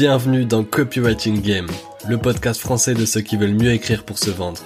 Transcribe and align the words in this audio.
Bienvenue 0.00 0.46
dans 0.46 0.64
Copywriting 0.64 1.42
Game, 1.42 1.66
le 2.08 2.16
podcast 2.16 2.58
français 2.58 2.94
de 2.94 3.04
ceux 3.04 3.20
qui 3.20 3.36
veulent 3.36 3.52
mieux 3.52 3.72
écrire 3.72 4.02
pour 4.02 4.16
se 4.16 4.30
vendre. 4.30 4.62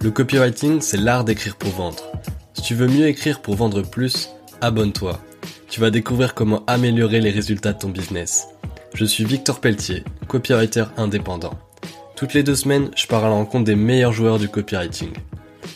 Le 0.00 0.10
copywriting, 0.10 0.80
c'est 0.80 0.96
l'art 0.96 1.22
d'écrire 1.22 1.54
pour 1.54 1.70
vendre. 1.70 2.02
Si 2.54 2.62
tu 2.62 2.74
veux 2.74 2.88
mieux 2.88 3.06
écrire 3.06 3.42
pour 3.42 3.54
vendre 3.54 3.82
plus, 3.82 4.30
abonne-toi. 4.60 5.20
Tu 5.70 5.78
vas 5.78 5.92
découvrir 5.92 6.34
comment 6.34 6.64
améliorer 6.66 7.20
les 7.20 7.30
résultats 7.30 7.74
de 7.74 7.78
ton 7.78 7.90
business. 7.90 8.48
Je 8.94 9.04
suis 9.04 9.24
Victor 9.24 9.60
Pelletier, 9.60 10.02
copywriter 10.26 10.86
indépendant. 10.96 11.54
Toutes 12.16 12.34
les 12.34 12.42
deux 12.42 12.56
semaines, 12.56 12.90
je 12.96 13.06
pars 13.06 13.24
à 13.24 13.28
la 13.28 13.36
rencontre 13.36 13.66
des 13.66 13.76
meilleurs 13.76 14.12
joueurs 14.12 14.40
du 14.40 14.48
copywriting. 14.48 15.12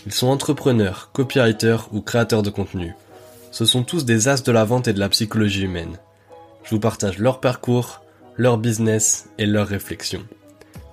Ils 0.07 0.13
sont 0.13 0.27
entrepreneurs, 0.27 1.11
copywriters 1.13 1.91
ou 1.93 2.01
créateurs 2.01 2.43
de 2.43 2.51
contenu. 2.51 2.93
Ce 3.53 3.67
sont 3.67 3.85
tous 3.85 4.05
des 4.05 4.27
as 4.27 4.43
de 4.43 4.51
la 4.51 4.65
vente 4.65 4.89
et 4.89 4.93
de 4.93 4.99
la 4.99 5.11
psychologie 5.11 5.63
humaine. 5.63 5.97
Je 6.65 6.71
vous 6.71 6.81
partage 6.81 7.19
leur 7.19 7.39
parcours, 7.39 8.01
leur 8.39 8.59
business 8.59 9.29
et 9.39 9.47
leurs 9.47 9.67
réflexions. 9.67 10.25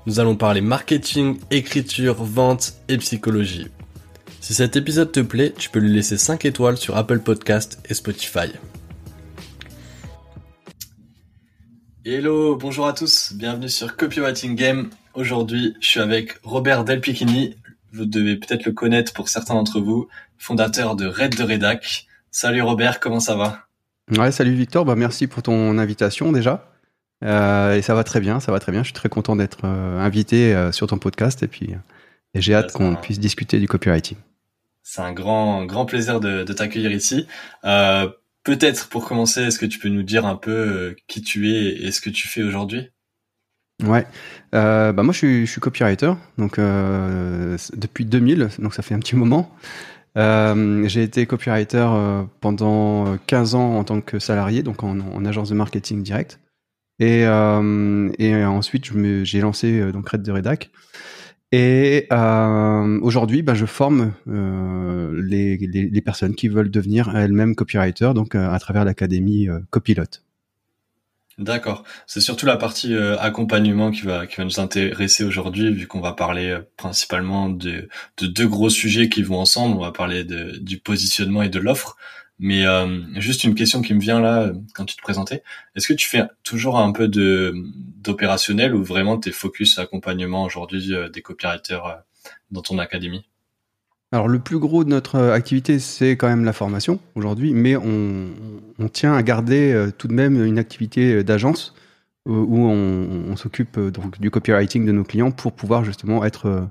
Nous 0.06 0.20
allons 0.20 0.36
parler 0.36 0.62
marketing, 0.62 1.40
écriture, 1.52 2.24
vente 2.24 2.74
et 2.88 2.98
psychologie. 2.98 3.68
Si 4.40 4.54
cet 4.54 4.76
épisode 4.76 5.12
te 5.12 5.20
plaît, 5.20 5.54
tu 5.58 5.70
peux 5.70 5.80
lui 5.80 5.94
laisser 5.94 6.18
5 6.18 6.46
étoiles 6.46 6.78
sur 6.78 6.98
Apple 6.98 7.20
Podcast 7.20 7.80
et 7.90 7.94
Spotify. 7.94 8.52
Hello, 12.06 12.58
bonjour 12.58 12.88
à 12.88 12.94
tous, 12.94 13.34
bienvenue 13.34 13.70
sur 13.70 13.96
Copywriting 13.96 14.56
Game. 14.56 14.90
Aujourd'hui, 15.14 15.76
je 15.80 15.88
suis 15.88 16.00
avec 16.02 16.38
Robert 16.44 16.84
Delpichini. 16.84 17.56
Vous 17.94 18.06
devez 18.06 18.36
peut-être 18.36 18.66
le 18.66 18.74
connaître 18.74 19.14
pour 19.14 19.30
certains 19.30 19.54
d'entre 19.54 19.80
vous, 19.80 20.10
fondateur 20.38 20.96
de 20.98 21.08
Red 21.08 21.36
de 21.36 21.44
Redac. 21.44 22.08
Salut 22.32 22.62
Robert, 22.62 23.00
comment 23.00 23.22
ça 23.22 23.36
va? 23.36 23.60
Ouais, 24.18 24.34
salut 24.34 24.54
Victor, 24.54 24.84
bah 24.84 24.96
merci 24.96 25.28
pour 25.28 25.44
ton 25.44 25.78
invitation 25.78 26.34
déjà. 26.34 26.73
Euh, 27.24 27.76
et 27.76 27.82
ça 27.82 27.94
va 27.96 28.04
très 28.04 28.20
bien, 28.20 28.40
ça 28.40 28.52
va 28.52 28.60
très 28.60 28.72
bien. 28.72 28.82
Je 28.82 28.88
suis 28.88 28.94
très 28.94 29.10
content 29.10 29.36
d'être 29.36 29.60
euh, 29.64 30.00
invité 30.00 30.54
euh, 30.54 30.72
sur 30.72 30.88
ton 30.88 30.98
podcast 30.98 31.44
et 31.44 31.48
puis 31.48 31.76
et 32.34 32.42
j'ai 32.42 32.56
hâte 32.56 32.72
qu'on 32.72 32.96
puisse 32.96 33.20
discuter 33.20 33.60
du 33.60 33.68
copywriting. 33.68 34.18
C'est 34.82 35.02
un 35.02 35.14
grand 35.14 35.66
grand 35.66 35.86
plaisir 35.86 36.20
de, 36.20 36.44
de 36.44 36.54
t'accueillir 36.54 36.92
ici. 36.92 37.28
Peut-être 38.44 38.90
pour 38.90 39.08
commencer, 39.08 39.44
est-ce 39.44 39.58
que 39.58 39.66
tu 39.66 39.80
peux 39.80 39.88
nous 39.88 40.04
dire 40.04 40.26
un 40.26 40.36
peu 40.36 40.98
qui 41.08 41.22
tu 41.22 41.54
es 41.54 41.86
et 41.86 41.92
ce 41.94 42.02
que 42.02 42.10
tu 42.10 42.28
fais 42.28 42.44
aujourd'hui? 42.44 42.90
Ouais, 43.82 44.06
bah 44.52 44.92
moi 44.92 45.14
je 45.14 45.18
suis, 45.18 45.46
je 45.46 45.52
suis 45.52 45.62
copywriter 45.62 46.14
donc 46.38 46.60
depuis 46.60 48.06
2000, 48.06 48.50
donc 48.60 48.74
ça 48.74 48.82
fait 48.82 48.96
un 48.96 49.00
petit 49.00 49.16
moment. 49.16 49.56
j'ai 50.16 51.04
été 51.04 51.26
copywriter 51.26 51.88
pendant 52.42 53.18
15 53.28 53.56
ans 53.56 53.78
en 53.78 53.84
tant 53.86 54.02
que 54.02 54.20
salarié, 54.20 54.64
donc 54.64 54.84
en, 54.84 55.00
en 55.00 55.24
agence 55.24 55.50
de 55.50 55.56
marketing 55.56 56.04
direct. 56.04 56.40
Et, 57.00 57.26
euh, 57.26 58.12
et 58.20 58.44
ensuite, 58.46 58.92
j'ai 59.24 59.42
lancé 59.42 59.80
euh, 59.80 59.92
donc 59.92 60.10
Red 60.10 60.22
de 60.22 60.32
Redac. 60.32 60.72
Et 61.56 62.08
euh, 62.12 63.00
aujourd'hui, 63.04 63.44
bah, 63.44 63.54
je 63.54 63.68
forme 63.68 64.14
euh, 64.28 65.22
les, 65.24 65.56
les, 65.58 65.88
les, 65.88 66.02
personnes 66.02 66.34
qui 66.34 66.48
veulent 66.48 66.72
devenir 66.72 67.16
elles-mêmes 67.16 67.54
copywriter, 67.54 68.14
donc 68.16 68.34
euh, 68.34 68.50
à 68.50 68.58
travers 68.58 68.86
l'académie 68.86 69.48
euh, 69.50 69.60
Copilote. 69.70 70.24
D'accord. 71.38 71.84
C'est 72.08 72.22
surtout 72.22 72.48
la 72.48 72.58
partie 72.58 72.96
accompagnement 72.96 73.92
qui 73.92 74.02
va 74.02 74.28
qui 74.28 74.36
va 74.36 74.46
nous 74.46 74.60
intéresser 74.60 75.24
aujourd'hui, 75.24 75.72
vu 75.74 75.88
qu'on 75.88 76.02
va 76.02 76.14
parler 76.14 76.58
principalement 76.78 77.50
de, 77.50 77.88
de 78.18 78.28
deux 78.28 78.48
gros 78.48 78.70
sujets 78.70 79.10
qui 79.10 79.22
vont 79.24 79.40
ensemble. 79.40 79.76
On 79.78 79.82
va 79.82 79.92
parler 79.92 80.24
de, 80.24 80.58
du 80.58 80.78
positionnement 80.78 81.42
et 81.42 81.50
de 81.50 81.60
l'offre. 81.60 81.98
Mais 82.40 82.66
euh, 82.66 83.00
juste 83.16 83.44
une 83.44 83.56
question 83.56 83.82
qui 83.82 83.94
me 83.94 84.00
vient 84.00 84.20
là 84.20 84.52
quand 84.74 84.86
tu 84.86 84.96
te 84.96 85.02
présentais. 85.02 85.44
Est-ce 85.76 85.88
que 85.88 85.94
tu 85.94 86.10
fais 86.10 86.24
toujours 86.44 86.78
un 86.80 86.92
peu 86.92 87.08
de 87.08 87.54
d'opérationnel 88.02 88.76
ou 88.76 88.84
vraiment 88.84 89.18
tes 89.18 89.32
focus 89.32 89.78
accompagnement 89.80 90.44
aujourd'hui 90.44 90.94
euh, 90.94 91.10
des 91.10 91.22
copywriters 91.22 91.86
euh, 91.86 91.94
dans 92.52 92.62
ton 92.62 92.80
académie? 92.80 93.26
Alors 94.12 94.28
le 94.28 94.40
plus 94.40 94.60
gros 94.60 94.84
de 94.84 94.90
notre 94.90 95.20
activité, 95.20 95.80
c'est 95.80 96.12
quand 96.12 96.28
même 96.28 96.44
la 96.46 96.54
formation 96.54 97.00
aujourd'hui, 97.16 97.54
mais 97.54 97.76
on, 97.76 98.30
on, 98.78 98.88
tient 98.88 99.16
à 99.16 99.24
garder 99.24 99.90
tout 99.98 100.08
de 100.08 100.14
même 100.14 100.44
une 100.46 100.60
activité 100.60 101.24
d'agence 101.24 101.74
où 102.28 102.68
on, 102.68 103.32
on 103.32 103.36
s'occupe 103.36 103.80
donc 103.80 104.22
du 104.22 104.30
copywriting 104.30 104.86
de 104.86 104.92
nos 104.92 105.04
clients 105.04 105.32
pour 105.32 105.54
pouvoir 105.54 105.84
justement 105.84 106.24
être 106.24 106.70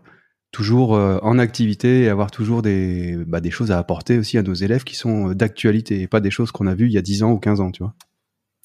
toujours 0.52 0.94
euh, 0.94 1.18
en 1.22 1.38
activité 1.38 2.02
et 2.02 2.08
avoir 2.10 2.30
toujours 2.30 2.62
des, 2.62 3.16
bah, 3.26 3.40
des 3.40 3.50
choses 3.50 3.72
à 3.72 3.78
apporter 3.78 4.18
aussi 4.18 4.38
à 4.38 4.42
nos 4.42 4.54
élèves 4.54 4.84
qui 4.84 4.94
sont 4.94 5.30
euh, 5.30 5.34
d'actualité 5.34 6.02
et 6.02 6.06
pas 6.06 6.20
des 6.20 6.30
choses 6.30 6.52
qu'on 6.52 6.66
a 6.66 6.74
vues 6.74 6.86
il 6.86 6.92
y 6.92 6.98
a 6.98 7.02
10 7.02 7.22
ans 7.24 7.32
ou 7.32 7.38
15 7.38 7.60
ans, 7.60 7.72
tu 7.72 7.82
vois. 7.82 7.94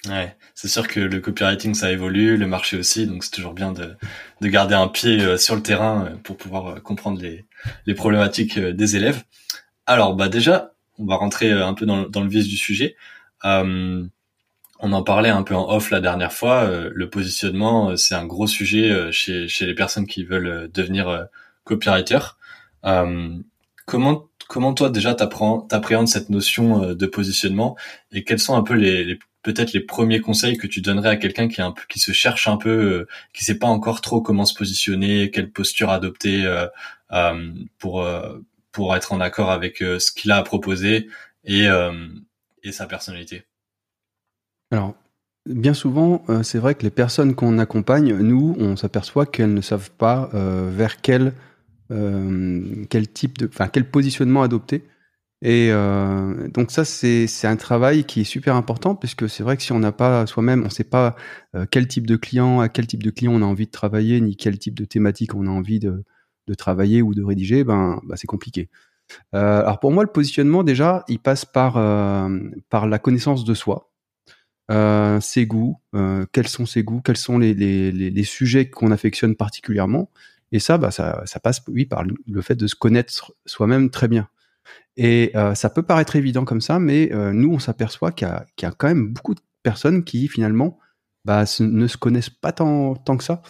Ouais, 0.07 0.35
c'est 0.53 0.67
sûr 0.67 0.87
que 0.87 0.99
le 0.99 1.19
copywriting 1.19 1.73
ça 1.73 1.91
évolue, 1.91 2.37
le 2.37 2.45
marché 2.45 2.77
aussi, 2.77 3.07
donc 3.07 3.23
c'est 3.23 3.31
toujours 3.31 3.53
bien 3.53 3.71
de, 3.71 3.95
de 4.41 4.47
garder 4.47 4.75
un 4.75 4.87
pied 4.87 5.21
euh, 5.21 5.37
sur 5.37 5.55
le 5.55 5.63
terrain 5.63 6.11
pour 6.23 6.37
pouvoir 6.37 6.83
comprendre 6.83 7.21
les, 7.21 7.45
les 7.85 7.95
problématiques 7.95 8.59
des 8.59 8.95
élèves. 8.95 9.23
Alors 9.85 10.13
bah 10.15 10.27
déjà, 10.27 10.73
on 10.99 11.05
va 11.05 11.15
rentrer 11.15 11.51
un 11.51 11.73
peu 11.73 11.85
dans, 11.85 12.03
dans 12.03 12.21
le 12.21 12.29
vif 12.29 12.47
du 12.47 12.57
sujet. 12.57 12.95
Euh, 13.45 14.05
on 14.79 14.93
en 14.93 15.03
parlait 15.03 15.29
un 15.29 15.41
peu 15.41 15.55
en 15.55 15.67
off 15.73 15.89
la 15.89 16.01
dernière 16.01 16.33
fois. 16.33 16.69
le 16.93 17.09
positionnement, 17.09 17.97
c'est 17.97 18.13
un 18.13 18.27
gros 18.27 18.45
sujet 18.45 19.11
chez, 19.11 19.47
chez 19.47 19.65
les 19.65 19.73
personnes 19.73 20.05
qui 20.05 20.23
veulent 20.23 20.69
devenir 20.71 21.27
copywriter. 21.67 22.19
Euh, 22.85 23.37
comment 23.85 24.27
comment 24.47 24.73
toi 24.73 24.89
déjà 24.89 25.13
t'appréhendes 25.13 26.07
cette 26.07 26.29
notion 26.29 26.83
euh, 26.83 26.95
de 26.95 27.05
positionnement 27.05 27.75
et 28.13 28.23
quels 28.23 28.39
sont 28.39 28.55
un 28.55 28.63
peu 28.63 28.75
les, 28.75 29.19
peut-être 29.43 29.73
les 29.73 29.81
premiers 29.81 30.21
conseils 30.21 30.57
que 30.57 30.67
tu 30.67 30.79
donnerais 30.79 31.09
à 31.09 31.15
quelqu'un 31.17 31.49
qui 31.49 31.59
est 31.59 31.63
un 31.63 31.73
peu 31.73 31.81
qui 31.89 31.99
se 31.99 32.13
cherche 32.13 32.47
un 32.47 32.55
peu 32.57 32.69
euh, 32.69 33.07
qui 33.33 33.43
sait 33.43 33.59
pas 33.59 33.67
encore 33.67 33.99
trop 33.99 34.21
comment 34.21 34.45
se 34.45 34.53
positionner 34.53 35.31
quelle 35.31 35.51
posture 35.51 35.89
adopter 35.89 36.45
pour 37.77 38.05
pour 38.71 38.95
être 38.95 39.11
en 39.11 39.19
accord 39.19 39.51
avec 39.51 39.77
ce 39.79 40.11
qu'il 40.11 40.31
a 40.31 40.37
à 40.37 40.43
proposer 40.43 41.09
et 41.43 41.67
et 42.63 42.71
sa 42.71 42.85
personnalité? 42.85 43.43
Alors 44.71 44.95
Bien 45.45 45.73
souvent, 45.73 46.25
c'est 46.43 46.57
vrai 46.57 46.75
que 46.75 46.83
les 46.83 46.89
personnes 46.89 47.33
qu'on 47.33 47.57
accompagne, 47.57 48.13
nous, 48.17 48.57
on 48.59 48.75
s'aperçoit 48.75 49.25
qu'elles 49.25 49.53
ne 49.53 49.61
savent 49.61 49.91
pas 49.91 50.29
vers 50.33 50.99
quel 50.99 51.27
euh, 51.27 51.31
quel 51.89 53.07
type 53.11 53.37
de, 53.37 53.47
enfin 53.47 53.67
quel 53.67 53.89
positionnement 53.89 54.43
adopter. 54.43 54.83
Et 55.43 55.69
euh, 55.71 56.47
donc 56.49 56.71
ça, 56.71 56.83
c'est 56.83 57.45
un 57.45 57.55
travail 57.57 58.05
qui 58.05 58.21
est 58.21 58.23
super 58.23 58.55
important 58.55 58.95
puisque 58.95 59.29
c'est 59.29 59.43
vrai 59.43 59.55
que 59.55 59.63
si 59.63 59.71
on 59.71 59.79
n'a 59.79 59.91
pas 59.91 60.25
soi-même, 60.25 60.61
on 60.61 60.65
ne 60.65 60.69
sait 60.69 60.83
pas 60.83 61.15
euh, 61.55 61.65
quel 61.69 61.87
type 61.87 62.07
de 62.07 62.15
client, 62.15 62.59
à 62.59 62.69
quel 62.69 62.87
type 62.87 63.03
de 63.03 63.11
client 63.11 63.33
on 63.33 63.41
a 63.43 63.45
envie 63.45 63.67
de 63.67 63.71
travailler, 63.71 64.19
ni 64.19 64.35
quel 64.35 64.57
type 64.57 64.73
de 64.73 64.85
thématique 64.85 65.35
on 65.35 65.45
a 65.45 65.49
envie 65.49 65.79
de, 65.79 66.03
de 66.47 66.53
travailler 66.55 67.03
ou 67.03 67.13
de 67.13 67.23
rédiger, 67.23 67.63
ben, 67.63 68.01
ben 68.03 68.15
c'est 68.15 68.27
compliqué. 68.27 68.69
Euh, 69.35 69.61
alors 69.61 69.79
pour 69.79 69.91
moi, 69.91 70.03
le 70.03 70.11
positionnement 70.11 70.63
déjà, 70.63 71.03
il 71.07 71.19
passe 71.19 71.45
par 71.45 71.77
euh, 71.77 72.39
par 72.69 72.87
la 72.87 72.99
connaissance 72.99 73.45
de 73.45 73.53
soi, 73.53 73.91
euh, 74.71 75.19
ses 75.21 75.45
goûts, 75.45 75.79
quels 76.31 76.47
sont 76.47 76.65
ses 76.65 76.83
goûts, 76.83 77.01
quels 77.01 77.17
sont 77.17 77.37
les, 77.37 77.53
les, 77.53 77.91
les 77.91 78.23
sujets 78.23 78.69
qu'on 78.69 78.91
affectionne 78.91 79.35
particulièrement, 79.35 80.09
et 80.51 80.59
ça, 80.59 80.77
bah, 80.77 80.91
ça, 80.91 81.23
ça 81.25 81.39
passe, 81.39 81.61
par 81.89 82.03
le 82.03 82.41
fait 82.41 82.55
de 82.55 82.67
se 82.67 82.75
connaître 82.75 83.33
soi-même 83.45 83.89
très 83.89 84.07
bien. 84.07 84.29
Et 84.95 85.31
euh, 85.35 85.53
ça 85.53 85.69
peut 85.69 85.83
paraître 85.83 86.15
évident 86.15 86.45
comme 86.45 86.61
ça, 86.61 86.79
mais 86.79 87.13
euh, 87.13 87.31
nous, 87.33 87.53
on 87.53 87.59
s'aperçoit 87.59 88.11
qu'il 88.11 88.27
y, 88.27 88.65
a 88.65 88.71
quand 88.71 88.87
même 88.87 89.13
beaucoup 89.13 89.35
de 89.35 89.41
personnes 89.63 90.03
qui, 90.03 90.27
finalement, 90.27 90.79
bah, 91.25 91.43
ne 91.59 91.87
se 91.87 91.97
connaissent 91.97 92.31
pas 92.31 92.51
tant, 92.51 92.95
que 92.95 93.23
ça. 93.23 93.43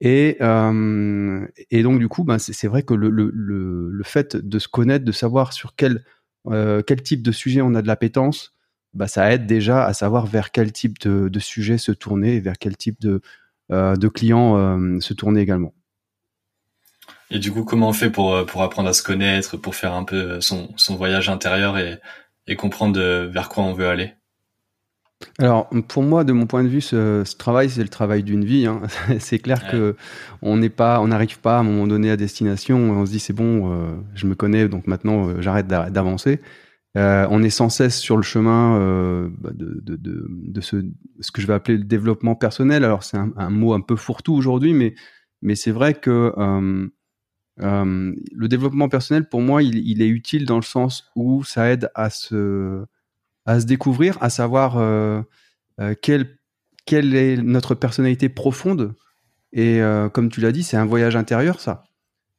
Et, 0.00 0.38
euh, 0.40 1.46
et 1.70 1.82
donc, 1.82 1.98
du 1.98 2.08
coup, 2.08 2.24
bah, 2.24 2.38
c'est 2.38 2.66
vrai 2.66 2.82
que 2.82 2.94
le, 2.94 4.02
fait 4.04 4.36
de 4.36 4.58
se 4.58 4.68
connaître, 4.68 5.04
de 5.04 5.12
savoir 5.12 5.52
sur 5.52 5.74
quel, 5.76 6.02
type 7.04 7.22
de 7.22 7.32
sujet 7.32 7.60
on 7.60 7.74
a 7.74 7.82
de 7.82 7.86
l'appétence, 7.86 8.54
ça 9.06 9.30
aide 9.30 9.46
déjà 9.46 9.84
à 9.84 9.92
savoir 9.92 10.24
vers 10.24 10.50
quel 10.50 10.72
type 10.72 10.98
de, 11.00 11.38
sujet 11.38 11.76
se 11.76 11.92
tourner 11.92 12.40
vers 12.40 12.56
quel 12.56 12.78
type 12.78 12.98
de, 12.98 13.20
de 13.68 14.08
client 14.08 15.00
se 15.00 15.12
tourner 15.12 15.42
également. 15.42 15.74
Et 17.30 17.38
du 17.38 17.52
coup, 17.52 17.64
comment 17.64 17.88
on 17.88 17.92
fait 17.92 18.10
pour 18.10 18.34
euh, 18.34 18.44
pour 18.44 18.62
apprendre 18.62 18.88
à 18.88 18.92
se 18.92 19.02
connaître, 19.02 19.56
pour 19.56 19.74
faire 19.74 19.94
un 19.94 20.04
peu 20.04 20.40
son 20.40 20.72
son 20.76 20.96
voyage 20.96 21.28
intérieur 21.28 21.78
et 21.78 21.98
et 22.46 22.56
comprendre 22.56 23.00
vers 23.26 23.48
quoi 23.48 23.64
on 23.64 23.72
veut 23.72 23.88
aller? 23.88 24.14
Alors, 25.38 25.68
pour 25.88 26.02
moi, 26.02 26.24
de 26.24 26.32
mon 26.32 26.46
point 26.46 26.62
de 26.62 26.68
vue, 26.68 26.80
ce, 26.82 27.22
ce 27.24 27.36
travail, 27.36 27.70
c'est 27.70 27.82
le 27.82 27.88
travail 27.88 28.22
d'une 28.22 28.44
vie. 28.44 28.66
Hein. 28.66 28.82
c'est 29.18 29.38
clair 29.38 29.62
ouais. 29.64 29.70
que 29.70 29.96
on 30.42 30.56
n'est 30.56 30.70
pas, 30.70 31.00
on 31.00 31.08
n'arrive 31.08 31.40
pas 31.40 31.56
à 31.56 31.60
un 31.60 31.62
moment 31.62 31.86
donné 31.86 32.10
à 32.10 32.16
destination. 32.16 32.76
On 32.76 33.06
se 33.06 33.10
dit 33.10 33.20
c'est 33.20 33.32
bon, 33.32 33.72
euh, 33.72 33.96
je 34.14 34.26
me 34.26 34.34
connais, 34.34 34.68
donc 34.68 34.86
maintenant 34.86 35.28
euh, 35.28 35.40
j'arrête 35.40 35.66
d'avancer. 35.66 36.40
Euh, 36.96 37.26
on 37.30 37.42
est 37.42 37.50
sans 37.50 37.68
cesse 37.68 37.98
sur 37.98 38.16
le 38.16 38.22
chemin 38.22 38.78
euh, 38.78 39.28
bah, 39.38 39.50
de, 39.52 39.80
de, 39.82 39.96
de, 39.96 40.26
de, 40.30 40.60
ce, 40.62 40.82
ce 41.20 41.30
que 41.30 41.42
je 41.42 41.46
vais 41.46 41.52
appeler 41.52 41.76
le 41.76 41.84
développement 41.84 42.34
personnel. 42.34 42.84
Alors 42.84 43.02
c'est 43.02 43.18
un, 43.18 43.32
un, 43.36 43.50
mot 43.50 43.74
un 43.74 43.82
peu 43.82 43.96
fourre-tout 43.96 44.34
aujourd'hui, 44.34 44.72
mais 44.72 44.94
mais 45.42 45.54
c'est 45.54 45.72
vrai 45.72 45.94
que 45.94 46.32
euh, 47.60 48.14
le 48.32 48.48
développement 48.48 48.88
personnel, 48.88 49.28
pour 49.28 49.40
moi, 49.40 49.62
il, 49.62 50.02
est 50.02 50.08
utile 50.08 50.44
dans 50.44 50.56
le 50.56 50.62
sens 50.62 51.10
où 51.14 51.42
ça 51.44 51.70
aide 51.70 51.90
à 51.94 52.10
se, 52.10 52.84
à 53.46 53.60
se 53.60 53.66
découvrir, 53.66 54.18
à 54.22 54.30
savoir 54.30 54.78
euh, 54.78 55.22
euh, 55.80 55.94
quel 56.00 56.36
quelle 56.84 57.16
est 57.16 57.36
notre 57.36 57.74
personnalité 57.74 58.28
profonde. 58.28 58.94
Et 59.52 59.80
comme 60.12 60.28
tu 60.28 60.40
l'as 60.40 60.52
dit, 60.52 60.62
c'est 60.62 60.76
un 60.76 60.84
voyage 60.84 61.16
intérieur, 61.16 61.60
ça. 61.60 61.82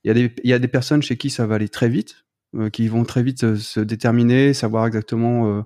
Il 0.03 0.07
y, 0.07 0.11
a 0.11 0.13
des, 0.13 0.33
il 0.43 0.49
y 0.49 0.53
a 0.53 0.59
des 0.59 0.69
personnes 0.69 1.01
chez 1.01 1.17
qui 1.17 1.29
ça 1.29 1.45
va 1.45 1.55
aller 1.55 1.67
très 1.67 1.89
vite, 1.89 2.25
qui 2.71 2.87
vont 2.87 3.03
très 3.03 3.23
vite 3.23 3.55
se, 3.55 3.79
déterminer, 3.81 4.53
savoir 4.53 4.87
exactement 4.87 5.65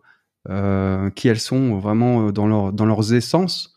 qui 1.13 1.27
elles 1.27 1.39
sont 1.39 1.77
vraiment 1.77 2.31
dans, 2.31 2.47
leur, 2.47 2.73
dans 2.73 2.85
leurs 2.85 3.13
essences. 3.13 3.75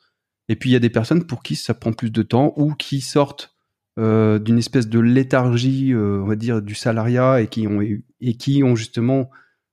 Et 0.49 0.57
puis 0.57 0.71
il 0.71 0.73
y 0.73 0.77
a 0.77 0.81
des 0.81 0.89
personnes 0.89 1.27
pour 1.27 1.43
qui 1.43 1.55
ça 1.55 1.75
prend 1.75 1.93
plus 1.93 2.11
de 2.11 2.23
temps 2.23 2.55
ou 2.57 2.73
qui 2.75 3.03
sortent 3.03 3.54
d'une 3.97 4.59
espèce 4.59 4.89
de 4.89 4.99
léthargie, 4.99 5.95
on 5.95 6.25
va 6.25 6.37
dire, 6.37 6.63
du 6.63 6.75
salariat 6.75 7.41
et 7.41 7.47
qui 7.47 7.69
ont, 7.69 7.81
et 7.81 8.35
qui 8.37 8.65
ont 8.65 8.75
justement 8.75 9.31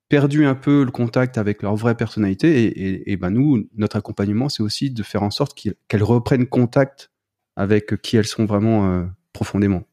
perdu 0.09 0.45
un 0.45 0.55
peu 0.55 0.83
le 0.83 0.91
contact 0.91 1.37
avec 1.37 1.63
leur 1.63 1.75
vraie 1.75 1.95
personnalité. 1.95 2.65
Et, 2.65 3.11
et, 3.11 3.17
ben 3.17 3.29
nous, 3.29 3.69
notre 3.75 3.95
accompagnement, 3.95 4.49
c'est 4.49 4.61
aussi 4.61 4.91
de 4.91 5.03
faire 5.03 5.23
en 5.23 5.31
sorte 5.31 5.57
qu'elles 5.87 6.03
reprennent 6.03 6.47
contact 6.47 7.11
avec 7.55 8.01
qui 8.01 8.17
elles 8.17 8.27
sont 8.27 8.45
vraiment 8.45 8.91
euh, 8.91 9.05
profondément. 9.33 9.83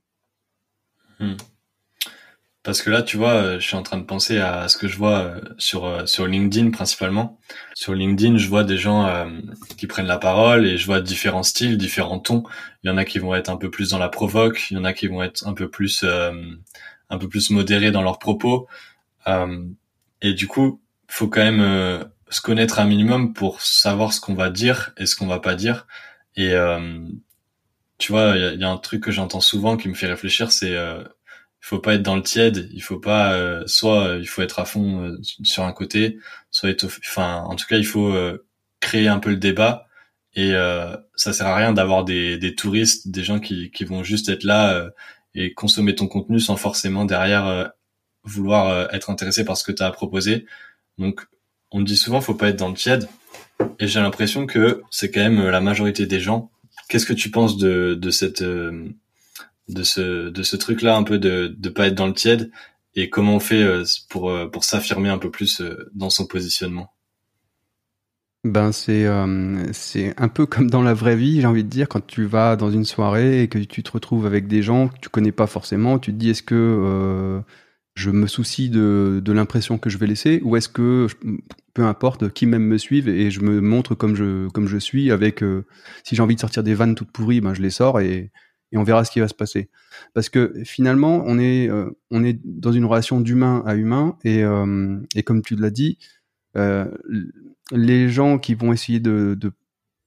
Hmm. 1.20 1.34
Parce 2.68 2.82
que 2.82 2.90
là, 2.90 3.00
tu 3.00 3.16
vois, 3.16 3.32
euh, 3.32 3.60
je 3.60 3.66
suis 3.66 3.76
en 3.76 3.82
train 3.82 3.96
de 3.96 4.02
penser 4.04 4.36
à 4.36 4.68
ce 4.68 4.76
que 4.76 4.88
je 4.88 4.98
vois 4.98 5.20
euh, 5.20 5.40
sur 5.56 6.06
sur 6.06 6.26
LinkedIn 6.26 6.70
principalement. 6.70 7.38
Sur 7.74 7.94
LinkedIn, 7.94 8.36
je 8.36 8.46
vois 8.48 8.62
des 8.62 8.76
gens 8.76 9.26
qui 9.78 9.86
prennent 9.86 10.06
la 10.06 10.18
parole 10.18 10.66
et 10.66 10.76
je 10.76 10.84
vois 10.84 11.00
différents 11.00 11.42
styles, 11.42 11.78
différents 11.78 12.18
tons. 12.18 12.42
Il 12.84 12.88
y 12.88 12.90
en 12.90 12.98
a 12.98 13.06
qui 13.06 13.18
vont 13.18 13.34
être 13.34 13.48
un 13.48 13.56
peu 13.56 13.70
plus 13.70 13.90
dans 13.90 13.98
la 13.98 14.10
provoque, 14.10 14.70
il 14.70 14.76
y 14.76 14.80
en 14.80 14.84
a 14.84 14.92
qui 14.92 15.06
vont 15.06 15.22
être 15.22 15.46
un 15.46 15.54
peu 15.54 15.70
plus 15.70 16.04
un 16.04 17.18
peu 17.18 17.28
plus 17.28 17.48
modérés 17.50 17.90
dans 17.90 18.02
leurs 18.02 18.18
propos. 18.18 18.68
Et 20.22 20.34
du 20.34 20.46
coup, 20.48 20.80
faut 21.08 21.28
quand 21.28 21.42
même 21.42 21.60
euh, 21.60 22.04
se 22.30 22.40
connaître 22.40 22.78
un 22.78 22.86
minimum 22.86 23.32
pour 23.32 23.60
savoir 23.62 24.12
ce 24.12 24.20
qu'on 24.20 24.34
va 24.34 24.50
dire 24.50 24.92
et 24.96 25.06
ce 25.06 25.16
qu'on 25.16 25.26
va 25.26 25.40
pas 25.40 25.54
dire. 25.54 25.86
Et 26.36 26.52
euh, 26.52 27.00
tu 27.98 28.12
vois, 28.12 28.34
il 28.36 28.60
y 28.60 28.64
a, 28.64 28.70
un 28.70 28.76
truc 28.78 29.02
que 29.02 29.10
j'entends 29.10 29.40
souvent 29.40 29.76
qui 29.76 29.88
me 29.88 29.94
fait 29.94 30.06
réfléchir, 30.06 30.52
c'est 30.52 30.76
euh, 30.76 31.02
faut 31.68 31.78
pas 31.78 31.94
être 31.94 32.02
dans 32.02 32.16
le 32.16 32.22
tiède, 32.22 32.68
il 32.72 32.82
faut 32.82 32.98
pas 32.98 33.34
euh, 33.34 33.62
soit 33.66 34.16
il 34.18 34.26
faut 34.26 34.42
être 34.42 34.58
à 34.58 34.64
fond 34.64 35.16
sur 35.42 35.64
un 35.64 35.72
côté, 35.72 36.18
soit 36.50 36.70
être, 36.70 36.86
enfin 36.86 37.42
en 37.46 37.56
tout 37.56 37.66
cas 37.66 37.76
il 37.76 37.86
faut 37.86 38.14
créer 38.80 39.08
un 39.08 39.18
peu 39.18 39.30
le 39.30 39.36
débat. 39.36 39.86
Et 40.34 40.52
ça 41.16 41.32
sert 41.32 41.46
à 41.46 41.56
rien 41.56 41.72
d'avoir 41.72 42.04
des, 42.04 42.38
des 42.38 42.54
touristes, 42.54 43.08
des 43.08 43.24
gens 43.24 43.40
qui, 43.40 43.70
qui 43.70 43.84
vont 43.84 44.04
juste 44.04 44.28
être 44.28 44.44
là 44.44 44.88
et 45.34 45.52
consommer 45.52 45.94
ton 45.94 46.06
contenu 46.06 46.38
sans 46.40 46.56
forcément 46.56 47.04
derrière 47.04 47.72
vouloir 48.28 48.68
euh, 48.68 48.86
être 48.92 49.10
intéressé 49.10 49.44
par 49.44 49.56
ce 49.56 49.64
que 49.64 49.72
tu 49.72 49.82
as 49.82 49.86
à 49.86 49.90
proposer. 49.90 50.46
Donc, 50.98 51.26
on 51.70 51.80
dit 51.80 51.96
souvent, 51.96 52.20
faut 52.20 52.34
pas 52.34 52.48
être 52.48 52.58
dans 52.58 52.68
le 52.68 52.74
tiède. 52.74 53.08
Et 53.78 53.86
j'ai 53.86 54.00
l'impression 54.00 54.46
que 54.46 54.82
c'est 54.90 55.10
quand 55.10 55.20
même 55.20 55.40
euh, 55.40 55.50
la 55.50 55.60
majorité 55.60 56.06
des 56.06 56.20
gens. 56.20 56.50
Qu'est-ce 56.88 57.06
que 57.06 57.12
tu 57.12 57.30
penses 57.30 57.56
de, 57.56 57.94
de 57.94 58.10
cette, 58.10 58.42
euh, 58.42 58.88
de 59.68 59.82
ce, 59.82 60.28
de 60.28 60.42
ce 60.42 60.56
truc-là, 60.56 60.96
un 60.96 61.02
peu 61.02 61.18
de, 61.18 61.54
de 61.56 61.68
pas 61.68 61.88
être 61.88 61.94
dans 61.94 62.06
le 62.06 62.14
tiède 62.14 62.50
et 62.94 63.10
comment 63.10 63.36
on 63.36 63.40
fait 63.40 63.64
pour, 64.08 64.32
pour 64.50 64.64
s'affirmer 64.64 65.08
un 65.08 65.18
peu 65.18 65.30
plus 65.30 65.62
dans 65.94 66.10
son 66.10 66.26
positionnement? 66.26 66.92
Ben 68.44 68.72
c'est 68.72 69.06
c'est 69.72 70.14
un 70.16 70.28
peu 70.28 70.46
comme 70.46 70.70
dans 70.70 70.82
la 70.82 70.94
vraie 70.94 71.16
vie, 71.16 71.40
j'ai 71.40 71.46
envie 71.46 71.64
de 71.64 71.68
dire, 71.68 71.88
quand 71.88 72.04
tu 72.06 72.24
vas 72.24 72.56
dans 72.56 72.70
une 72.70 72.84
soirée 72.84 73.42
et 73.42 73.48
que 73.48 73.58
tu 73.58 73.82
te 73.82 73.90
retrouves 73.90 74.26
avec 74.26 74.46
des 74.46 74.62
gens 74.62 74.88
que 74.88 74.98
tu 75.00 75.08
connais 75.10 75.32
pas 75.32 75.46
forcément, 75.46 75.98
tu 75.98 76.12
te 76.12 76.16
dis 76.16 76.30
est-ce 76.30 76.42
que 76.42 77.42
je 77.98 78.10
me 78.10 78.28
soucie 78.28 78.70
de, 78.70 79.20
de 79.22 79.32
l'impression 79.32 79.76
que 79.76 79.90
je 79.90 79.98
vais 79.98 80.06
laisser 80.06 80.40
ou 80.44 80.56
est-ce 80.56 80.68
que 80.68 81.08
peu 81.74 81.84
importe 81.84 82.32
qui 82.32 82.46
même 82.46 82.62
me 82.62 82.78
suive 82.78 83.08
et 83.08 83.32
je 83.32 83.40
me 83.40 83.60
montre 83.60 83.96
comme 83.96 84.14
je 84.14 84.48
comme 84.50 84.68
je 84.68 84.78
suis 84.78 85.10
avec 85.10 85.42
euh, 85.42 85.66
si 86.04 86.14
j'ai 86.14 86.22
envie 86.22 86.36
de 86.36 86.40
sortir 86.40 86.62
des 86.62 86.74
vannes 86.74 86.94
toutes 86.94 87.10
pourries 87.10 87.40
ben 87.40 87.54
je 87.54 87.60
les 87.60 87.70
sors 87.70 87.98
et, 88.00 88.30
et 88.72 88.78
on 88.78 88.84
verra 88.84 89.04
ce 89.04 89.10
qui 89.10 89.20
va 89.20 89.28
se 89.28 89.34
passer 89.34 89.70
parce 90.14 90.28
que 90.28 90.52
finalement 90.64 91.22
on 91.26 91.38
est 91.38 91.68
euh, 91.68 91.90
on 92.10 92.24
est 92.24 92.38
dans 92.44 92.72
une 92.72 92.84
relation 92.84 93.20
d'humain 93.20 93.62
à 93.66 93.74
humain 93.74 94.16
et 94.24 94.42
euh, 94.44 94.98
et 95.14 95.22
comme 95.22 95.42
tu 95.42 95.56
l'as 95.56 95.70
dit 95.70 95.98
les 97.70 98.08
gens 98.08 98.38
qui 98.38 98.54
vont 98.54 98.72
essayer 98.72 98.98
de, 98.98 99.36
de 99.38 99.52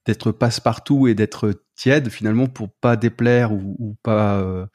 d'être 0.04 0.32
passe-partout 0.32 1.06
et 1.06 1.14
d'être 1.14 1.62
tiède 1.76 2.10
finalement 2.10 2.46
pour 2.46 2.70
pas 2.70 2.96
déplaire 2.96 3.52
ou, 3.52 3.76
ou 3.78 3.96
pas 4.02 4.68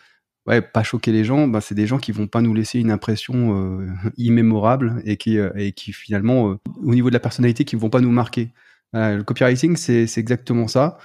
ouais, 0.47 0.61
pas 0.61 0.83
choquer 0.83 1.11
les 1.11 1.23
gens, 1.23 1.47
bah, 1.47 1.61
c'est 1.61 1.75
des 1.75 1.85
gens 1.85 1.99
qui 1.99 2.11
vont 2.11 2.27
pas 2.27 2.41
nous 2.41 2.53
laisser 2.53 2.79
une 2.79 2.91
impression 2.91 3.81
euh, 3.81 3.87
immémorable 4.17 5.01
et 5.05 5.17
qui, 5.17 5.37
euh, 5.37 5.51
et 5.55 5.73
qui 5.73 5.93
finalement, 5.93 6.51
euh, 6.51 6.55
au 6.83 6.93
niveau 6.95 7.09
de 7.09 7.13
la 7.13 7.19
personnalité, 7.19 7.65
qui 7.65 7.75
vont 7.75 7.89
pas 7.89 8.01
nous 8.01 8.11
marquer. 8.11 8.51
le 8.93 9.21
copywriting, 9.21 9.75
c'est, 9.75 10.07
c'est 10.07 10.21
exactement 10.21 10.67
ça. 10.67 10.97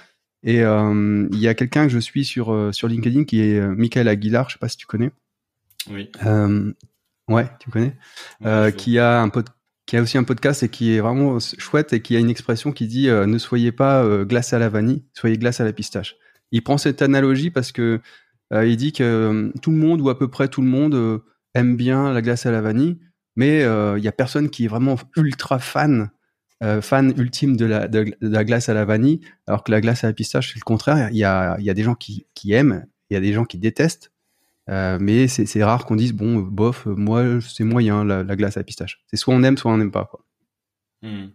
Et 0.43 0.57
il 0.59 1.39
y 1.39 1.47
a 1.47 1.53
quelqu'un 1.53 1.83
que 1.85 1.93
je 1.93 1.99
suis 1.99 2.25
sur, 2.25 2.69
sur 2.73 2.87
LinkedIn 2.87 3.23
qui 3.23 3.41
est 3.41 3.61
Michael 3.61 4.07
Aguilar, 4.07 4.49
je 4.49 4.55
sais 4.55 4.59
pas 4.59 4.67
si 4.67 4.77
tu 4.77 4.85
connais. 4.85 5.11
Oui. 5.89 6.11
ouais, 7.29 7.49
tu 7.59 7.69
connais. 7.69 7.95
qui 8.71 8.99
a 8.99 9.21
un 9.21 9.31
qui 9.85 9.97
a 9.97 10.01
aussi 10.01 10.17
un 10.17 10.23
podcast 10.23 10.63
et 10.63 10.69
qui 10.69 10.93
est 10.93 10.99
vraiment 10.99 11.39
chouette 11.39 11.93
et 11.93 12.01
qui 12.01 12.15
a 12.15 12.19
une 12.19 12.29
expression 12.29 12.71
qui 12.71 12.87
dit 12.87 13.07
ne 13.07 13.37
soyez 13.37 13.71
pas 13.71 14.25
glace 14.25 14.51
à 14.51 14.59
la 14.59 14.67
vanille, 14.67 15.05
soyez 15.13 15.37
glace 15.37 15.61
à 15.61 15.63
la 15.63 15.71
pistache. 15.71 16.17
Il 16.51 16.61
prend 16.61 16.77
cette 16.77 17.01
analogie 17.01 17.49
parce 17.49 17.71
que 17.71 17.99
euh, 18.53 18.65
il 18.65 18.77
dit 18.77 18.93
que 18.93 19.03
euh, 19.03 19.51
tout 19.61 19.71
le 19.71 19.77
monde 19.77 19.99
ou 20.01 20.09
à 20.09 20.17
peu 20.17 20.27
près 20.27 20.47
tout 20.47 20.61
le 20.61 20.67
monde 20.67 20.93
euh, 20.93 21.19
aime 21.55 21.75
bien 21.75 22.13
la 22.13 22.21
glace 22.21 22.45
à 22.45 22.51
la 22.51 22.61
vanille, 22.61 22.99
mais 23.35 23.61
il 23.61 24.03
y 24.03 24.07
a 24.07 24.11
personne 24.11 24.49
qui 24.49 24.65
est 24.65 24.67
vraiment 24.67 24.95
ultra 25.17 25.59
fan 25.59 26.11
fan 26.81 27.13
ultime 27.17 27.57
de 27.57 27.65
la, 27.65 27.87
de, 27.87 28.15
la, 28.21 28.43
glace 28.43 28.69
à 28.69 28.73
la 28.73 28.85
vanille, 28.85 29.21
alors 29.47 29.63
que 29.63 29.71
la 29.71 29.81
glace 29.81 30.03
à 30.03 30.07
la 30.07 30.13
pistache, 30.13 30.53
c'est 30.53 30.59
le 30.59 30.63
contraire. 30.63 31.09
Il 31.11 31.17
y 31.17 31.23
a, 31.23 31.57
y 31.59 31.69
a 31.69 31.73
des 31.73 31.83
gens 31.83 31.95
qui, 31.95 32.25
qui 32.33 32.53
aiment, 32.53 32.85
il 33.09 33.13
y 33.13 33.17
a 33.17 33.19
des 33.19 33.33
gens 33.33 33.45
qui 33.45 33.57
détestent, 33.57 34.11
mais 34.67 35.27
c'est 35.27 35.63
rare 35.63 35.85
qu'on 35.85 35.95
dise, 35.95 36.13
bon, 36.13 36.39
bof, 36.39 36.85
moi, 36.85 37.39
c'est 37.41 37.63
moyen, 37.63 38.03
la, 38.03 38.23
glace 38.35 38.57
à 38.57 38.61
la 38.61 38.63
pistache. 38.63 39.03
C'est 39.07 39.17
soit 39.17 39.33
on 39.33 39.43
aime, 39.43 39.57
soit 39.57 39.71
on 39.71 39.77
n'aime 39.77 39.91
pas. 39.91 40.05
Quoi. 40.05 40.25
Mmh. 41.01 41.31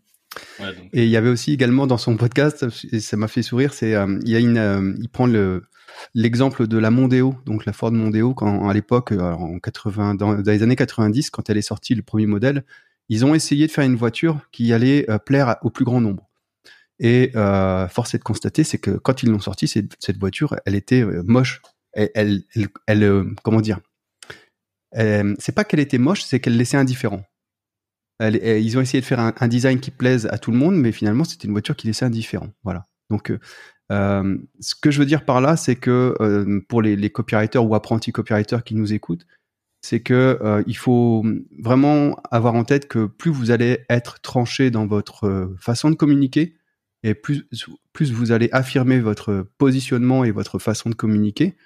Et 0.93 1.05
il 1.05 1.11
y 1.11 1.17
avait 1.17 1.29
aussi 1.29 1.53
également 1.53 1.87
dans 1.87 1.99
son 1.99 2.17
podcast, 2.17 2.67
et 2.93 3.01
ça 3.01 3.17
m'a 3.17 3.29
fait 3.29 3.43
sourire, 3.43 3.73
c'est 3.73 3.91
il 3.93 4.29
y 4.29 4.37
a 4.37 4.39
une, 4.39 4.97
il 5.01 5.09
prend 5.09 5.27
le 5.27 5.65
l'exemple 6.15 6.67
de 6.67 6.79
la 6.79 6.91
Mondeo, 6.91 7.35
donc 7.47 7.65
la 7.67 7.73
Ford 7.73 7.93
Mondeo, 7.93 8.35
quand 8.35 8.69
à 8.69 8.75
l'époque, 8.75 9.13
euh, 9.13 9.33
en 9.33 9.59
80, 9.59 10.15
dans, 10.15 10.35
les 10.35 10.63
années 10.63 10.77
90, 10.77 11.31
quand 11.31 11.49
elle 11.51 11.59
est 11.59 11.63
sortie 11.63 11.95
le 11.95 12.03
premier 12.03 12.27
modèle, 12.27 12.65
ils 13.09 13.25
ont 13.25 13.35
essayé 13.35 13.67
de 13.67 13.73
faire 13.73 13.85
une 13.85 13.97
voiture 13.97 14.41
qui 14.53 14.73
allait 14.73 15.09
euh, 15.11 15.19
plaire 15.19 15.57
au 15.63 15.71
plus 15.71 15.85
grand 15.85 16.01
nombre. 16.01 16.29
Et 17.01 17.31
euh, 17.37 17.89
force 17.89 18.15
est 18.15 18.19
de 18.19 18.25
constater, 18.25 18.65
c'est 18.65 18.79
que 18.79 18.91
quand 18.91 19.23
ils 19.23 19.31
l'ont 19.31 19.39
sortie, 19.39 19.69
cette, 19.69 20.19
voiture, 20.19 20.57
elle 20.67 20.75
était 20.75 21.03
euh, 21.03 21.23
moche. 21.25 21.63
Elle, 21.93 22.43
elle, 22.87 23.25
comment 23.43 23.61
dire 23.61 23.81
C'est 24.93 25.55
pas 25.55 25.65
qu'elle 25.65 25.81
était 25.81 25.99
moche, 25.99 26.23
c'est 26.23 26.39
qu'elle 26.39 26.57
laissait 26.57 26.77
indifférent. 26.77 27.23
ils 28.21 28.79
ont 28.79 28.81
essayé 28.81 29.01
de 29.01 29.07
faire 29.07 29.21
un, 29.21 29.49
design 29.49 29.81
qui 29.81 29.91
plaise 29.91 30.27
à 30.27 30.39
tout 30.39 30.51
le 30.51 30.59
monde, 30.59 30.77
mais 30.77 30.93
finalement, 30.93 31.25
c'était 31.25 31.47
une 31.47 31.53
voiture 31.53 31.75
qui 31.77 31.87
laissait 31.87 32.05
indifférent. 32.05 32.51
Voilà. 32.63 32.87
Donc, 33.11 33.33
ce 33.91 34.75
que 34.81 34.91
je 34.91 34.99
veux 34.99 35.07
dire 35.07 35.25
par 35.25 35.41
là, 35.41 35.57
c'est 35.57 35.77
que 35.77 36.15
pour 36.69 36.83
les, 36.83 36.95
les, 36.95 37.11
copywriters 37.11 37.65
ou 37.65 37.75
apprentis 37.75 38.13
copywriters 38.13 38.63
qui 38.63 38.75
nous 38.75 38.93
écoutent, 38.93 39.27
c'est 39.89 40.01
que 40.01 40.39
euh, 40.43 40.63
il 40.67 40.77
faut 40.77 41.25
vraiment 41.59 42.17
avoir 42.31 42.55
en 42.55 42.65
tête 42.65 42.89
que 42.89 43.07
plus 43.07 43.31
vous 43.31 43.51
allez 43.51 43.81
être 43.89 44.21
tranché 44.21 44.71
dans 44.71 44.87
votre 44.87 45.51
façon 45.59 45.91
de 45.91 45.95
communiquer, 45.95 46.55
et 47.05 47.15
plus, 47.15 47.47
vous 48.13 48.33
allez 48.33 48.49
affirmer 48.53 49.01
votre 49.01 49.49
positionnement 49.57 50.25
et 50.25 50.31
votre 50.31 50.59
façon 50.59 50.91
de 50.91 50.95
communiquer, 50.95 51.57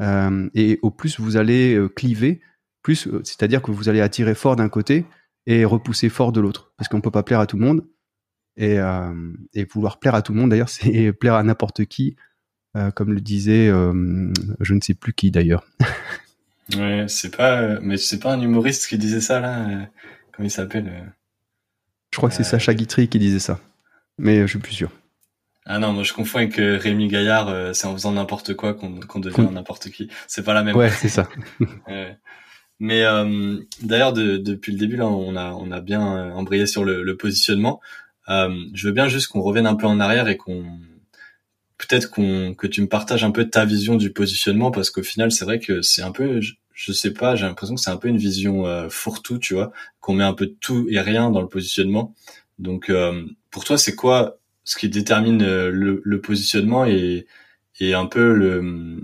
et 0.00 0.78
au 0.82 0.90
plus 0.90 1.18
vous 1.18 1.36
allez 1.36 1.80
cliver, 1.96 2.40
plus, 2.82 3.08
c'est-à-dire 3.24 3.62
que 3.62 3.70
vous 3.70 3.88
allez 3.88 4.02
attirer 4.02 4.34
fort 4.34 4.56
d'un 4.56 4.68
côté 4.68 5.06
et 5.46 5.64
repousser 5.64 6.10
fort 6.10 6.32
de 6.32 6.40
l'autre, 6.40 6.72
parce 6.76 6.88
qu'on 6.88 7.00
peut 7.00 7.10
pas 7.10 7.22
plaire 7.22 7.40
à 7.40 7.46
tout 7.46 7.56
le 7.56 7.64
monde. 7.64 7.86
Et, 8.56 8.78
euh, 8.78 9.32
vouloir 9.72 9.98
plaire 9.98 10.14
à 10.14 10.22
tout 10.22 10.32
le 10.32 10.40
monde, 10.40 10.50
d'ailleurs, 10.50 10.68
c'est 10.70 11.12
plaire 11.12 11.34
à 11.34 11.42
n'importe 11.42 11.84
qui, 11.86 12.16
euh, 12.76 12.90
comme 12.90 13.12
le 13.12 13.20
disait, 13.20 13.68
euh, 13.68 14.32
je 14.60 14.74
ne 14.74 14.80
sais 14.80 14.94
plus 14.94 15.12
qui 15.12 15.30
d'ailleurs. 15.30 15.64
ouais, 16.76 17.06
c'est 17.08 17.34
pas, 17.34 17.80
mais 17.80 17.96
c'est 17.96 18.18
pas 18.18 18.32
un 18.32 18.40
humoriste 18.40 18.86
qui 18.86 18.98
disait 18.98 19.20
ça 19.20 19.40
là. 19.40 19.88
comment 20.32 20.46
il 20.46 20.50
s'appelle 20.50 21.12
Je 22.12 22.16
crois 22.16 22.28
que 22.28 22.34
c'est 22.34 22.44
Sacha 22.44 22.74
Guitry 22.74 23.08
qui 23.08 23.18
disait 23.18 23.38
ça, 23.38 23.60
mais 24.18 24.42
je 24.42 24.46
suis 24.46 24.58
plus 24.58 24.74
sûr. 24.74 24.90
Ah 25.66 25.78
non, 25.78 25.92
moi 25.92 26.02
je 26.02 26.12
confonds 26.12 26.38
avec 26.38 26.56
Rémi 26.56 27.08
Gaillard. 27.08 27.74
c'est 27.74 27.86
en 27.86 27.94
faisant 27.94 28.12
n'importe 28.12 28.54
quoi 28.54 28.74
qu'on 28.74 29.20
devient 29.20 29.48
n'importe 29.52 29.90
qui. 29.90 30.10
C'est 30.26 30.44
pas 30.44 30.54
la 30.54 30.62
même. 30.62 30.76
Ouais, 30.76 30.90
c'est 30.90 31.08
ça. 31.08 31.28
ouais. 31.88 32.18
Mais 32.80 33.04
euh, 33.04 33.58
d'ailleurs, 33.82 34.12
de, 34.12 34.36
depuis 34.36 34.72
le 34.72 34.78
début, 34.78 34.96
là, 34.96 35.06
on 35.06 35.36
a, 35.36 35.52
on 35.52 35.70
a 35.70 35.80
bien 35.80 36.02
embrayé 36.34 36.66
sur 36.66 36.84
le, 36.84 37.02
le 37.02 37.16
positionnement. 37.16 37.80
Euh, 38.28 38.54
je 38.72 38.86
veux 38.88 38.92
bien 38.92 39.08
juste 39.08 39.28
qu'on 39.28 39.42
revienne 39.42 39.66
un 39.66 39.74
peu 39.74 39.86
en 39.86 40.00
arrière 40.00 40.28
et 40.28 40.36
qu'on 40.36 40.64
peut-être 41.86 42.10
qu'on 42.10 42.54
que 42.54 42.66
tu 42.66 42.82
me 42.82 42.88
partages 42.88 43.24
un 43.24 43.30
peu 43.30 43.48
ta 43.48 43.64
vision 43.64 43.96
du 43.96 44.12
positionnement 44.12 44.70
parce 44.70 44.90
qu'au 44.90 45.02
final 45.02 45.32
c'est 45.32 45.44
vrai 45.44 45.58
que 45.58 45.82
c'est 45.82 46.02
un 46.02 46.12
peu 46.12 46.40
je, 46.40 46.92
sais 46.92 47.12
pas 47.12 47.36
j'ai 47.36 47.46
l'impression 47.46 47.74
que 47.74 47.80
c'est 47.80 47.90
un 47.90 47.96
peu 47.96 48.08
une 48.08 48.18
vision 48.18 48.66
euh, 48.66 48.88
fourre-tout 48.88 49.38
tu 49.38 49.54
vois 49.54 49.72
qu'on 50.00 50.14
met 50.14 50.24
un 50.24 50.34
peu 50.34 50.46
tout 50.60 50.86
et 50.90 51.00
rien 51.00 51.30
dans 51.30 51.42
le 51.42 51.48
positionnement. 51.48 52.14
Donc 52.58 52.90
euh, 52.90 53.24
pour 53.50 53.64
toi 53.64 53.78
c'est 53.78 53.94
quoi 53.94 54.38
ce 54.64 54.76
qui 54.76 54.88
détermine 54.88 55.44
le, 55.44 56.00
le 56.04 56.20
positionnement 56.20 56.86
et, 56.86 57.26
et 57.80 57.94
un 57.94 58.06
peu 58.06 58.34
le 58.34 59.02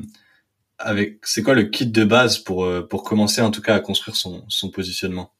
avec 0.78 1.20
c'est 1.24 1.42
quoi 1.42 1.54
le 1.54 1.64
kit 1.64 1.86
de 1.86 2.04
base 2.04 2.38
pour 2.38 2.66
pour 2.88 3.04
commencer 3.04 3.42
en 3.42 3.50
tout 3.50 3.62
cas 3.62 3.74
à 3.76 3.80
construire 3.80 4.16
son 4.16 4.44
son 4.48 4.70
positionnement? 4.70 5.32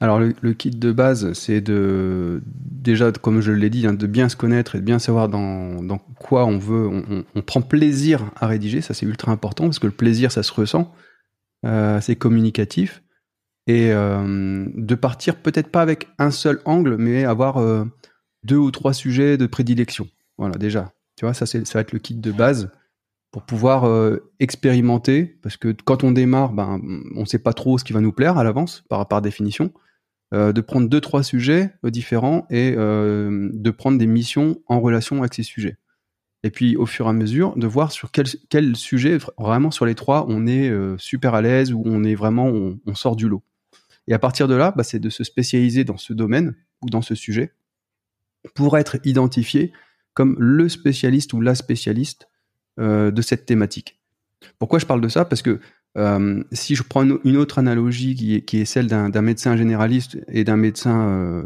Alors 0.00 0.20
le, 0.20 0.52
kit 0.52 0.70
de 0.70 0.92
base, 0.92 1.32
c'est 1.32 1.60
de 1.60 2.40
déjà, 2.46 3.10
comme 3.10 3.40
je 3.40 3.50
l'ai 3.50 3.68
dit, 3.68 3.84
hein, 3.84 3.94
de 3.94 4.06
bien 4.06 4.28
se 4.28 4.36
connaître 4.36 4.76
et 4.76 4.78
de 4.78 4.84
bien 4.84 5.00
savoir 5.00 5.28
dans, 5.28 5.98
quoi 6.20 6.46
on 6.46 6.56
veut. 6.56 6.88
On, 7.34 7.42
prend 7.42 7.62
plaisir 7.62 8.30
à 8.36 8.46
rédiger, 8.46 8.80
ça 8.80 8.94
c'est 8.94 9.06
ultra 9.06 9.32
important 9.32 9.64
parce 9.64 9.80
que 9.80 9.86
le 9.86 9.92
plaisir, 9.92 10.30
ça 10.30 10.44
se 10.44 10.52
ressent, 10.52 10.94
euh, 11.66 12.00
c'est 12.00 12.14
communicatif 12.14 13.02
et 13.66 13.90
euh, 13.92 14.66
de 14.72 14.94
partir 14.94 15.36
peut-être 15.36 15.68
pas 15.68 15.82
avec 15.82 16.08
un 16.18 16.30
seul 16.30 16.60
angle, 16.64 16.96
mais 16.96 17.24
avoir 17.24 17.56
euh, 17.56 17.84
deux 18.44 18.56
ou 18.56 18.70
trois 18.70 18.92
sujets 18.92 19.36
de 19.36 19.46
prédilection. 19.46 20.06
Voilà, 20.38 20.56
déjà, 20.58 20.92
tu 21.16 21.24
vois, 21.24 21.34
ça 21.34 21.44
ça 21.44 21.58
va 21.58 21.80
être 21.80 21.92
le 21.92 21.98
kit 21.98 22.14
de 22.14 22.32
base 22.32 22.70
pour 23.32 23.42
pouvoir 23.42 23.84
expérimenter, 24.40 25.38
parce 25.42 25.58
que 25.58 25.76
quand 25.84 26.02
on 26.02 26.12
démarre, 26.12 26.52
ben, 26.52 26.80
on 27.14 27.20
ne 27.20 27.26
sait 27.26 27.38
pas 27.38 27.52
trop 27.52 27.76
ce 27.76 27.84
qui 27.84 27.92
va 27.92 28.00
nous 28.00 28.12
plaire 28.12 28.38
à 28.38 28.44
l'avance, 28.44 28.84
par 28.88 29.20
définition, 29.20 29.70
euh, 30.34 30.52
de 30.52 30.60
prendre 30.60 30.88
deux, 30.88 31.00
trois 31.00 31.22
sujets 31.22 31.72
euh, 31.84 31.90
différents 31.90 32.46
et 32.50 32.72
de 32.72 33.70
prendre 33.70 33.98
des 33.98 34.06
missions 34.06 34.60
en 34.66 34.80
relation 34.80 35.18
avec 35.20 35.34
ces 35.34 35.42
sujets. 35.42 35.76
Et 36.44 36.50
puis, 36.50 36.76
au 36.76 36.86
fur 36.86 37.06
et 37.06 37.08
à 37.08 37.12
mesure, 37.12 37.56
de 37.56 37.66
voir 37.66 37.90
sur 37.90 38.10
quel, 38.12 38.76
sujet, 38.76 39.18
vraiment 39.38 39.70
sur 39.70 39.86
les 39.86 39.96
trois, 39.96 40.26
on 40.28 40.46
est 40.46 40.72
super 40.96 41.34
à 41.34 41.42
l'aise, 41.42 41.72
ou 41.72 41.82
on 41.84 42.04
est 42.04 42.14
vraiment, 42.14 42.46
on, 42.46 42.94
sort 42.94 43.16
du 43.16 43.28
lot. 43.28 43.42
Et 44.06 44.14
à 44.14 44.20
partir 44.20 44.46
de 44.46 44.54
là, 44.54 44.72
bah, 44.76 44.84
c'est 44.84 45.00
de 45.00 45.10
se 45.10 45.24
spécialiser 45.24 45.82
dans 45.82 45.96
ce 45.96 46.12
domaine 46.12 46.54
ou 46.82 46.90
dans 46.90 47.02
ce 47.02 47.16
sujet 47.16 47.52
pour 48.54 48.78
être 48.78 48.98
identifié 49.04 49.72
comme 50.14 50.36
le 50.38 50.68
spécialiste 50.68 51.32
ou 51.32 51.40
la 51.40 51.54
spécialiste 51.54 52.28
euh, 52.80 53.10
de 53.10 53.22
cette 53.22 53.46
thématique. 53.46 54.00
Pourquoi 54.58 54.78
je 54.78 54.86
parle 54.86 55.00
de 55.00 55.08
ça? 55.08 55.24
Parce 55.24 55.42
que 55.42 55.60
euh, 55.98 56.42
si 56.52 56.74
je 56.74 56.82
prends 56.82 57.04
une 57.24 57.36
autre 57.36 57.58
analogie 57.58 58.14
qui 58.14 58.60
est, 58.60 58.64
celle 58.64 58.86
d'un 58.86 59.22
médecin 59.22 59.56
généraliste 59.56 60.18
et 60.28 60.44
d'un 60.44 60.56
médecin 60.56 61.44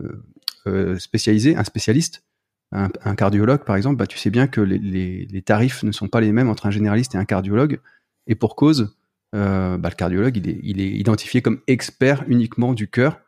euh, 0.67 0.99
spécialisé, 0.99 1.57
un 1.57 1.65
spécialiste, 1.65 2.23
un, 2.71 3.15
cardiologue 3.17 3.65
par 3.65 3.77
exemple, 3.77 3.97
bah, 3.97 4.07
tu 4.07 4.19
sais 4.19 4.31
bien 4.31 4.47
que 4.47 4.61
les, 4.61 5.43
tarifs 5.43 5.83
ne 5.83 5.93
sont 5.93 6.09
pas 6.09 6.21
les 6.21 6.33
mêmes 6.33 6.49
entre 6.49 6.67
un 6.67 6.71
généraliste 6.71 7.15
et 7.15 7.19
un 7.19 7.25
cardiologue, 7.25 7.81
et 8.27 8.35
pour 8.35 8.57
cause, 8.57 8.95
bah, 9.33 9.79
le 9.83 9.95
cardiologue 9.97 10.37
il 10.37 10.81
est, 10.81 10.91
identifié 10.91 11.43
comme 11.43 11.61
expert 11.67 12.25
uniquement 12.29 12.75
du 12.75 12.89
cœur. 12.89 13.21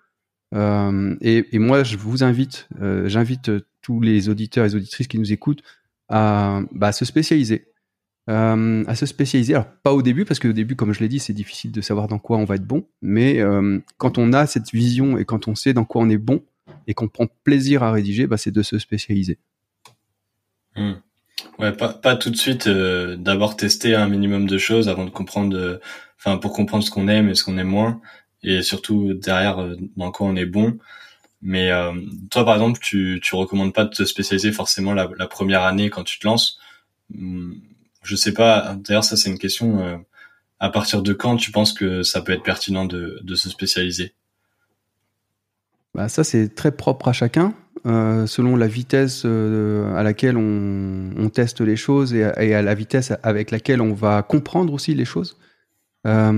Et, 0.52 1.46
et, 1.50 1.58
moi, 1.58 1.82
je 1.82 1.96
vous 1.96 2.22
invite, 2.22 2.68
j'invite 3.06 3.50
tous 3.82 4.00
les 4.00 4.28
auditeurs 4.28 4.64
et 4.64 4.68
les 4.68 4.76
auditrices 4.76 5.08
qui 5.08 5.18
nous 5.18 5.32
écoutent 5.32 5.62
à 6.08 6.60
bah, 6.72 6.92
se 6.92 7.04
spécialiser. 7.04 7.73
Euh, 8.30 8.84
à 8.86 8.94
se 8.94 9.04
spécialiser. 9.04 9.54
Alors 9.54 9.66
pas 9.82 9.92
au 9.92 10.00
début 10.00 10.24
parce 10.24 10.40
que 10.40 10.48
au 10.48 10.52
début, 10.52 10.76
comme 10.76 10.94
je 10.94 11.00
l'ai 11.00 11.08
dit, 11.08 11.18
c'est 11.18 11.34
difficile 11.34 11.72
de 11.72 11.82
savoir 11.82 12.08
dans 12.08 12.18
quoi 12.18 12.38
on 12.38 12.46
va 12.46 12.54
être 12.54 12.66
bon. 12.66 12.86
Mais 13.02 13.40
euh, 13.40 13.80
quand 13.98 14.16
on 14.16 14.32
a 14.32 14.46
cette 14.46 14.70
vision 14.70 15.18
et 15.18 15.26
quand 15.26 15.46
on 15.46 15.54
sait 15.54 15.74
dans 15.74 15.84
quoi 15.84 16.02
on 16.02 16.08
est 16.08 16.16
bon 16.16 16.42
et 16.86 16.94
qu'on 16.94 17.08
prend 17.08 17.26
plaisir 17.44 17.82
à 17.82 17.92
rédiger, 17.92 18.26
bah, 18.26 18.38
c'est 18.38 18.50
de 18.50 18.62
se 18.62 18.78
spécialiser. 18.78 19.38
Hmm. 20.74 20.94
Ouais, 21.58 21.72
pas, 21.72 22.16
tout 22.16 22.30
de 22.30 22.36
suite. 22.36 22.66
Euh, 22.66 23.16
D'abord 23.16 23.56
tester 23.56 23.94
un 23.94 24.08
minimum 24.08 24.46
de 24.46 24.56
choses 24.56 24.88
avant 24.88 25.04
de 25.04 25.10
comprendre, 25.10 25.80
enfin 26.18 26.38
pour 26.38 26.54
comprendre 26.54 26.82
ce 26.82 26.90
qu'on 26.90 27.08
aime 27.08 27.28
et 27.28 27.34
ce 27.34 27.44
qu'on 27.44 27.58
aime 27.58 27.68
moins, 27.68 28.00
et 28.42 28.62
surtout 28.62 29.12
derrière 29.12 29.58
dans 29.96 30.10
quoi 30.10 30.26
on 30.28 30.36
est 30.36 30.46
bon. 30.46 30.78
Mais 31.42 31.70
toi, 32.30 32.46
par 32.46 32.54
exemple, 32.54 32.80
tu 32.80 33.20
tu 33.22 33.34
recommandes 33.34 33.74
pas 33.74 33.84
de 33.84 33.90
te 33.90 34.04
spécialiser 34.04 34.50
forcément 34.50 34.94
la, 34.94 35.10
la 35.18 35.26
première 35.26 35.64
année 35.64 35.90
quand 35.90 36.04
tu 36.04 36.18
te 36.18 36.26
lances. 36.26 36.58
Je 38.04 38.16
sais 38.16 38.32
pas. 38.32 38.76
D'ailleurs, 38.76 39.02
ça 39.02 39.16
c'est 39.16 39.30
une 39.30 39.38
question. 39.38 39.80
Euh, 39.80 39.96
à 40.60 40.70
partir 40.70 41.02
de 41.02 41.12
quand 41.12 41.36
tu 41.36 41.50
penses 41.50 41.72
que 41.72 42.02
ça 42.02 42.20
peut 42.20 42.32
être 42.32 42.44
pertinent 42.44 42.84
de, 42.84 43.34
se 43.34 43.50
spécialiser? 43.50 44.14
Bah 45.94 46.08
ça 46.08 46.24
c'est 46.24 46.54
très 46.54 46.72
propre 46.72 47.08
à 47.08 47.12
chacun, 47.12 47.54
euh, 47.86 48.26
selon 48.26 48.56
la 48.56 48.66
vitesse 48.66 49.22
euh, 49.26 49.94
à 49.94 50.02
laquelle 50.02 50.36
on, 50.36 51.28
teste 51.28 51.60
les 51.60 51.76
choses 51.76 52.14
et 52.14 52.24
à, 52.24 52.62
la 52.62 52.74
vitesse 52.74 53.12
avec 53.22 53.50
laquelle 53.50 53.80
on 53.80 53.94
va 53.94 54.22
comprendre 54.22 54.72
aussi 54.72 54.94
les 54.94 55.04
choses. 55.04 55.36
ça 56.04 56.32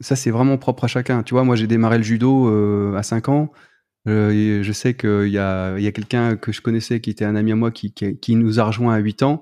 c'est 0.00 0.30
vraiment 0.30 0.58
propre 0.58 0.84
à 0.84 0.88
chacun. 0.88 1.22
Tu 1.22 1.34
vois, 1.34 1.44
moi 1.44 1.56
j'ai 1.56 1.66
démarré 1.66 1.96
le 1.96 2.04
judo 2.04 2.94
à 2.94 3.02
5 3.02 3.28
ans. 3.30 3.52
je 4.06 4.72
sais 4.72 4.94
qu'il 4.94 5.28
y 5.28 5.38
a, 5.38 5.92
quelqu'un 5.92 6.36
que 6.36 6.52
je 6.52 6.60
connaissais 6.60 7.00
qui 7.00 7.10
était 7.10 7.24
un 7.24 7.36
ami 7.36 7.52
à 7.52 7.56
moi 7.56 7.70
qui 7.70 8.36
nous 8.36 8.60
a 8.60 8.64
rejoint 8.64 8.94
à 8.94 8.98
8 8.98 9.22
ans 9.24 9.40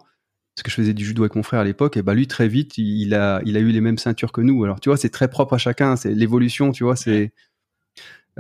parce 0.58 0.64
que 0.64 0.70
je 0.72 0.74
faisais 0.74 0.94
du 0.94 1.04
judo 1.04 1.22
avec 1.22 1.36
mon 1.36 1.44
frère 1.44 1.60
à 1.60 1.64
l'époque, 1.64 1.96
et 1.96 2.02
bah 2.02 2.14
lui 2.14 2.26
très 2.26 2.48
vite 2.48 2.78
il 2.78 3.14
a 3.14 3.40
il 3.44 3.56
a 3.56 3.60
eu 3.60 3.70
les 3.70 3.80
mêmes 3.80 3.96
ceintures 3.96 4.32
que 4.32 4.40
nous. 4.40 4.64
Alors 4.64 4.80
tu 4.80 4.88
vois 4.88 4.96
c'est 4.96 5.08
très 5.08 5.28
propre 5.28 5.54
à 5.54 5.58
chacun, 5.58 5.94
c'est 5.94 6.12
l'évolution, 6.12 6.72
tu 6.72 6.82
vois 6.82 6.96
c'est. 6.96 7.32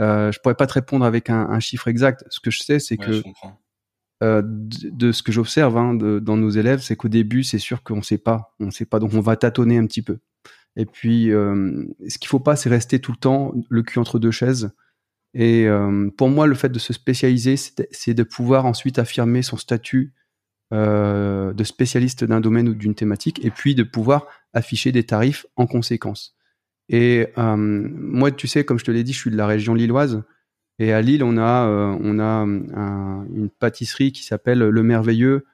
Euh, 0.00 0.32
je 0.32 0.40
pourrais 0.40 0.56
pas 0.56 0.66
te 0.66 0.72
répondre 0.72 1.04
avec 1.04 1.30
un, 1.30 1.60
chiffre 1.60 1.86
exact. 1.86 2.24
Ce 2.28 2.40
que 2.40 2.50
je 2.50 2.58
sais 2.58 2.80
c'est 2.80 2.96
que 2.96 3.22
euh, 4.24 4.42
de, 4.44 5.12
ce 5.12 5.22
que 5.22 5.30
j'observe 5.30 5.76
hein, 5.76 5.94
dans 5.94 6.36
nos 6.36 6.50
élèves, 6.50 6.80
c'est 6.80 6.96
qu'au 6.96 7.08
début 7.08 7.44
c'est 7.44 7.60
sûr 7.60 7.84
qu'on 7.84 8.02
sait 8.02 8.18
pas, 8.18 8.52
on 8.58 8.72
sait 8.72 8.84
pas 8.84 8.98
donc 8.98 9.14
on 9.14 9.20
va 9.20 9.36
tâtonner 9.36 9.78
un 9.78 9.86
petit 9.86 10.02
peu. 10.02 10.18
Et 10.74 10.86
puis 10.86 11.30
euh, 11.30 11.84
ce 12.08 12.18
qu'il 12.18 12.28
faut 12.28 12.40
pas 12.40 12.56
c'est 12.56 12.68
rester 12.68 12.98
tout 12.98 13.12
le 13.12 13.18
temps 13.18 13.54
le 13.68 13.82
cul 13.84 14.00
entre 14.00 14.18
deux 14.18 14.32
chaises. 14.32 14.72
Et 15.34 15.68
euh, 15.68 16.10
pour 16.16 16.30
moi 16.30 16.48
le 16.48 16.56
fait 16.56 16.70
de 16.70 16.80
se 16.80 16.92
spécialiser 16.92 17.54
c'est 17.56 18.14
de 18.14 18.22
pouvoir 18.24 18.66
ensuite 18.66 18.98
affirmer 18.98 19.42
son 19.42 19.56
statut 19.56 20.14
euh, 20.74 21.54
de 21.54 21.64
spécialistes 21.64 22.24
d'un 22.24 22.40
domaine 22.40 22.68
ou 22.68 22.74
d'une 22.74 22.94
thématique, 22.94 23.42
et 23.42 23.50
puis 23.50 23.74
de 23.74 23.82
pouvoir 23.82 24.26
afficher 24.52 24.92
des 24.92 25.02
tarifs 25.02 25.46
en 25.56 25.66
conséquence. 25.66 26.36
Et 26.90 27.28
euh, 27.38 27.56
moi, 27.56 28.30
tu 28.32 28.46
sais, 28.48 28.64
comme 28.64 28.78
je 28.78 28.84
te 28.84 28.90
l'ai 28.90 29.02
dit, 29.02 29.14
je 29.14 29.18
suis 29.18 29.30
de 29.30 29.36
la 29.36 29.46
région 29.46 29.72
lilloise. 29.72 30.22
Et 30.78 30.92
à 30.92 31.00
Lille, 31.00 31.24
on 31.24 31.38
a, 31.38 31.66
euh, 31.66 31.96
on 32.02 32.20
a 32.20 32.42
une 32.44 33.48
pâtisserie 33.58 34.12
qui 34.12 34.24
s'appelle 34.24 34.58
Le 34.58 34.82
Merveilleux. 34.82 35.46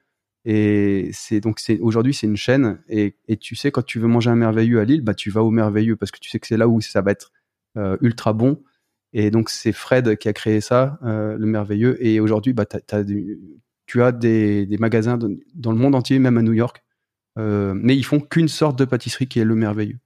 Et 0.43 1.09
c'est 1.13 1.39
donc 1.39 1.59
c'est 1.59 1.79
aujourd'hui 1.79 2.13
c'est 2.13 2.27
une 2.27 2.35
chaîne. 2.35 2.79
Et, 2.89 3.15
et, 3.29 3.37
tu 3.37 3.55
sais, 3.55 3.71
quand 3.71 3.85
tu 3.85 3.99
veux 3.99 4.07
manger 4.09 4.31
un 4.31 4.35
merveilleux 4.35 4.81
à 4.81 4.83
Lille, 4.83 5.01
bah 5.01 5.13
tu 5.13 5.29
vas 5.31 5.43
au 5.43 5.49
Merveilleux 5.49 5.95
parce 5.95 6.11
que 6.11 6.19
tu 6.19 6.29
sais 6.29 6.39
que 6.39 6.47
c'est 6.47 6.57
là 6.57 6.67
où 6.67 6.81
ça 6.81 7.01
va 7.01 7.11
être 7.11 7.31
ultra 8.01 8.33
bon. 8.33 8.61
Et 9.13 9.31
donc 9.31 9.49
c'est 9.49 9.71
Fred 9.71 10.17
qui 10.17 10.27
a 10.27 10.33
créé 10.33 10.61
ça, 10.61 10.99
le 11.01 11.45
Merveilleux. 11.45 11.97
Et 12.05 12.19
aujourd'hui, 12.19 12.53
bah 12.53 12.65
as, 12.91 13.03
tu 13.85 14.01
as 14.01 14.11
des, 14.11 14.67
magasins 14.79 15.17
dans 15.17 15.71
le 15.71 15.77
monde 15.77 15.95
entier, 15.95 16.19
même 16.19 16.37
à 16.37 16.41
New 16.41 16.53
York, 16.53 16.83
euh, 17.37 17.73
mais 17.75 17.95
ils 17.95 18.05
font 18.05 18.19
qu'une 18.19 18.47
sorte 18.47 18.77
de 18.77 18.85
pâtisserie 18.85 19.27
qui 19.27 19.39
est 19.39 19.45
le 19.45 19.55
merveilleux. 19.55 19.99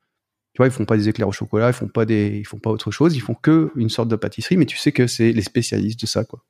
Tu 0.54 0.58
vois, 0.58 0.68
ils 0.68 0.72
font 0.72 0.86
pas 0.86 0.98
des 0.98 1.08
éclairs 1.08 1.28
au 1.28 1.32
chocolat, 1.32 1.70
ils 1.70 1.74
font 1.74 1.88
pas 1.88 2.06
des, 2.06 2.38
ils 2.40 2.46
font 2.46 2.60
pas 2.60 2.72
autre 2.72 2.92
chose, 2.92 3.16
ils 3.16 3.22
font 3.22 3.36
que 3.36 3.72
une 3.76 3.90
sorte 3.90 4.10
de 4.10 4.16
pâtisserie, 4.16 4.58
mais 4.58 4.66
tu 4.66 4.78
sais 4.78 4.92
que 4.92 5.08
c'est 5.08 5.32
les 5.32 5.42
spécialistes 5.42 6.02
de 6.02 6.08
ça, 6.08 6.24
quoi. 6.24 6.44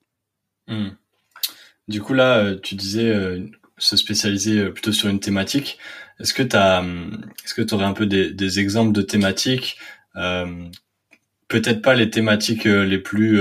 Hmm. 0.67 0.89
Du 1.87 2.01
coup 2.01 2.13
là, 2.13 2.37
euh, 2.37 2.59
tu 2.61 2.75
disais 2.75 3.09
euh, 3.09 3.45
se 3.77 3.97
spécialiser 3.97 4.69
plutôt 4.69 4.91
sur 4.91 5.09
une 5.09 5.19
thématique. 5.19 5.79
Est-ce 6.19 6.33
que 6.33 6.43
tu 6.43 6.55
est-ce 6.55 7.53
que 7.53 7.73
aurais 7.73 7.85
un 7.85 7.93
peu 7.93 8.05
des, 8.05 8.31
des 8.31 8.59
exemples 8.59 8.91
de 8.91 9.01
thématiques 9.01 9.77
Peut-être 11.47 11.81
pas 11.81 11.95
les 11.95 12.11
thématiques 12.11 12.65
les 12.65 12.99
plus 12.99 13.39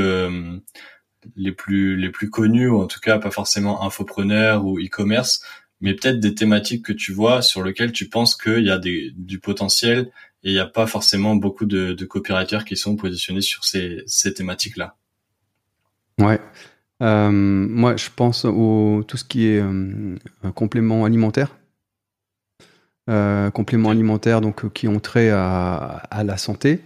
les 1.37 1.52
plus 1.52 1.96
les 1.96 2.10
plus 2.10 2.30
connus 2.30 2.68
ou 2.68 2.80
en 2.80 2.87
tout 2.87 3.00
cas 3.00 3.18
pas 3.18 3.30
forcément 3.30 3.82
infopreneur 3.84 4.64
ou 4.64 4.78
e-commerce 4.78 5.42
mais 5.80 5.94
peut-être 5.94 6.20
des 6.20 6.34
thématiques 6.34 6.84
que 6.84 6.92
tu 6.92 7.12
vois 7.12 7.42
sur 7.42 7.62
lesquelles 7.62 7.92
tu 7.92 8.08
penses 8.08 8.37
qu'il 8.37 8.64
y 8.64 8.70
a 8.70 8.78
des, 8.78 9.12
du 9.16 9.38
potentiel 9.38 10.10
et 10.42 10.50
il 10.50 10.52
n'y 10.52 10.58
a 10.60 10.66
pas 10.66 10.87
forcément 10.87 11.37
beaucoup 11.37 11.66
de, 11.66 11.92
de 11.92 12.04
copywriters 12.04 12.64
qui 12.64 12.76
sont 12.76 12.96
positionnés 12.96 13.40
sur 13.40 13.64
ces, 13.64 14.02
ces 14.06 14.34
thématiques 14.34 14.76
là 14.76 14.96
ouais. 16.20 16.40
Euh, 17.00 17.30
moi 17.30 17.96
je 17.96 18.08
pense 18.14 18.44
au 18.44 19.04
tout 19.06 19.16
ce 19.16 19.25
qui 19.25 19.46
est 19.46 19.60
euh, 19.60 20.16
complément 20.54 21.04
alimentaire. 21.04 21.56
Euh, 23.08 23.50
compléments 23.50 23.90
alimentaires 23.90 24.40
donc 24.40 24.70
qui 24.72 24.87
ont 24.87 25.00
trait 25.00 25.30
à, 25.30 26.02
à 26.10 26.25
la 26.25 26.37
santé 26.37 26.82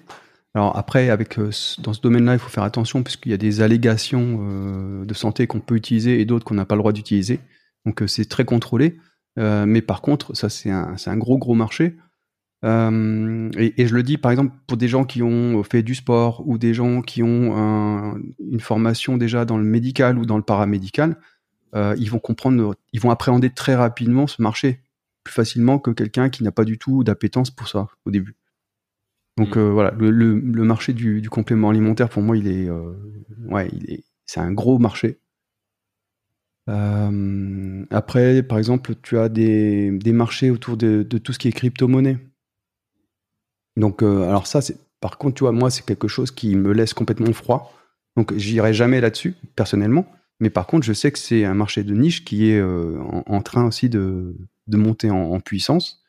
alors 0.55 0.77
après, 0.77 1.09
avec 1.09 1.39
euh, 1.39 1.51
dans 1.79 1.95
ce 1.95 2.01
domaine-là, 2.03 2.35
il 2.35 2.39
faut 2.39 2.51
faire 2.51 2.63
attention 2.65 3.03
puisqu'il 3.03 3.31
y 3.31 3.35
a 3.35 3.39
des 3.39 3.63
allégations 3.63 4.41
euh, 4.43 5.05
de 5.05 5.15
santé 5.15 5.47
qu'on 5.47 5.61
peut 5.61 5.77
utiliser 5.77 6.21
et 6.21 6.27
d'autres 6.27 6.45
qu'on 6.45 6.55
n'a 6.55 6.67
pas 6.67 6.75
le 6.75 6.81
droit 6.81 6.93
d'utiliser. 6.93 7.41
Donc 7.87 8.03
euh, 8.03 8.07
c'est 8.07 8.27
très 8.27 8.45
contrôlé. 8.45 8.99
mais 9.37 9.81
par 9.81 10.03
contre, 10.03 10.37
ça 10.37 10.51
c'est 10.51 10.71
un, 10.71 10.95
un, 11.07 11.17
gros 11.17 11.39
gros 11.39 11.55
marché. 11.55 11.97
Et, 12.65 13.87
je 13.87 13.95
le 13.95 14.03
dis 14.03 14.19
par 14.19 14.31
exemple 14.31 14.55
pour 14.67 14.77
des 14.77 14.89
gens 14.89 15.05
qui 15.05 15.23
ont 15.23 15.63
fait 15.65 15.83
du 15.83 15.95
sport 15.97 16.47
ou 16.47 16.59
des 16.59 16.75
gens 16.75 17.03
qui 17.03 17.23
ont 17.23 17.57
un, 17.57 18.21
une 18.39 18.61
formation 18.61 19.17
déjà 19.17 19.45
dans 19.45 19.59
le 19.59 19.65
médical 19.65 20.19
ou 20.19 20.27
dans 20.27 20.37
le 20.37 20.45
paramédical, 20.45 21.17
ils 21.75 22.11
vont 22.11 22.21
comprendre, 22.21 22.77
ils 22.93 23.01
vont 23.01 23.11
appréhender 23.11 23.51
très 23.51 23.75
rapidement 23.75 24.27
ce 24.27 24.43
marché 24.43 24.81
plus 25.25 25.33
facilement 25.33 25.79
que 25.79 25.91
quelqu'un 25.91 26.29
qui 26.31 26.45
n'a 26.45 26.53
pas 26.53 26.65
du 26.65 26.79
tout 26.79 27.05
d'appétence 27.05 27.51
pour 27.51 27.69
ça 27.69 27.89
au 28.05 28.11
début. 28.11 28.37
Donc 29.43 29.57
mm. 29.57 29.61
euh, 29.61 29.71
voilà, 29.71 29.91
le, 29.99 30.11
le, 30.11 30.65
marché 30.65 30.93
du, 30.93 31.21
du, 31.21 31.29
complément 31.29 31.71
alimentaire 31.71 32.09
pour 32.09 32.23
moi 32.23 32.37
il 32.37 32.47
est, 32.47 32.69
euh, 32.69 32.93
ouais, 33.49 33.69
il 33.73 33.91
est, 33.91 34.05
c'est 34.25 34.41
un 34.41 34.53
gros 34.53 34.79
marché 34.79 35.19
Euh, 36.69 37.85
après, 37.91 38.45
par 38.45 38.57
exemple, 38.59 38.95
tu 39.03 39.19
as 39.19 39.29
des, 39.29 39.91
des 39.91 40.13
marchés 40.13 40.49
autour 40.49 40.77
de, 40.77 41.03
de, 41.03 41.19
tout 41.19 41.33
ce 41.33 41.41
qui 41.41 41.49
est 41.49 41.53
crypto-monnaie. 41.53 42.19
Donc, 43.77 44.05
alors 44.05 44.47
ça, 44.47 44.61
c'est, 44.61 44.77
par 45.01 45.19
contre, 45.19 45.35
tu 45.35 45.41
vois, 45.43 45.51
moi, 45.51 45.71
c'est 45.71 45.85
quelque 45.85 46.07
chose 46.07 46.31
qui 46.31 46.55
me 46.55 46.73
laisse 46.73 46.95
complètement 46.95 47.33
froid. 47.33 47.75
Donc, 48.17 48.33
j'irai 48.37 48.73
jamais 48.73 49.01
là-dessus, 49.01 49.35
personnellement. 49.57 50.07
Mais 50.39 50.51
par 50.51 50.69
contre, 50.69 50.87
je 50.87 50.93
sais 50.93 51.11
que 51.11 51.19
c'est 51.19 51.45
un 51.45 51.55
marché 51.55 51.83
de 51.83 51.95
niche 51.95 52.25
qui 52.25 52.49
est 52.49 52.63
en, 52.63 53.25
en, 53.27 53.43
train 53.43 53.67
aussi 53.67 53.89
de, 53.89 54.37
de 54.69 54.77
monter 54.77 55.11
en, 55.11 55.33
en 55.35 55.41
puissance. 55.41 56.02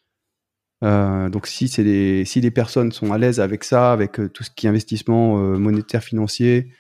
Euh, 0.84 1.30
donc, 1.30 1.48
si, 1.48 1.68
c'est 1.68 1.84
des, 1.84 2.25
si 2.25 2.42
les 2.42 2.52
personnes 2.52 2.92
sont 2.92 3.13
à 3.13 3.18
l'aise 3.18 3.40
avec 3.40 3.63
ça, 3.63 3.92
avec 3.92 4.20
euh, 4.20 4.30
tout 4.30 4.44
ce 4.44 4.50
qui 4.52 4.66
est 4.66 4.70
investissement 4.70 5.40
euh, 5.40 5.58
monétaire, 5.58 6.04
financier, 6.04 6.74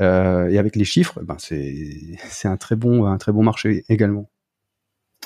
euh, 0.00 0.48
et 0.48 0.58
avec 0.58 0.76
les 0.76 0.84
chiffres, 0.84 1.20
ben 1.22 1.36
c'est 1.38 2.16
c'est 2.28 2.48
un 2.48 2.56
très 2.56 2.76
bon 2.76 3.04
un 3.04 3.18
très 3.18 3.32
bon 3.32 3.42
marché 3.42 3.84
également. 3.88 4.30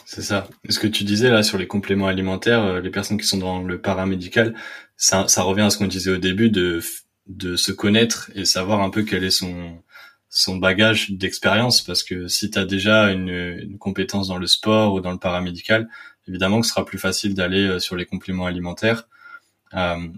C'est 0.07 0.23
ça. 0.23 0.49
ce 0.69 0.79
que 0.79 0.87
tu 0.87 1.05
disais 1.05 1.31
là 1.31 1.43
sur 1.43 1.59
les 1.59 1.67
compléments 1.67 2.07
alimentaires, 2.07 2.81
les 2.81 2.91
personnes 2.91 3.19
qui 3.19 3.27
sont 3.27 3.39
dans 3.39 3.62
le 3.62 3.81
paramédical, 3.81 4.55
ça, 4.97 5.29
ça 5.29 5.43
revient 5.43 5.62
à 5.62 5.71
ce 5.71 5.79
qu'on 5.79 5.87
disait 5.87 6.12
au 6.12 6.19
début 6.19 6.50
de 6.50 6.81
de 7.27 7.55
se 7.55 7.71
connaître 7.71 8.31
et 8.35 8.45
savoir 8.45 8.81
un 8.81 8.91
peu 8.91 9.03
quel 9.03 9.25
est 9.25 9.31
son 9.31 9.83
son 10.31 10.57
bagage 10.57 11.11
d'expérience 11.11 11.83
parce 11.83 12.03
que 12.03 12.29
si 12.29 12.50
tu 12.50 12.59
as 12.59 12.65
déjà 12.65 13.11
une, 13.11 13.29
une, 13.29 13.79
compétence 13.79 14.29
dans 14.29 14.39
le 14.39 14.47
sport 14.47 14.95
ou 14.95 15.00
dans 15.00 15.11
le 15.11 15.19
paramédical, 15.19 15.89
évidemment 16.29 16.61
que 16.61 16.67
ce 16.67 16.73
sera 16.73 16.85
plus 16.85 16.99
facile 16.99 17.35
d'aller 17.35 17.67
euh, 17.67 17.79
sur 17.79 17.97
les 17.97 18.07
compléments 18.07 18.47
alimentaires. 18.47 19.09
Euh, 19.75 20.09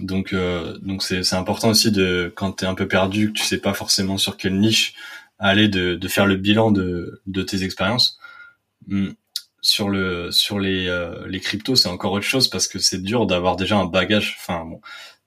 donc 0.00 0.32
euh, 0.32 0.78
donc 0.78 1.02
c'est 1.02 1.22
c'est 1.22 1.36
important 1.36 1.70
aussi 1.70 1.90
de 1.90 2.32
quand 2.36 2.52
tu 2.52 2.64
es 2.64 2.68
un 2.68 2.74
peu 2.74 2.88
perdu, 2.88 3.32
que 3.32 3.38
tu 3.38 3.44
sais 3.44 3.58
pas 3.58 3.74
forcément 3.74 4.18
sur 4.18 4.36
quelle 4.36 4.58
niche 4.58 4.94
aller 5.38 5.68
de 5.68 5.94
de 5.94 6.08
faire 6.08 6.26
le 6.26 6.36
bilan 6.36 6.70
de 6.70 7.20
de 7.26 7.42
tes 7.42 7.64
expériences. 7.64 8.18
Hmm. 8.86 9.10
Sur 9.60 9.88
le 9.88 10.30
sur 10.30 10.60
les 10.60 10.86
euh, 10.88 11.26
les 11.28 11.40
cryptos, 11.40 11.76
c'est 11.76 11.88
encore 11.88 12.12
autre 12.12 12.24
chose 12.24 12.48
parce 12.48 12.68
que 12.68 12.78
c'est 12.78 13.02
dur 13.02 13.26
d'avoir 13.26 13.56
déjà 13.56 13.76
un 13.76 13.86
bagage. 13.86 14.36
Enfin 14.40 14.64
bon, 14.64 14.80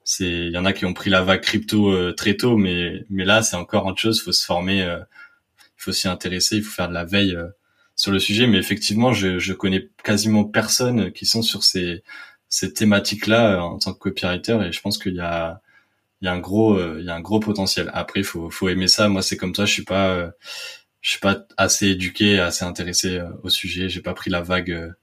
c'est 0.03 0.25
il 0.47 0.51
y 0.51 0.57
en 0.57 0.65
a 0.65 0.73
qui 0.73 0.85
ont 0.85 0.93
pris 0.93 1.09
la 1.09 1.21
vague 1.23 1.41
crypto 1.41 1.91
euh, 1.91 2.13
très 2.13 2.35
tôt, 2.37 2.57
mais 2.57 3.05
mais 3.09 3.25
là 3.25 3.43
c'est 3.43 3.55
encore 3.57 3.85
autre 3.85 3.99
chose. 3.99 4.21
Faut 4.21 4.31
se 4.31 4.45
former, 4.45 4.83
euh, 4.83 4.99
il 5.59 5.83
faut 5.83 5.91
s'y 5.91 6.07
intéresser, 6.07 6.57
il 6.57 6.63
faut 6.63 6.73
faire 6.73 6.89
de 6.89 6.93
la 6.93 7.05
veille 7.05 7.37
sur 8.01 8.11
le 8.11 8.19
sujet. 8.19 8.47
Mais 8.47 8.57
effectivement, 8.57 9.13
je 9.13 9.37
je 9.39 9.53
connais 9.53 9.89
quasiment 10.03 10.43
personne 10.45 11.11
qui 11.13 11.25
sont 11.27 11.43
sur 11.43 11.63
ces 11.63 12.03
ces 12.49 12.73
thématiques-là 12.73 13.55
euh, 13.55 13.59
en 13.59 13.77
tant 13.79 13.93
que 13.93 13.99
copywriter 13.99 14.57
et 14.67 14.71
je 14.73 14.81
pense 14.81 14.97
qu'il 14.97 15.15
y 15.15 15.19
a 15.21 15.61
il 16.21 16.25
y 16.27 16.29
a 16.29 16.33
un 16.33 16.39
gros 16.39 16.75
euh, 16.77 16.97
il 16.99 17.05
y 17.07 17.09
a 17.11 17.15
un 17.15 17.21
gros 17.21 17.39
potentiel. 17.39 17.91
Après 17.93 18.23
faut 18.23 18.49
faut 18.51 18.69
aimer 18.69 18.87
ça. 18.87 19.09
Moi 19.09 19.21
c'est 19.23 19.37
comme 19.37 19.55
ça, 19.55 19.65
je 19.65 19.73
suis 19.73 19.83
pas 19.85 20.09
euh, 20.15 20.31
je 21.01 21.11
suis 21.11 21.19
pas 21.19 21.45
assez 21.57 21.87
éduqué, 21.89 22.39
assez 22.39 22.65
intéressé 22.65 23.21
au 23.43 23.49
sujet, 23.49 23.89
j'ai 23.89 24.01
pas 24.01 24.13
pris 24.15 24.29
la 24.31 24.41
vague 24.41 24.93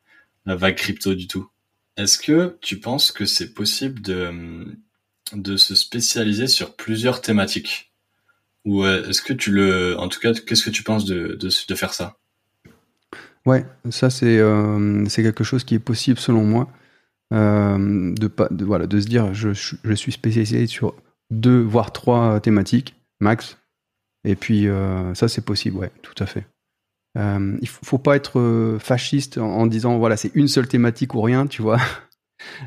la 0.46 0.56
vague 0.56 0.76
crypto 0.76 1.14
du 1.14 1.28
tout. 1.28 1.48
Est-ce 1.96 2.18
que 2.18 2.58
tu 2.62 2.80
penses 2.80 3.12
que 3.12 3.26
c'est 3.26 3.54
possible 3.54 4.00
de 4.02 4.66
de 5.34 5.56
se 5.56 5.74
spécialiser 5.76 6.48
sur 6.48 6.76
plusieurs 6.76 7.20
thématiques? 7.22 7.92
Ou 8.66 8.86
est-ce 8.86 9.22
que 9.22 9.34
tu 9.34 9.52
le 9.52 9.98
en 9.98 10.08
tout 10.08 10.20
cas 10.20 10.32
qu'est-ce 10.34 10.64
que 10.64 10.70
tu 10.70 10.82
penses 10.84 11.04
de 11.06 11.36
de, 11.40 11.50
de 11.68 11.74
faire 11.76 11.94
ça? 11.94 12.18
Ouais, 13.48 13.64
ça 13.88 14.10
c'est 14.10 14.38
euh, 14.38 15.06
c'est 15.06 15.22
quelque 15.22 15.42
chose 15.42 15.64
qui 15.64 15.74
est 15.74 15.78
possible 15.78 16.18
selon 16.18 16.44
moi. 16.44 16.68
Euh, 17.32 18.12
de, 18.14 18.26
pas, 18.26 18.48
voilà, 18.50 18.86
de 18.86 19.00
se 19.00 19.06
dire 19.06 19.32
je, 19.32 19.54
je, 19.54 19.94
suis 19.94 20.12
spécialisé 20.12 20.66
sur 20.66 20.94
deux 21.30 21.62
voire 21.62 21.90
trois 21.92 22.40
thématiques 22.40 22.94
max. 23.20 23.56
Et 24.24 24.36
puis 24.36 24.68
euh, 24.68 25.14
ça 25.14 25.28
c'est 25.28 25.40
possible, 25.40 25.78
ouais, 25.78 25.90
tout 26.02 26.22
à 26.22 26.26
fait. 26.26 26.46
Il 27.16 27.68
faut, 27.68 27.86
faut 27.86 27.98
pas 27.98 28.16
être 28.16 28.76
fasciste 28.80 29.38
en, 29.38 29.66
disant 29.66 29.96
voilà 29.96 30.18
c'est 30.18 30.30
une 30.34 30.46
seule 30.46 30.68
thématique 30.68 31.14
ou 31.14 31.22
rien, 31.22 31.46
tu 31.46 31.62
vois. 31.62 31.78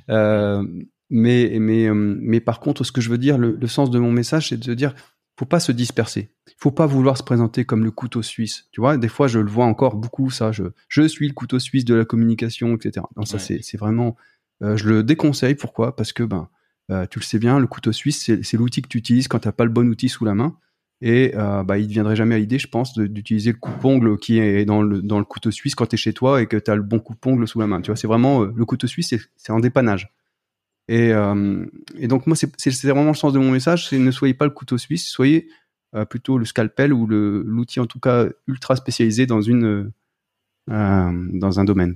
Mais 0.08 1.58
mais 1.60 1.90
mais 1.94 2.40
par 2.40 2.60
contre, 2.60 2.84
ce 2.84 2.92
que 2.92 3.02
je 3.02 3.10
veux 3.10 3.20
dire, 3.20 3.38
le, 3.38 3.56
le 3.60 3.68
sens 3.68 3.92
de 3.92 4.00
mon 4.00 4.12
message, 4.12 4.50
c'est 4.50 4.58
de 4.58 4.74
dire 4.74 4.96
faut 5.42 5.46
pas 5.48 5.60
se 5.60 5.72
disperser. 5.72 6.30
Il 6.46 6.54
faut 6.60 6.70
pas 6.70 6.86
vouloir 6.86 7.18
se 7.18 7.24
présenter 7.24 7.66
comme 7.66 7.84
le 7.84 7.90
couteau 7.90 8.22
suisse. 8.22 8.68
Tu 8.72 8.80
vois, 8.80 8.96
des 8.98 9.08
fois 9.08 9.28
je 9.28 9.40
le 9.40 9.50
vois 9.50 9.66
encore 9.66 9.96
beaucoup 9.96 10.30
ça. 10.30 10.52
Je 10.52 10.66
je 10.88 11.02
suis 11.08 11.28
le 11.28 11.34
couteau 11.34 11.58
suisse 11.58 11.84
de 11.84 11.96
la 11.96 12.06
communication, 12.06 12.76
etc. 12.76 13.04
Non, 13.18 13.26
ça 13.26 13.38
ouais. 13.38 13.60
c'est 13.64 13.78
vraiment 13.78 14.16
euh, 14.62 14.78
je 14.78 14.88
le 14.88 15.02
déconseille. 15.02 15.56
Pourquoi? 15.56 15.96
Parce 15.96 16.14
que 16.14 16.22
ben, 16.22 16.48
euh, 16.92 17.08
tu 17.10 17.18
le 17.18 17.24
sais 17.24 17.40
bien, 17.40 17.58
le 17.58 17.66
couteau 17.66 17.92
suisse, 17.92 18.30
c'est 18.44 18.58
l'outil 18.58 18.84
que 18.84 18.88
tu 18.88 19.00
utilises 19.00 19.28
quand 19.28 19.40
tu 19.40 19.48
n'as 19.48 19.52
pas 19.52 19.66
le 19.66 19.72
bon 19.72 19.88
outil 19.90 20.10
sous 20.10 20.26
la 20.26 20.36
main. 20.36 20.56
Et 21.02 21.32
euh, 21.36 21.64
bah, 21.64 21.80
il 21.80 21.88
ne 21.88 21.92
viendrait 21.92 22.16
jamais 22.16 22.36
à 22.36 22.38
l'idée, 22.38 22.60
je 22.60 22.68
pense, 22.68 22.94
d'utiliser 22.94 23.52
le 23.52 23.58
coupe-ongle 23.58 24.20
qui 24.20 24.38
est 24.38 24.66
dans 24.66 24.84
le, 24.84 25.02
dans 25.02 25.18
le 25.18 25.26
couteau 25.26 25.50
suisse 25.50 25.74
quand 25.74 25.88
tu 25.88 25.96
es 25.96 25.98
chez 25.98 26.14
toi 26.14 26.40
et 26.44 26.46
que 26.46 26.58
tu 26.58 26.70
as 26.70 26.76
le 26.76 26.84
bon 26.84 27.00
coupe-ongle 27.00 27.48
sous 27.48 27.60
la 27.60 27.66
main. 27.66 27.82
Tu 27.82 27.90
vois, 27.90 27.96
c'est 27.96 28.06
vraiment 28.06 28.44
le 28.44 28.66
couteau 28.66 28.86
suisse, 28.86 29.16
c'est 29.38 29.52
en 29.52 29.60
dépannage. 29.60 30.14
Et, 30.92 31.14
euh, 31.14 31.66
et, 31.98 32.10
donc 32.10 32.28
moi, 32.28 32.36
c'est 32.36 32.84
vraiment 32.84 33.12
le 33.12 33.16
sens 33.16 33.32
de 33.32 33.40
mon 33.40 33.50
message, 33.50 33.88
c'est 33.88 33.98
ne 33.98 34.12
soyez 34.12 34.34
pas 34.34 34.44
le 34.44 34.52
couteau 34.52 34.78
suisse, 34.78 35.08
soyez 35.08 35.48
euh, 35.96 36.04
plutôt 36.04 36.38
le 36.38 36.44
scalpel 36.44 36.92
ou 36.92 37.08
l'outil 37.08 37.80
en 37.80 37.86
tout 37.86 38.02
cas 38.02 38.28
ultra 38.46 38.76
spécialisé 38.76 39.26
dans 39.26 39.42
une 39.42 39.94
euh, 40.70 41.30
dans 41.32 41.62
un 41.62 41.64
domaine. 41.64 41.96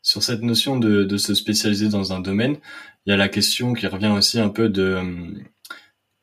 Sur 0.00 0.22
cette 0.22 0.40
notion 0.40 0.78
de, 0.78 1.14
se 1.18 1.34
spécialiser 1.34 1.90
dans 1.90 2.14
un 2.14 2.20
domaine, 2.20 2.56
il 3.04 3.10
y 3.10 3.12
a 3.12 3.18
la 3.18 3.28
question 3.28 3.74
qui 3.74 3.86
revient 3.86 4.14
aussi 4.16 4.40
un 4.40 4.48
peu 4.48 4.70
de, 4.70 5.02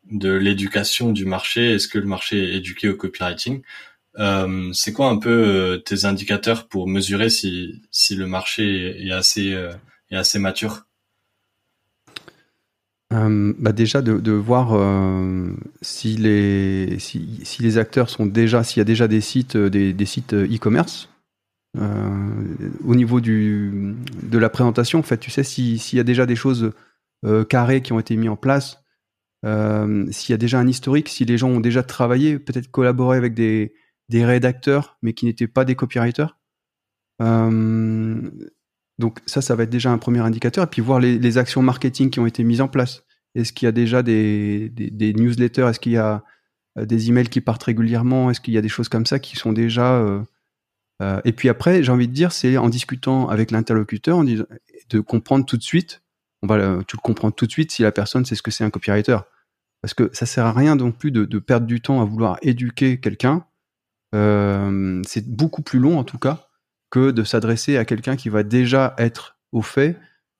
de 0.10 0.32
l'éducation 0.32 1.12
du 1.12 1.28
marché. 1.28 1.74
Est-ce 1.74 1.88
que 1.88 2.00
le 2.00 2.08
marché 2.08 2.44
est 2.44 2.56
éduqué 2.56 2.90
au 2.90 2.96
copywriting? 2.96 3.62
C'est 4.74 4.94
quoi 4.94 5.10
un 5.10 5.18
peu 5.18 5.80
tes 5.86 6.06
indicateurs 6.06 6.68
pour 6.68 6.88
mesurer 6.88 7.30
si, 7.30 7.84
si 7.92 8.16
le 8.16 8.26
marché 8.26 9.06
est 9.06 9.12
assez, 9.12 9.50
est 10.10 10.16
assez 10.16 10.40
mature? 10.40 10.88
Euh, 13.14 13.54
bah 13.60 13.72
déjà 13.72 14.02
de, 14.02 14.32
voir 14.32 14.74
euh, 14.74 15.50
si 15.82 16.18
les 16.18 16.98
si, 17.00 17.46
les 17.60 17.78
acteurs 17.78 18.10
sont 18.10 18.26
déjà 18.26 18.64
s'il 18.64 18.80
y 18.80 18.82
a 18.82 18.86
déjà 18.86 19.08
des 19.08 19.22
sites 19.22 19.56
des, 19.56 19.94
des 19.94 20.06
sites 20.06 20.34
e-commerce 20.34 21.10
euh, 21.78 22.56
au 22.86 22.96
niveau 22.96 23.20
du, 23.20 23.96
de 24.22 24.38
la 24.38 24.50
présentation, 24.50 25.00
en 25.00 25.04
fait, 25.04 25.18
tu 25.18 25.32
sais, 25.32 25.44
s'il 25.44 25.98
y 25.98 26.00
a 26.00 26.04
déjà 26.04 26.26
des 26.26 26.36
choses 26.36 26.72
euh, 27.26 27.44
carrées 27.44 27.82
qui 27.82 27.94
ont 27.94 28.00
été 28.00 28.16
mises 28.16 28.30
en 28.30 28.36
place, 28.36 28.84
euh, 29.46 30.06
s'il 30.12 30.34
y 30.34 30.36
a 30.36 30.38
déjà 30.38 30.60
un 30.60 30.68
historique, 30.68 31.10
si 31.10 31.26
les 31.26 31.38
gens 31.38 31.50
ont 31.50 31.60
déjà 31.60 31.84
travaillé, 31.84 32.40
peut-être 32.40 32.70
collaboré 32.70 33.18
avec 33.18 33.34
des, 33.34 33.74
des 34.10 34.24
rédacteurs, 34.26 34.98
mais 35.02 35.14
qui 35.14 35.26
n'étaient 35.26 35.48
pas 35.48 35.66
des 35.66 35.76
copywriters. 35.76 36.38
Euh, 37.22 38.22
donc 39.00 39.20
ça, 39.26 39.42
ça 39.42 39.56
va 39.56 39.64
être 39.64 39.70
déjà 39.70 39.92
un 39.92 39.98
premier 39.98 40.20
indicateur. 40.20 40.64
Et 40.66 40.68
puis 40.68 40.82
voir 40.82 41.00
les 41.00 41.38
actions 41.38 41.62
marketing 41.62 42.10
qui 42.10 42.20
ont 42.20 42.28
été 42.28 42.44
mises 42.44 42.62
en 42.62 42.68
place. 42.68 43.03
Est-ce 43.36 43.54
qu'il 43.54 43.66
y 43.66 43.70
a 43.70 43.72
déjà 43.72 44.04
des, 44.04 44.72
newsletters? 45.16 45.68
Est-ce 45.68 45.80
qu'il 45.80 45.94
y 45.94 45.98
a 45.98 46.24
euh, 46.78 46.86
des 46.86 47.10
emails 47.10 47.30
qui 47.30 47.42
partent 47.42 47.64
régulièrement? 47.64 48.30
Est-ce 48.30 48.42
qu'il 48.42 48.54
y 48.54 48.58
a 48.58 48.62
des 48.62 48.70
choses 48.70 48.90
comme 48.90 49.06
ça 49.06 49.20
qui 49.20 49.36
sont 49.36 49.54
déjà 49.54 49.96
euh, 49.96 50.22
euh, 51.02 51.22
et 51.26 51.34
puis 51.34 51.50
après, 51.50 51.84
j'ai 51.84 51.92
envie 51.92 52.08
de 52.08 52.14
dire, 52.14 52.32
c'est 52.32 52.58
en 52.58 52.70
discutant 52.70 53.28
avec 53.28 53.52
l'interlocuteur, 53.52 54.24
de 54.24 55.00
comprendre 55.00 55.46
tout 55.46 55.58
de 55.58 55.64
suite. 55.64 56.02
On 56.44 56.48
va, 56.48 56.58
tu 56.88 56.96
le 56.96 57.02
comprends 57.02 57.32
tout 57.32 57.48
de 57.48 57.52
suite 57.52 57.72
si 57.72 57.82
la 57.82 57.92
personne 57.92 58.26
sait 58.26 58.36
ce 58.36 58.44
que 58.44 58.52
c'est 58.52 58.64
un 58.64 58.70
copywriter. 58.70 59.18
Parce 59.82 59.94
que 59.94 60.10
ça 60.14 60.26
sert 60.26 60.46
à 60.46 60.54
rien 60.54 60.76
non 60.76 60.92
plus 60.92 61.12
de, 61.12 61.40
perdre 61.40 61.66
du 61.66 61.82
temps 61.82 62.02
à 62.02 62.06
vouloir 62.06 62.38
éduquer 62.42 63.00
quelqu'un. 63.00 63.46
C'est 64.14 65.28
beaucoup 65.28 65.64
plus 65.64 65.80
long 65.80 65.98
en 65.98 66.04
tout 66.04 66.20
cas 66.20 66.48
que 66.92 67.10
de 67.10 67.24
s'adresser 67.24 67.78
à 67.78 67.86
quelqu'un 67.86 68.16
qui 68.16 68.30
va 68.30 68.44
déjà 68.44 68.94
être 69.00 69.38
au 69.52 69.64
fait 69.64 69.98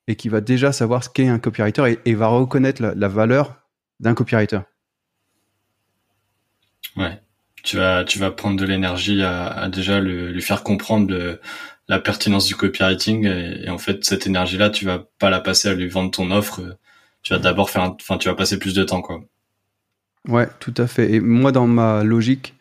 et 0.08 0.16
qui 0.16 0.30
va 0.30 0.42
déjà 0.42 0.72
savoir 0.72 1.04
ce 1.04 1.10
qu'est 1.10 1.28
un 1.28 1.40
copywriter 1.40 1.92
et, 1.92 2.00
et 2.10 2.16
va 2.16 2.28
reconnaître 2.28 2.82
la, 2.82 2.94
la 2.96 3.08
valeur 3.08 3.56
d'un 4.00 4.14
copywriter. 4.14 4.60
Ouais. 6.98 7.20
Tu 7.64 7.78
vas 7.78 8.04
tu 8.04 8.20
vas 8.20 8.30
prendre 8.32 8.60
de 8.60 8.66
l'énergie 8.66 9.24
à, 9.24 9.48
à, 9.48 9.70
déjà 9.70 10.02
le, 10.02 10.32
lui 10.32 10.42
faire 10.42 10.64
comprendre 10.64 11.10
le, 11.10 11.40
la 11.88 12.00
pertinence 12.00 12.46
du 12.46 12.56
copywriting 12.56 13.26
et, 13.26 13.66
et, 13.66 13.70
en 13.70 13.78
fait 13.78 14.04
cette 14.04 14.28
énergie 14.28 14.58
là 14.58 14.70
tu 14.70 14.86
vas 14.86 15.00
pas 15.18 15.30
la 15.30 15.40
passer 15.40 15.70
à 15.70 15.74
lui 15.74 15.88
vendre 15.88 16.12
ton 16.12 16.32
offre. 16.32 16.78
Tu 17.22 17.34
vas 17.34 17.40
d'abord 17.40 17.70
faire 17.70 17.84
enfin 17.84 18.18
tu 18.18 18.28
vas 18.28 18.36
passer 18.36 18.60
plus 18.60 18.74
de 18.74 18.84
temps 18.84 19.02
quoi. 19.02 19.22
Ouais 20.28 20.50
tout 20.60 20.74
à 20.78 20.88
fait. 20.88 21.14
Et 21.14 21.20
moi 21.22 21.54
dans 21.54 21.68
ma 21.68 22.04
logique 22.04 22.54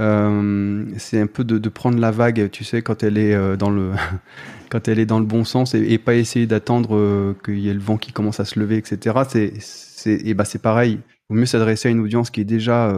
euh, 0.00 0.84
c'est 0.96 1.20
un 1.20 1.26
peu 1.26 1.42
de, 1.44 1.58
de, 1.58 1.68
prendre 1.68 1.98
la 1.98 2.12
vague 2.12 2.50
tu 2.50 2.62
sais 2.62 2.82
quand 2.82 3.02
elle 3.02 3.18
est 3.18 3.34
euh, 3.34 3.56
dans 3.56 3.70
le 3.70 3.92
quand 4.70 4.86
elle 4.86 5.00
est 5.00 5.06
dans 5.06 5.18
le 5.18 5.26
bon 5.26 5.44
sens 5.44 5.74
et, 5.74 5.80
et 5.92 5.98
pas 5.98 6.14
essayer 6.14 6.46
d'attendre 6.46 6.94
euh, 6.96 7.36
qu'il 7.44 7.58
y 7.58 7.68
ait 7.68 7.74
le 7.74 7.80
vent 7.80 7.96
qui 7.96 8.12
commence 8.12 8.38
à 8.38 8.44
se 8.44 8.60
lever 8.60 8.76
etc 8.76 9.16
c'est 9.28 9.54
c'est 9.58 10.14
et 10.24 10.34
bah 10.34 10.44
c'est 10.44 10.62
pareil. 10.62 11.00
Il 11.30 11.34
vaut 11.34 11.40
mieux 11.40 11.46
s'adresser 11.46 11.88
à 11.88 11.90
une 11.90 12.00
audience 12.00 12.30
qui 12.30 12.40
est 12.40 12.44
déjà 12.44 12.94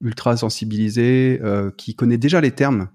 ultra 0.00 0.36
sensibilisé, 0.36 1.40
euh, 1.42 1.70
qui 1.76 1.94
connaît 1.94 2.18
déjà 2.18 2.40
les 2.40 2.50
termes, 2.50 2.88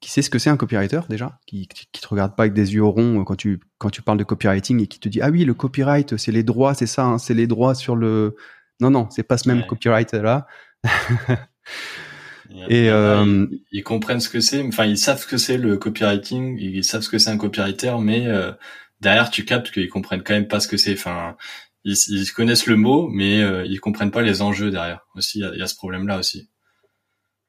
qui 0.00 0.10
sait 0.10 0.22
ce 0.22 0.30
que 0.30 0.38
c'est 0.38 0.50
un 0.50 0.56
copywriter 0.56 1.00
déjà, 1.08 1.38
qui, 1.46 1.66
qui, 1.66 2.00
te 2.00 2.08
regarde 2.08 2.36
pas 2.36 2.44
avec 2.44 2.52
des 2.52 2.74
yeux 2.74 2.84
ronds 2.84 3.24
quand 3.24 3.36
tu 3.36 3.60
quand 3.78 3.90
tu 3.90 4.02
parles 4.02 4.18
de 4.18 4.24
copywriting 4.24 4.80
et 4.82 4.86
qui 4.86 5.00
te 5.00 5.08
dit 5.08 5.20
ah 5.22 5.30
oui 5.30 5.44
le 5.44 5.54
copyright 5.54 6.16
c'est 6.16 6.32
les 6.32 6.42
droits 6.42 6.74
c'est 6.74 6.86
ça 6.86 7.04
hein, 7.04 7.18
c'est 7.18 7.34
les 7.34 7.46
droits 7.46 7.74
sur 7.74 7.96
le 7.96 8.36
non 8.80 8.90
non 8.90 9.08
c'est 9.10 9.22
pas 9.22 9.38
ce 9.38 9.48
même 9.48 9.60
ouais. 9.60 9.66
copyright 9.66 10.12
là 10.12 10.46
Et 12.68 12.88
euh, 12.88 13.46
ils, 13.72 13.82
comprennent 13.82 14.20
ce 14.20 14.28
que 14.28 14.40
c'est, 14.40 14.62
enfin 14.62 14.84
ils 14.84 14.98
savent 14.98 15.20
ce 15.20 15.26
que 15.26 15.36
c'est 15.36 15.58
le 15.58 15.76
copywriting, 15.76 16.56
ils 16.58 16.84
savent 16.84 17.02
ce 17.02 17.08
que 17.08 17.18
c'est 17.18 17.30
un 17.30 17.36
copywriter, 17.36 17.96
mais 18.00 18.26
euh, 18.26 18.52
derrière 19.00 19.30
tu 19.30 19.44
captes 19.44 19.70
qu'ils 19.72 19.88
comprennent 19.88 20.22
quand 20.22 20.34
même 20.34 20.48
pas 20.48 20.60
ce 20.60 20.68
que 20.68 20.76
c'est. 20.76 20.92
Enfin, 20.92 21.36
ils, 21.84 21.96
ils, 22.08 22.32
connaissent 22.32 22.66
le 22.66 22.76
mot, 22.76 23.08
mais 23.08 23.42
euh, 23.42 23.64
ils 23.66 23.80
comprennent 23.80 24.10
pas 24.10 24.22
les 24.22 24.40
enjeux 24.40 24.70
derrière. 24.70 25.06
Aussi, 25.16 25.40
il 25.40 25.58
y, 25.58 25.62
a 25.62 25.66
ce 25.66 25.74
problème-là 25.74 26.18
aussi. 26.18 26.48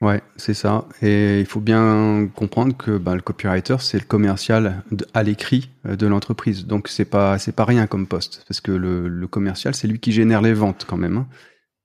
Ouais, 0.02 0.22
c'est 0.36 0.54
ça. 0.54 0.88
Et 1.02 1.40
il 1.40 1.46
faut 1.46 1.62
bien 1.62 2.30
comprendre 2.36 2.76
que 2.76 2.98
ben, 2.98 3.16
le 3.16 3.22
copywriter, 3.22 3.78
c'est 3.80 3.98
le 3.98 4.06
commercial 4.06 4.84
à 5.14 5.24
l'écrit 5.24 5.70
euh, 5.86 5.96
de 5.96 6.08
l'entreprise. 6.08 6.66
Donc 6.66 6.88
c'est 6.88 7.06
pas 7.06 7.38
c'est 7.38 7.56
pas 7.56 7.66
rien 7.66 7.88
comme 7.88 8.08
poste, 8.08 8.44
parce 8.48 8.60
que 8.60 8.72
le, 8.72 9.08
le 9.08 9.28
commercial, 9.28 9.76
c'est 9.76 9.88
lui 9.88 10.00
qui 10.00 10.12
génère 10.12 10.42
les 10.42 10.54
ventes 10.54 10.86
quand 10.88 10.98
même. 10.98 11.18
Hein. 11.18 11.28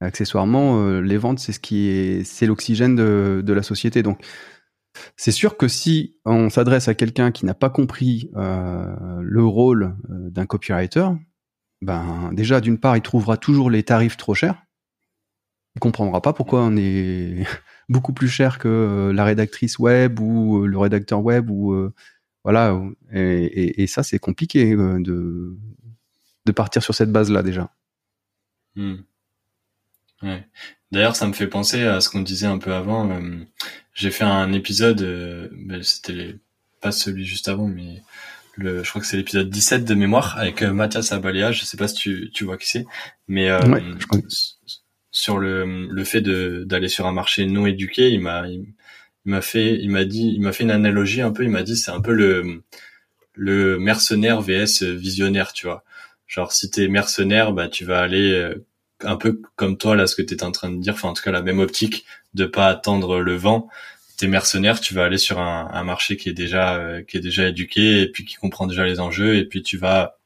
Accessoirement, 0.00 0.80
euh, 0.80 1.00
les 1.00 1.18
ventes, 1.18 1.38
c'est 1.40 1.52
ce 1.52 1.60
qui 1.60 1.88
est, 1.88 2.24
c'est 2.24 2.46
l'oxygène 2.46 2.96
de, 2.96 3.42
de, 3.44 3.52
la 3.52 3.62
société. 3.62 4.02
Donc, 4.02 4.24
c'est 5.16 5.30
sûr 5.30 5.58
que 5.58 5.68
si 5.68 6.16
on 6.24 6.48
s'adresse 6.48 6.88
à 6.88 6.94
quelqu'un 6.94 7.30
qui 7.32 7.44
n'a 7.44 7.52
pas 7.52 7.68
compris 7.68 8.30
euh, 8.36 9.20
le 9.20 9.44
rôle 9.44 9.96
euh, 10.10 10.30
d'un 10.30 10.46
copywriter, 10.46 11.08
ben 11.82 12.30
déjà 12.32 12.60
d'une 12.60 12.78
part, 12.78 12.96
il 12.96 13.02
trouvera 13.02 13.36
toujours 13.36 13.70
les 13.70 13.82
tarifs 13.82 14.16
trop 14.16 14.34
chers. 14.34 14.62
Il 15.76 15.80
comprendra 15.80 16.22
pas 16.22 16.32
pourquoi 16.32 16.62
on 16.62 16.76
est 16.76 17.44
beaucoup 17.90 18.14
plus 18.14 18.28
cher 18.28 18.58
que 18.58 19.12
la 19.14 19.24
rédactrice 19.24 19.78
web 19.78 20.18
ou 20.18 20.66
le 20.66 20.78
rédacteur 20.78 21.22
web 21.22 21.50
ou 21.50 21.90
voilà. 22.42 22.80
Et, 23.12 23.86
ça, 23.86 24.02
c'est 24.02 24.18
compliqué 24.18 24.74
de 24.74 25.56
de 26.46 26.52
partir 26.52 26.82
sur 26.82 26.94
cette 26.94 27.12
base-là 27.12 27.42
déjà. 27.42 27.70
Hmm. 28.76 28.96
Ouais. 30.22 30.44
D'ailleurs, 30.92 31.16
ça 31.16 31.26
me 31.26 31.32
fait 31.32 31.46
penser 31.46 31.82
à 31.84 32.00
ce 32.00 32.08
qu'on 32.08 32.20
disait 32.22 32.46
un 32.46 32.58
peu 32.58 32.72
avant. 32.74 33.10
Euh, 33.10 33.38
j'ai 33.94 34.10
fait 34.10 34.24
un 34.24 34.52
épisode, 34.52 35.02
euh, 35.02 35.48
ben, 35.52 35.82
c'était 35.82 36.36
pas 36.80 36.92
celui 36.92 37.24
juste 37.24 37.48
avant, 37.48 37.68
mais 37.68 38.02
le, 38.56 38.82
je 38.84 38.90
crois 38.90 39.00
que 39.00 39.06
c'est 39.06 39.16
l'épisode 39.16 39.48
17 39.50 39.84
de 39.84 39.94
mémoire 39.94 40.38
avec 40.38 40.62
euh, 40.62 40.72
Mathias 40.72 41.12
Abaléa. 41.12 41.52
Je 41.52 41.64
sais 41.64 41.76
pas 41.76 41.88
si 41.88 41.94
tu, 41.96 42.30
tu 42.32 42.44
vois 42.44 42.58
qui 42.58 42.68
c'est, 42.68 42.86
mais 43.28 43.48
sur 45.10 45.38
le, 45.38 45.86
le 45.88 46.04
fait 46.04 46.20
de 46.20 46.64
d'aller 46.66 46.88
sur 46.88 47.06
un 47.06 47.12
marché 47.12 47.46
non 47.46 47.66
éduqué, 47.66 48.10
il 48.10 48.20
m'a 48.20 48.46
il, 48.48 48.66
m'a 49.24 49.40
fait 49.42 49.76
il 49.80 49.90
m'a 49.90 50.04
dit 50.04 50.32
il 50.34 50.40
m'a 50.40 50.52
fait 50.52 50.64
une 50.64 50.70
analogie 50.70 51.20
un 51.22 51.32
peu. 51.32 51.44
Il 51.44 51.50
m'a 51.50 51.62
dit 51.62 51.76
c'est 51.76 51.90
un 51.90 52.00
peu 52.00 52.12
le 52.12 52.62
le 53.34 53.78
mercenaire 53.78 54.40
vs 54.42 54.82
visionnaire, 54.84 55.52
tu 55.52 55.66
vois. 55.66 55.84
Genre 56.26 56.52
si 56.52 56.70
t'es 56.70 56.88
mercenaire, 56.88 57.52
bah 57.52 57.68
tu 57.68 57.84
vas 57.84 58.00
aller 58.00 58.54
un 59.04 59.16
peu 59.16 59.40
comme 59.56 59.76
toi 59.76 59.96
là 59.96 60.06
ce 60.06 60.16
que 60.16 60.22
tu 60.22 60.34
étais 60.34 60.44
en 60.44 60.52
train 60.52 60.70
de 60.70 60.80
dire 60.80 60.94
enfin 60.94 61.08
en 61.08 61.12
tout 61.12 61.22
cas 61.22 61.30
la 61.30 61.42
même 61.42 61.58
optique 61.58 62.04
de 62.34 62.44
pas 62.44 62.66
attendre 62.68 63.20
le 63.20 63.36
vent. 63.36 63.68
T'es 64.16 64.26
mercenaire 64.28 64.80
tu 64.80 64.94
vas 64.94 65.04
aller 65.04 65.18
sur 65.18 65.38
un, 65.40 65.70
un 65.72 65.84
marché 65.84 66.16
qui 66.16 66.28
est 66.28 66.34
déjà 66.34 66.76
euh, 66.76 67.02
qui 67.02 67.16
est 67.16 67.20
déjà 67.20 67.48
éduqué 67.48 68.02
et 68.02 68.08
puis 68.08 68.24
qui 68.24 68.36
comprend 68.36 68.66
déjà 68.66 68.84
les 68.84 69.00
enjeux 69.00 69.36
et 69.36 69.44
puis 69.44 69.62
tu 69.62 69.78
vas 69.78 70.18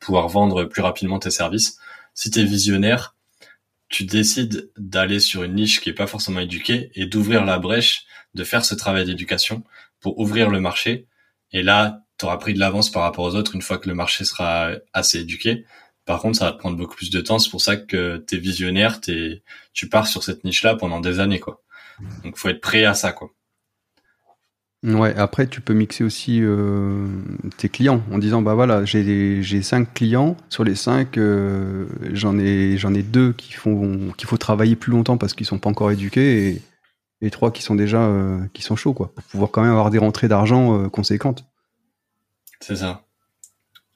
pouvoir 0.00 0.28
vendre 0.28 0.64
plus 0.64 0.82
rapidement 0.82 1.18
tes 1.18 1.30
services. 1.30 1.78
Si 2.14 2.30
t'es 2.30 2.44
visionnaire 2.44 3.14
tu 3.88 4.04
décides 4.04 4.70
d'aller 4.76 5.20
sur 5.20 5.44
une 5.44 5.54
niche 5.54 5.80
qui 5.80 5.90
est 5.90 5.94
pas 5.94 6.08
forcément 6.08 6.40
éduquée 6.40 6.90
et 6.94 7.06
d'ouvrir 7.06 7.44
la 7.44 7.58
brèche 7.58 8.04
de 8.34 8.42
faire 8.42 8.64
ce 8.64 8.74
travail 8.74 9.04
d'éducation 9.04 9.62
pour 10.00 10.18
ouvrir 10.18 10.50
le 10.50 10.60
marché. 10.60 11.06
Et 11.52 11.62
là 11.62 12.02
tu 12.18 12.24
auras 12.24 12.38
pris 12.38 12.54
de 12.54 12.58
l'avance 12.58 12.90
par 12.90 13.02
rapport 13.02 13.24
aux 13.24 13.34
autres 13.34 13.54
une 13.54 13.62
fois 13.62 13.78
que 13.78 13.88
le 13.88 13.94
marché 13.94 14.24
sera 14.24 14.70
assez 14.92 15.20
éduqué 15.20 15.64
par 16.06 16.20
contre, 16.20 16.38
ça 16.38 16.46
va 16.46 16.52
te 16.52 16.58
prendre 16.58 16.76
beaucoup 16.76 16.94
plus 16.94 17.10
de 17.10 17.20
temps. 17.20 17.38
C'est 17.38 17.50
pour 17.50 17.60
ça 17.60 17.76
que 17.76 18.16
t'es 18.18 18.38
visionnaire, 18.38 19.00
t'es, 19.00 19.42
tu 19.74 19.88
pars 19.88 20.06
sur 20.06 20.22
cette 20.22 20.44
niche-là 20.44 20.76
pendant 20.76 21.00
des 21.00 21.20
années, 21.20 21.40
quoi. 21.40 21.62
Donc, 22.24 22.36
faut 22.36 22.48
être 22.48 22.60
prêt 22.60 22.84
à 22.84 22.94
ça, 22.94 23.12
quoi. 23.12 23.30
Ouais. 24.84 25.16
Après, 25.16 25.48
tu 25.48 25.60
peux 25.60 25.72
mixer 25.72 26.04
aussi 26.04 26.40
euh, 26.42 27.08
tes 27.56 27.68
clients 27.68 28.02
en 28.12 28.18
disant, 28.18 28.40
bah 28.40 28.54
voilà, 28.54 28.84
j'ai 28.84 29.42
j'ai 29.42 29.62
cinq 29.62 29.94
clients. 29.94 30.36
Sur 30.48 30.62
les 30.62 30.76
cinq, 30.76 31.18
euh, 31.18 31.86
j'en 32.12 32.38
ai 32.38 32.76
j'en 32.76 32.94
ai 32.94 33.02
deux 33.02 33.32
qui 33.32 33.52
font 33.52 34.12
qu'il 34.16 34.28
faut 34.28 34.36
travailler 34.36 34.76
plus 34.76 34.92
longtemps 34.92 35.16
parce 35.16 35.34
qu'ils 35.34 35.46
sont 35.46 35.58
pas 35.58 35.70
encore 35.70 35.90
éduqués 35.90 36.50
et, 36.50 36.62
et 37.20 37.30
trois 37.30 37.50
qui 37.50 37.62
sont 37.62 37.74
déjà 37.74 38.02
euh, 38.02 38.38
qui 38.52 38.62
sont 38.62 38.76
chauds, 38.76 38.94
quoi, 38.94 39.12
pour 39.12 39.24
pouvoir 39.24 39.50
quand 39.50 39.62
même 39.62 39.72
avoir 39.72 39.90
des 39.90 39.98
rentrées 39.98 40.28
d'argent 40.28 40.88
conséquentes. 40.90 41.44
C'est 42.60 42.76
ça. 42.76 43.05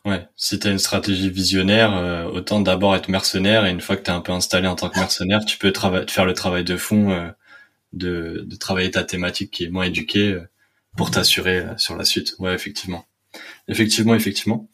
Ouais, 0.07 0.27
si 0.35 0.59
t'as 0.59 0.71
une 0.71 0.79
stratégie 0.79 1.29
visionnaire, 1.29 1.95
euh, 1.95 2.25
autant 2.25 2.61
d'abord 2.61 2.97
être 2.97 3.09
mercenaire 3.09 3.67
et 3.67 3.71
une 3.71 3.83
fois 3.83 3.97
que 3.97 4.03
t'es 4.03 4.11
un 4.11 4.23
peu 4.23 4.33
installé 4.33 4.67
en 4.67 4.75
tant 4.75 4.89
que 4.89 4.99
mercenaire, 4.99 5.45
tu 5.45 5.59
peux 5.59 5.73
faire 6.09 6.25
le 6.25 6.33
travail 6.33 6.65
de 6.65 6.77
fond, 6.79 7.11
euh, 7.11 7.29
de, 7.93 8.45
de, 8.47 8.57
travailler 8.57 8.91
ta 8.91 9.05
thématique 9.05 9.51
qui 9.51 9.65
est 9.65 9.69
moins 9.69 9.85
éduquée 9.85 10.33
euh, 10.33 10.49
pour 10.97 11.11
t'assurer 11.11 11.67
sur 11.77 11.97
la 11.97 12.05
suite. 12.05 12.35
Ouais, 12.39 12.55
effectivement, 12.55 13.05
effectivement, 13.69 14.15
effectivement. 14.15 14.71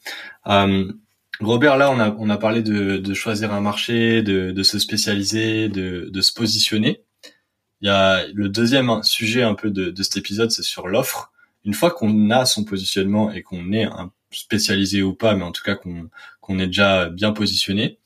Robert, 1.39 1.77
là, 1.77 1.91
on 1.91 1.99
a 1.99 2.15
on 2.17 2.29
a 2.29 2.37
parlé 2.37 2.63
de, 2.63 2.97
de 2.97 3.13
choisir 3.13 3.53
un 3.53 3.61
marché, 3.61 4.23
de, 4.23 4.51
de 4.51 4.63
se 4.63 4.79
spécialiser, 4.79 5.69
de, 5.69 6.09
de 6.11 6.21
se 6.21 6.33
positionner. 6.33 7.03
Il 7.81 7.87
y 7.87 7.91
a 7.91 8.25
le 8.33 8.49
deuxième 8.49 9.03
sujet 9.03 9.43
un 9.43 9.53
peu 9.53 9.69
de, 9.69 9.91
de 9.91 10.03
cet 10.03 10.17
épisode, 10.17 10.51
c'est 10.51 10.63
sur 10.63 10.87
l'offre. 10.87 11.31
Une 11.63 11.73
fois 11.73 11.91
qu'on 11.91 12.31
a 12.31 12.45
son 12.45 12.63
positionnement 12.63 13.31
et 13.31 13.43
qu'on 13.43 13.71
est 13.73 13.83
un 13.83 14.11
spécialisé 14.31 15.01
ou 15.01 15.13
pas, 15.13 15.35
mais 15.35 15.43
en 15.43 15.51
tout 15.51 15.63
cas 15.63 15.75
qu'on 15.75 16.09
qu'on 16.41 16.59
est 16.59 16.67
déjà 16.67 17.09
bien 17.09 17.31
positionné. 17.31 17.99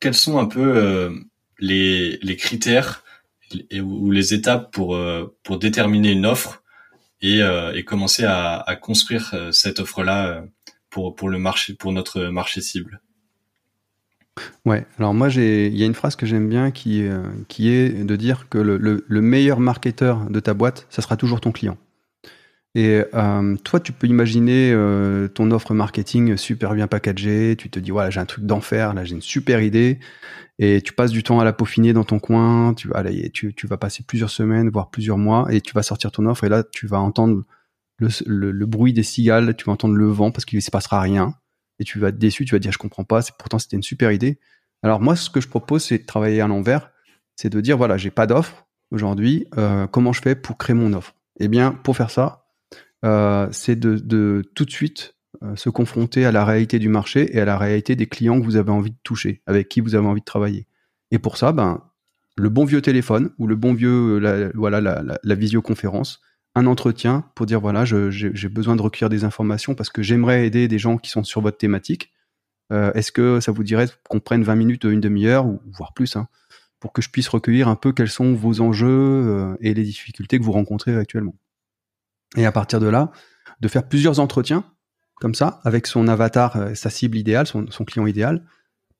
Quels 0.00 0.14
sont 0.14 0.38
un 0.38 0.46
peu 0.46 0.76
euh, 0.76 1.10
les, 1.58 2.18
les 2.22 2.36
critères 2.36 3.04
et, 3.70 3.80
ou 3.80 4.10
les 4.10 4.34
étapes 4.34 4.72
pour 4.72 4.96
euh, 4.96 5.36
pour 5.42 5.58
déterminer 5.58 6.12
une 6.12 6.26
offre 6.26 6.62
et, 7.20 7.42
euh, 7.42 7.72
et 7.74 7.84
commencer 7.84 8.24
à, 8.24 8.56
à 8.56 8.76
construire 8.76 9.34
cette 9.52 9.80
offre-là 9.80 10.44
pour 10.90 11.14
pour 11.14 11.28
le 11.28 11.38
marché 11.38 11.74
pour 11.74 11.92
notre 11.92 12.24
marché 12.28 12.60
cible? 12.60 13.00
Ouais, 14.64 14.86
alors 14.98 15.12
moi 15.12 15.28
il 15.28 15.76
y 15.76 15.82
a 15.82 15.86
une 15.86 15.94
phrase 15.94 16.16
que 16.16 16.26
j'aime 16.26 16.48
bien 16.48 16.70
qui 16.70 17.04
qui 17.48 17.68
est 17.68 18.04
de 18.04 18.16
dire 18.16 18.48
que 18.48 18.58
le, 18.58 18.78
le, 18.78 19.04
le 19.06 19.20
meilleur 19.20 19.60
marketeur 19.60 20.30
de 20.30 20.40
ta 20.40 20.54
boîte, 20.54 20.86
ça 20.88 21.02
sera 21.02 21.16
toujours 21.16 21.40
ton 21.40 21.52
client. 21.52 21.76
Et 22.74 23.02
euh, 23.14 23.56
toi, 23.56 23.80
tu 23.80 23.92
peux 23.92 24.06
imaginer 24.06 24.72
euh, 24.72 25.28
ton 25.28 25.50
offre 25.50 25.74
marketing 25.74 26.36
super 26.38 26.74
bien 26.74 26.86
packagée. 26.86 27.54
Tu 27.56 27.68
te 27.68 27.78
dis, 27.78 27.90
voilà, 27.90 28.08
j'ai 28.08 28.20
un 28.20 28.26
truc 28.26 28.46
d'enfer, 28.46 28.94
là, 28.94 29.04
j'ai 29.04 29.14
une 29.14 29.20
super 29.22 29.60
idée. 29.60 29.98
Et 30.58 30.80
tu 30.80 30.92
passes 30.92 31.10
du 31.10 31.22
temps 31.22 31.38
à 31.40 31.44
la 31.44 31.52
peaufiner 31.52 31.92
dans 31.92 32.04
ton 32.04 32.18
coin. 32.18 32.74
Tu, 32.74 33.54
tu 33.54 33.66
vas 33.66 33.76
passer 33.76 34.04
plusieurs 34.06 34.30
semaines, 34.30 34.70
voire 34.70 34.90
plusieurs 34.90 35.18
mois, 35.18 35.46
et 35.50 35.60
tu 35.60 35.74
vas 35.74 35.82
sortir 35.82 36.12
ton 36.12 36.24
offre. 36.26 36.44
Et 36.44 36.48
là, 36.48 36.62
tu 36.64 36.86
vas 36.86 37.00
entendre 37.00 37.44
le, 37.98 38.50
le, 38.50 38.66
bruit 38.66 38.92
des 38.92 39.02
cigales, 39.02 39.54
tu 39.54 39.66
vas 39.66 39.72
entendre 39.72 39.94
le 39.94 40.06
vent 40.06 40.30
parce 40.30 40.44
qu'il 40.44 40.56
ne 40.56 40.62
se 40.62 40.70
passera 40.70 41.00
rien. 41.00 41.34
Et 41.78 41.84
tu 41.84 41.98
vas 41.98 42.08
être 42.08 42.18
déçu, 42.18 42.44
tu 42.44 42.54
vas 42.54 42.58
dire, 42.58 42.72
je 42.72 42.78
comprends 42.78 43.04
pas. 43.04 43.22
Pourtant, 43.38 43.58
c'était 43.58 43.76
une 43.76 43.82
super 43.82 44.12
idée. 44.12 44.38
Alors 44.82 45.00
moi, 45.00 45.14
ce 45.14 45.30
que 45.30 45.40
je 45.40 45.48
propose, 45.48 45.84
c'est 45.84 45.98
de 45.98 46.06
travailler 46.06 46.40
à 46.40 46.46
l'envers. 46.46 46.90
C'est 47.36 47.50
de 47.50 47.60
dire, 47.60 47.76
voilà, 47.76 47.96
j'ai 47.96 48.10
pas 48.10 48.26
d'offre 48.26 48.66
aujourd'hui. 48.90 49.46
Euh, 49.58 49.86
comment 49.86 50.12
je 50.12 50.22
fais 50.22 50.34
pour 50.34 50.58
créer 50.58 50.74
mon 50.74 50.92
offre? 50.92 51.14
Eh 51.38 51.48
bien, 51.48 51.72
pour 51.72 51.96
faire 51.96 52.10
ça, 52.10 52.41
euh, 53.04 53.48
c'est 53.50 53.78
de, 53.78 54.42
tout 54.54 54.64
de 54.64 54.70
suite 54.70 55.16
euh, 55.42 55.56
se 55.56 55.70
confronter 55.70 56.24
à 56.24 56.32
la 56.32 56.44
réalité 56.44 56.78
du 56.78 56.88
marché 56.88 57.36
et 57.36 57.40
à 57.40 57.44
la 57.44 57.58
réalité 57.58 57.96
des 57.96 58.06
clients 58.06 58.38
que 58.38 58.44
vous 58.44 58.56
avez 58.56 58.70
envie 58.70 58.90
de 58.90 58.98
toucher, 59.02 59.42
avec 59.46 59.68
qui 59.68 59.80
vous 59.80 59.94
avez 59.94 60.06
envie 60.06 60.20
de 60.20 60.26
travailler. 60.26 60.66
Et 61.10 61.18
pour 61.18 61.36
ça, 61.36 61.52
ben, 61.52 61.82
le 62.36 62.48
bon 62.48 62.64
vieux 62.64 62.82
téléphone 62.82 63.30
ou 63.38 63.46
le 63.46 63.56
bon 63.56 63.74
vieux, 63.74 64.18
la, 64.18 64.50
voilà, 64.54 64.80
la, 64.80 65.34
visioconférence, 65.34 66.20
un 66.54 66.66
entretien 66.66 67.24
pour 67.34 67.46
dire 67.46 67.60
voilà, 67.60 67.84
j'ai 67.84 68.48
besoin 68.48 68.76
de 68.76 68.82
recueillir 68.82 69.08
des 69.08 69.24
informations 69.24 69.74
parce 69.74 69.90
que 69.90 70.02
j'aimerais 70.02 70.46
aider 70.46 70.68
des 70.68 70.78
gens 70.78 70.98
qui 70.98 71.10
sont 71.10 71.24
sur 71.24 71.40
votre 71.40 71.58
thématique. 71.58 72.12
Euh, 72.72 72.92
Est-ce 72.92 73.12
que 73.12 73.40
ça 73.40 73.52
vous 73.52 73.64
dirait 73.64 73.86
qu'on 74.08 74.20
prenne 74.20 74.42
20 74.42 74.54
minutes, 74.54 74.84
une 74.84 75.00
demi-heure, 75.00 75.46
ou 75.46 75.60
voire 75.66 75.92
plus, 75.92 76.16
hein, 76.16 76.28
pour 76.80 76.92
que 76.92 77.02
je 77.02 77.10
puisse 77.10 77.28
recueillir 77.28 77.68
un 77.68 77.76
peu 77.76 77.92
quels 77.92 78.08
sont 78.08 78.34
vos 78.34 78.60
enjeux 78.60 78.88
euh, 78.88 79.56
et 79.60 79.74
les 79.74 79.82
difficultés 79.82 80.38
que 80.38 80.44
vous 80.44 80.52
rencontrez 80.52 80.96
actuellement? 80.96 81.34
Et 82.36 82.46
à 82.46 82.52
partir 82.52 82.80
de 82.80 82.86
là, 82.86 83.10
de 83.60 83.68
faire 83.68 83.88
plusieurs 83.88 84.20
entretiens 84.20 84.64
comme 85.22 85.34
ça 85.36 85.60
avec 85.62 85.86
son 85.86 86.08
avatar, 86.08 86.56
euh, 86.56 86.74
sa 86.74 86.90
cible 86.90 87.16
idéale, 87.16 87.46
son, 87.46 87.66
client 87.84 88.06
idéal, 88.06 88.44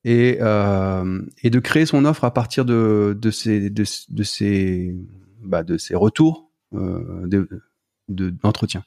et, 0.05 0.39
euh, 0.41 1.21
et 1.43 1.51
de 1.51 1.59
créer 1.59 1.85
son 1.85 2.05
offre 2.05 2.25
à 2.25 2.33
partir 2.33 2.65
de, 2.65 3.19
de 3.21 3.31
ces 4.23 4.95
bah, 5.43 5.65
retours 5.95 6.53
euh, 6.75 7.27
d'entretien. 8.09 8.85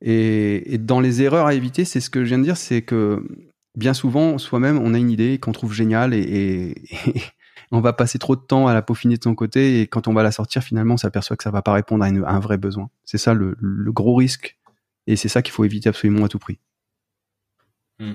et, 0.00 0.78
dans 0.78 1.00
les 1.00 1.22
erreurs 1.22 1.46
à 1.46 1.54
éviter, 1.54 1.84
c'est 1.84 2.00
ce 2.00 2.10
que 2.10 2.24
je 2.24 2.30
viens 2.30 2.38
de 2.38 2.44
dire, 2.44 2.56
c'est 2.56 2.82
que 2.82 3.24
bien 3.76 3.94
souvent 3.94 4.38
soi-même 4.38 4.78
on 4.78 4.94
a 4.94 4.98
une 4.98 5.10
idée 5.10 5.38
qu'on 5.38 5.52
trouve 5.52 5.72
géniale 5.72 6.14
et, 6.14 6.74
on 7.74 7.80
va 7.80 7.92
passer 7.92 8.18
trop 8.18 8.36
de 8.36 8.40
temps 8.40 8.68
à 8.68 8.74
la 8.74 8.82
peaufiner 8.82 9.16
de 9.16 9.22
son 9.22 9.34
côté 9.34 9.80
et 9.80 9.86
quand 9.88 10.06
on 10.06 10.14
va 10.14 10.22
la 10.22 10.30
sortir, 10.30 10.62
finalement, 10.62 10.94
on 10.94 10.96
s'aperçoit 10.96 11.36
que 11.36 11.42
ça 11.42 11.50
va 11.50 11.60
pas 11.60 11.72
répondre 11.72 12.04
à, 12.04 12.08
un 12.08 12.40
vrai 12.40 12.56
besoin. 12.56 12.88
C'est 13.04 13.18
ça 13.18 13.34
le, 13.34 13.56
gros 13.90 14.14
risque 14.14 14.56
et 15.06 15.16
c'est 15.16 15.28
ça 15.28 15.42
qu'il 15.42 15.52
faut 15.52 15.64
éviter 15.64 15.88
absolument 15.88 16.24
à 16.24 16.28
tout 16.28 16.38
prix. 16.38 16.58
Hmm. 17.98 18.14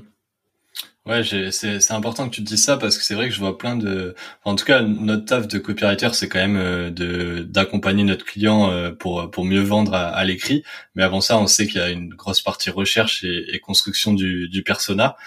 Ouais, 1.06 1.24
c'est 1.52 1.92
important 1.92 2.30
que 2.30 2.36
tu 2.36 2.44
te 2.44 2.48
dises 2.48 2.64
ça 2.64 2.78
parce 2.78 2.98
que 2.98 3.04
c'est 3.04 3.16
vrai 3.16 3.30
que 3.30 3.34
je 3.34 3.40
vois 3.40 3.58
plein 3.58 3.76
de, 3.76 4.16
en 4.46 4.56
tout 4.56 4.64
cas, 4.64 4.82
notre 4.82 5.26
taf 5.26 5.48
de 5.48 5.58
copywriter, 5.58 6.10
c'est 6.14 6.30
quand 6.30 6.40
même 6.40 6.58
euh, 6.58 6.90
de 6.92 7.42
d'accompagner 7.42 8.04
notre 8.04 8.26
client 8.26 8.70
euh, 8.70 8.92
pour 8.92 9.32
pour 9.32 9.44
mieux 9.44 9.62
vendre 9.62 9.94
à, 9.94 10.24
l'écrit. 10.24 10.64
Mais 10.96 11.04
avant 11.04 11.20
ça, 11.20 11.38
on 11.40 11.48
sait 11.48 11.68
qu'il 11.68 11.82
y 11.82 11.84
a 11.84 11.90
une 11.90 12.14
grosse 12.14 12.42
partie 12.42 12.70
recherche 12.70 13.24
et, 13.24 13.60
construction 13.60 14.14
du, 14.14 14.48
du 14.50 14.62
persona. 14.62 15.18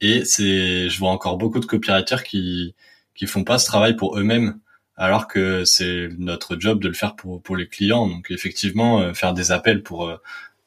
Et 0.00 0.24
c'est, 0.24 0.88
je 0.90 0.98
vois 0.98 1.10
encore 1.10 1.38
beaucoup 1.38 1.60
de 1.60 1.66
copywriters 1.66 2.24
qui 2.24 2.74
qui 3.18 3.26
font 3.26 3.44
pas 3.44 3.58
ce 3.58 3.66
travail 3.66 3.96
pour 3.96 4.18
eux-mêmes, 4.18 4.58
alors 4.96 5.28
que 5.28 5.64
c'est 5.64 6.08
notre 6.18 6.58
job 6.58 6.80
de 6.82 6.88
le 6.88 6.94
faire 6.94 7.16
pour 7.16 7.42
pour 7.42 7.56
les 7.56 7.68
clients. 7.68 8.06
Donc 8.08 8.30
effectivement, 8.30 9.00
euh, 9.00 9.14
faire 9.14 9.34
des 9.34 9.52
appels 9.52 9.82
pour 9.82 10.12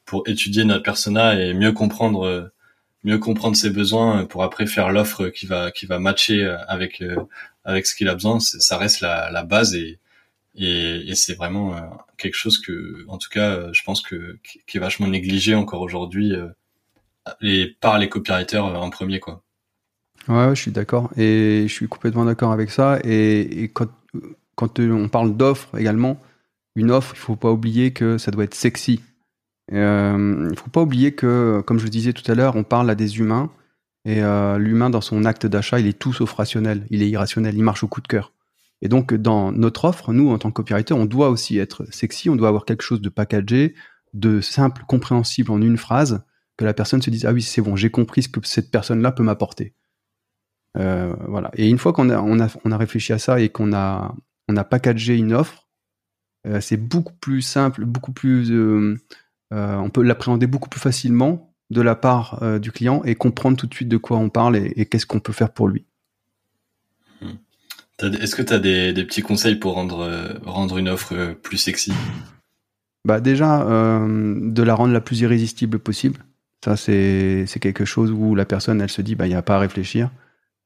pour 0.04 0.28
étudier 0.28 0.64
notre 0.64 0.84
persona 0.84 1.40
et 1.40 1.54
mieux 1.54 1.72
comprendre 1.72 2.52
mieux 3.04 3.18
comprendre 3.18 3.56
ses 3.56 3.70
besoins 3.70 4.26
pour 4.26 4.42
après 4.44 4.66
faire 4.66 4.90
l'offre 4.92 5.28
qui 5.28 5.46
va 5.46 5.70
qui 5.70 5.86
va 5.86 5.98
matcher 5.98 6.44
euh, 6.44 6.56
avec 6.68 7.02
euh, 7.02 7.16
avec 7.64 7.86
ce 7.86 7.94
qu'il 7.94 8.08
a 8.08 8.14
besoin 8.14 8.40
ça 8.40 8.76
reste 8.78 9.00
la, 9.00 9.30
la 9.30 9.42
base 9.44 9.74
et 9.74 9.98
et, 10.54 11.10
et 11.10 11.14
c'est 11.14 11.34
vraiment 11.34 11.76
euh, 11.76 11.80
quelque 12.18 12.34
chose 12.34 12.58
que 12.58 13.04
en 13.08 13.18
tout 13.18 13.30
cas 13.30 13.72
je 13.72 13.82
pense 13.82 14.02
que 14.02 14.38
qui 14.66 14.76
est 14.76 14.80
vachement 14.80 15.08
négligé 15.08 15.54
encore 15.54 15.80
aujourd'hui 15.80 16.34
et 17.40 17.76
par 17.80 17.98
les 17.98 18.08
copywriters 18.08 18.64
en 18.64 18.90
premier 18.90 19.20
quoi 19.20 19.42
ouais, 20.28 20.54
je 20.54 20.60
suis 20.60 20.70
d'accord. 20.70 21.10
Et 21.16 21.64
je 21.66 21.72
suis 21.72 21.88
complètement 21.88 22.24
d'accord 22.24 22.52
avec 22.52 22.70
ça. 22.70 22.98
Et, 23.04 23.70
quand 23.74 23.88
quand 24.54 24.78
on 24.80 25.08
parle 25.08 25.34
d'offre 25.36 25.76
également 25.78 26.20
une 26.76 26.90
offre 26.90 27.12
il 27.14 27.18
faut 27.18 27.36
pas 27.36 27.50
oublier 27.50 27.92
que 27.92 28.18
ça 28.18 28.30
doit 28.30 28.44
être 28.44 28.54
sexy. 28.54 29.00
Il 29.70 29.78
euh, 29.78 30.54
faut 30.54 30.70
pas 30.70 30.82
oublier 30.82 31.12
que, 31.12 31.62
comme 31.66 31.78
je 31.78 31.88
disais 31.88 32.12
tout 32.12 32.30
à 32.30 32.34
l'heure, 32.34 32.56
on 32.56 32.64
parle 32.64 32.90
à 32.90 32.94
des 32.94 33.18
humains. 33.18 33.50
Et 34.04 34.22
euh, 34.22 34.58
l'humain 34.58 34.90
dans 34.90 35.00
son 35.00 35.24
acte 35.24 35.46
d'achat, 35.46 35.78
il 35.78 35.86
est 35.86 35.98
tout 35.98 36.12
sauf 36.12 36.32
rationnel, 36.32 36.86
il 36.90 37.02
est 37.02 37.08
irrationnel, 37.08 37.54
il 37.54 37.62
marche 37.62 37.84
au 37.84 37.88
coup 37.88 38.00
de 38.00 38.08
cœur. 38.08 38.32
Et 38.80 38.88
donc 38.88 39.14
dans 39.14 39.52
notre 39.52 39.84
offre, 39.84 40.12
nous 40.12 40.30
en 40.30 40.38
tant 40.38 40.50
que 40.50 40.56
copywriter, 40.56 40.92
on 40.92 41.06
doit 41.06 41.30
aussi 41.30 41.58
être 41.58 41.86
sexy, 41.92 42.28
on 42.28 42.36
doit 42.36 42.48
avoir 42.48 42.64
quelque 42.64 42.82
chose 42.82 43.00
de 43.00 43.08
packagé, 43.08 43.74
de 44.12 44.40
simple, 44.40 44.82
compréhensible 44.88 45.52
en 45.52 45.62
une 45.62 45.78
phrase, 45.78 46.24
que 46.56 46.64
la 46.64 46.74
personne 46.74 47.00
se 47.00 47.08
dise 47.08 47.24
ah 47.24 47.32
oui 47.32 47.42
c'est 47.42 47.62
bon, 47.62 47.76
j'ai 47.76 47.90
compris 47.90 48.24
ce 48.24 48.28
que 48.28 48.40
cette 48.42 48.72
personne-là 48.72 49.12
peut 49.12 49.22
m'apporter. 49.22 49.72
Euh, 50.78 51.14
voilà. 51.28 51.50
Et 51.54 51.68
une 51.68 51.78
fois 51.78 51.92
qu'on 51.92 52.10
a, 52.10 52.20
on 52.20 52.40
a, 52.40 52.48
on 52.64 52.72
a 52.72 52.76
réfléchi 52.76 53.12
à 53.12 53.18
ça 53.18 53.40
et 53.40 53.48
qu'on 53.48 53.72
a, 53.72 54.14
on 54.48 54.56
a 54.56 54.64
packagé 54.64 55.16
une 55.16 55.32
offre, 55.32 55.68
euh, 56.46 56.60
c'est 56.60 56.76
beaucoup 56.76 57.14
plus 57.14 57.42
simple, 57.42 57.84
beaucoup 57.84 58.12
plus 58.12 58.50
euh, 58.50 58.96
on 59.50 59.90
peut 59.90 60.02
l'appréhender 60.02 60.46
beaucoup 60.46 60.68
plus 60.68 60.80
facilement 60.80 61.54
de 61.70 61.80
la 61.82 61.94
part 61.94 62.42
du 62.60 62.70
client 62.70 63.02
et 63.04 63.14
comprendre 63.14 63.56
tout 63.56 63.66
de 63.66 63.74
suite 63.74 63.88
de 63.88 63.96
quoi 63.96 64.18
on 64.18 64.28
parle 64.28 64.56
et, 64.56 64.86
qu'est-ce 64.86 65.06
qu'on 65.06 65.20
peut 65.20 65.32
faire 65.32 65.50
pour 65.50 65.68
lui. 65.68 65.86
Hmm. 67.22 67.36
Est-ce 68.02 68.34
que 68.34 68.42
tu 68.42 68.52
as 68.52 68.58
des, 68.58 68.92
petits 69.04 69.22
conseils 69.22 69.56
pour 69.56 69.74
rendre, 69.74 70.38
rendre 70.44 70.76
une 70.76 70.88
offre 70.88 71.34
plus 71.42 71.56
sexy? 71.56 71.92
Bah 73.06 73.20
déjà, 73.20 73.64
de 73.64 74.62
la 74.62 74.74
rendre 74.74 74.92
la 74.92 75.00
plus 75.00 75.20
irrésistible 75.20 75.78
possible. 75.78 76.24
Ça, 76.62 76.76
c'est 76.76 77.46
quelque 77.60 77.86
chose 77.86 78.10
où 78.10 78.34
la 78.34 78.44
personne, 78.44 78.82
elle 78.82 78.90
se 78.90 79.00
dit, 79.00 79.14
bah, 79.14 79.26
il 79.26 79.30
n'y 79.30 79.34
a 79.34 79.42
pas 79.42 79.56
à 79.56 79.60
réfléchir. 79.60 80.10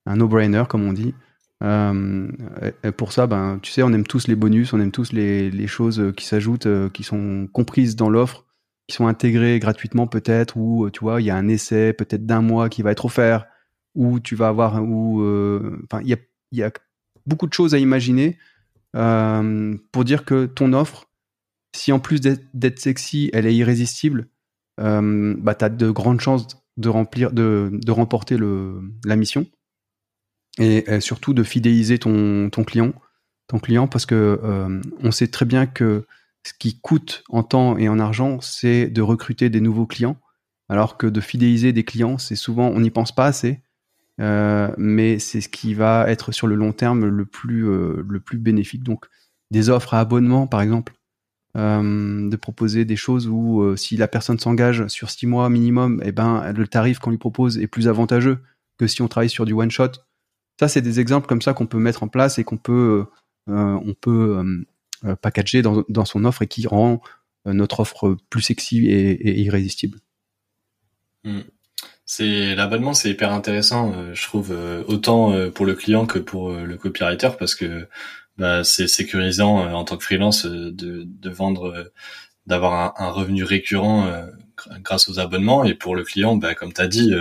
Un 0.07 0.17
no-brainer, 0.17 0.65
comme 0.69 0.85
on 0.85 0.93
dit. 0.93 1.15
et 1.63 2.93
pour 2.97 3.13
ça, 3.13 3.27
ben, 3.27 3.59
tu 3.63 3.73
sais, 3.73 3.83
on 3.83 3.93
aime 3.93 4.07
tous 4.07 4.29
les 4.29 4.37
bonus, 4.37 4.73
on 4.73 4.81
aime 4.81 4.93
tous 4.93 5.13
les, 5.13 5.67
choses 5.67 6.13
qui 6.17 6.27
s'ajoutent, 6.27 6.69
qui 6.93 7.03
sont 7.03 7.49
comprises 7.53 7.97
dans 7.97 8.11
l'offre 8.11 8.47
qui 8.87 8.97
sont 8.97 9.07
intégrés 9.07 9.59
gratuitement 9.59 10.07
peut-être, 10.07 10.57
ou 10.57 10.87
euh, 10.87 10.91
tu 10.91 11.01
vois, 11.01 11.21
il 11.21 11.25
y 11.25 11.31
a 11.31 11.37
un 11.37 11.49
essai 11.49 11.93
peut-être 11.93 12.25
d'un 12.25 12.41
mois 12.41 12.69
qui 12.69 12.83
va 12.83 12.93
être 12.93 13.05
offert, 13.05 13.47
ou 13.95 14.21
tu 14.21 14.37
vas 14.37 14.49
avoir, 14.49 14.83
ou 14.83 15.23
euh, 15.23 15.81
enfin, 15.85 16.03
il 16.03 16.17
y 16.53 16.63
a, 16.63 16.71
beaucoup 17.27 17.49
de 17.49 17.53
choses 17.53 17.75
à 17.75 17.79
imaginer 17.79 18.39
euh, 18.95 19.77
pour 19.91 20.05
dire 20.05 20.25
que 20.25 20.47
ton 20.47 20.73
offre, 20.73 21.11
si 21.75 21.91
en 21.91 21.99
plus 21.99 22.21
d'être 22.21 22.79
sexy, 22.79 23.31
elle 23.33 23.47
est 23.47 23.55
irrésistible, 23.55 24.29
euh, 24.79 25.35
bah, 25.39 25.57
tu 25.57 25.65
as 25.65 25.69
de 25.69 25.91
grandes 25.91 26.21
chances 26.21 26.47
de 26.77 26.89
remplir, 26.89 27.33
de, 27.33 27.71
de 27.73 27.91
remporter 27.93 28.37
le, 28.37 28.81
la 29.05 29.17
mission, 29.17 29.47
et, 30.59 30.91
et, 30.91 31.01
surtout 31.01 31.35
de 31.35 31.43
fidéliser 31.43 31.99
ton, 31.99 32.51
ton 32.51 32.65
client, 32.65 32.93
ton 33.47 33.59
client, 33.59 33.87
parce 33.89 34.07
que 34.07 34.41
on 35.03 35.11
sait 35.13 35.29
très 35.29 35.45
bien 35.45 35.67
que 35.67 36.07
ce 36.47 36.53
qui 36.59 36.79
coûte 36.79 37.25
en 37.29 37.43
temps 37.43 37.77
et 37.77 37.89
en 37.89 37.99
argent, 37.99 38.41
c'est 38.41 38.87
de 38.87 39.03
recruter 39.03 39.51
des 39.51 39.61
nouveaux 39.61 39.87
clients, 39.87 40.17
alors 40.69 40.97
que 40.97 41.07
de 41.07 41.21
fidéliser 41.21 41.73
des 41.73 41.85
clients, 41.85 42.19
c'est 42.19 42.37
souvent, 42.37 42.69
on 42.69 42.81
n'y 42.81 42.91
pense 42.91 43.15
pas 43.15 43.27
assez, 43.27 43.61
euh, 44.21 44.73
mais 44.79 45.19
c'est 45.19 45.41
ce 45.41 45.49
qui 45.49 45.75
va 45.75 46.09
être 46.09 46.33
sur 46.33 46.47
le 46.47 46.55
long 46.55 46.73
terme 46.73 47.07
le 47.07 47.27
plus, 47.27 47.69
euh, 47.69 48.05
le 48.09 48.21
plus 48.21 48.39
bénéfique. 48.39 48.83
Donc, 48.83 49.07
des 49.51 49.71
offres 49.71 49.95
à 49.95 50.01
abonnement, 50.01 50.47
par 50.47 50.63
exemple, 50.63 50.95
euh, 51.57 52.29
de 52.29 52.37
proposer 52.37 52.85
des 52.85 52.97
choses 52.97 53.29
où 53.29 53.77
si 53.77 53.97
la 53.97 54.09
personne 54.09 54.39
s'engage 54.39 54.87
sur 54.89 55.11
six 55.11 55.27
mois 55.27 55.49
minimum, 55.49 56.03
eh 56.05 56.13
ben, 56.13 56.53
le 56.53 56.67
tarif 56.67 56.99
qu'on 56.99 57.11
lui 57.11 57.19
propose 57.19 57.59
est 57.59 57.67
plus 57.67 57.89
avantageux 57.89 58.39
que 58.79 58.87
si 58.87 59.03
on 59.03 59.09
travaille 59.09 59.31
sur 59.31 59.47
du 59.47 59.53
one 59.53 59.71
shot. 59.71 59.93
Ça, 60.59 60.69
c'est 60.69 60.83
des 60.83 61.01
exemples 61.01 61.27
comme 61.27 61.43
ça 61.43 61.53
qu'on 61.53 61.67
peut 61.67 61.79
mettre 61.79 62.03
en 62.03 62.09
place 62.09 62.39
et 62.39 62.45
qu'on 62.45 62.57
peut, 62.57 63.05
on 63.47 63.95
peut 64.01 64.43
euh, 65.05 65.15
packagé 65.15 65.61
dans, 65.61 65.85
dans, 65.91 66.07
son 66.07 66.25
offre 66.25 66.41
et 66.41 66.47
qui 66.47 66.67
rend 66.67 67.03
euh, 67.47 67.53
notre 67.53 67.81
offre 67.81 68.17
plus 68.31 68.41
sexy 68.41 68.87
et, 68.87 69.41
irrésistible. 69.43 69.99
Hmm. 71.23 71.43
C'est 72.07 72.55
l'abonnement, 72.55 72.95
c'est 72.95 73.11
hyper 73.11 73.31
intéressant, 73.31 73.93
euh, 73.93 74.15
je 74.15 74.23
trouve, 74.23 74.57
autant 74.87 75.51
pour 75.51 75.67
le 75.67 75.75
client 75.75 76.07
que 76.07 76.19
pour 76.19 76.51
le 76.53 76.77
copywriter 76.77 77.31
parce 77.39 77.55
que 77.55 77.89
bah, 78.39 78.65
c'est 78.65 78.89
sécurisant 78.89 79.71
en 79.71 79.85
tant 79.85 79.99
que 79.99 80.05
freelance 80.05 80.47
de, 80.47 80.71
de 80.71 81.31
vendre, 81.31 81.93
d'avoir 82.47 82.99
un, 83.01 83.11
revenu 83.11 83.45
récurrent 83.45 84.11
grâce 84.79 85.09
aux 85.09 85.19
abonnements 85.19 85.65
et 85.65 85.75
pour 85.75 85.95
le 85.95 86.05
client, 86.05 86.37
bah, 86.37 86.55
comme 86.55 86.73
tu 86.73 86.81
as 86.81 86.89
dit, 86.89 87.13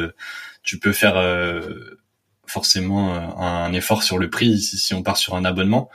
tu 0.63 0.79
peux 0.79 0.93
faire 0.93 1.15
forcément 2.47 3.13
un 3.39 3.73
effort 3.73 4.03
sur 4.03 4.17
le 4.17 4.29
prix 4.29 4.59
si, 4.59 4.77
si 4.77 4.93
on 4.93 5.03
part 5.03 5.17
sur 5.17 5.35
un 5.35 5.45
abonnement 5.45 5.89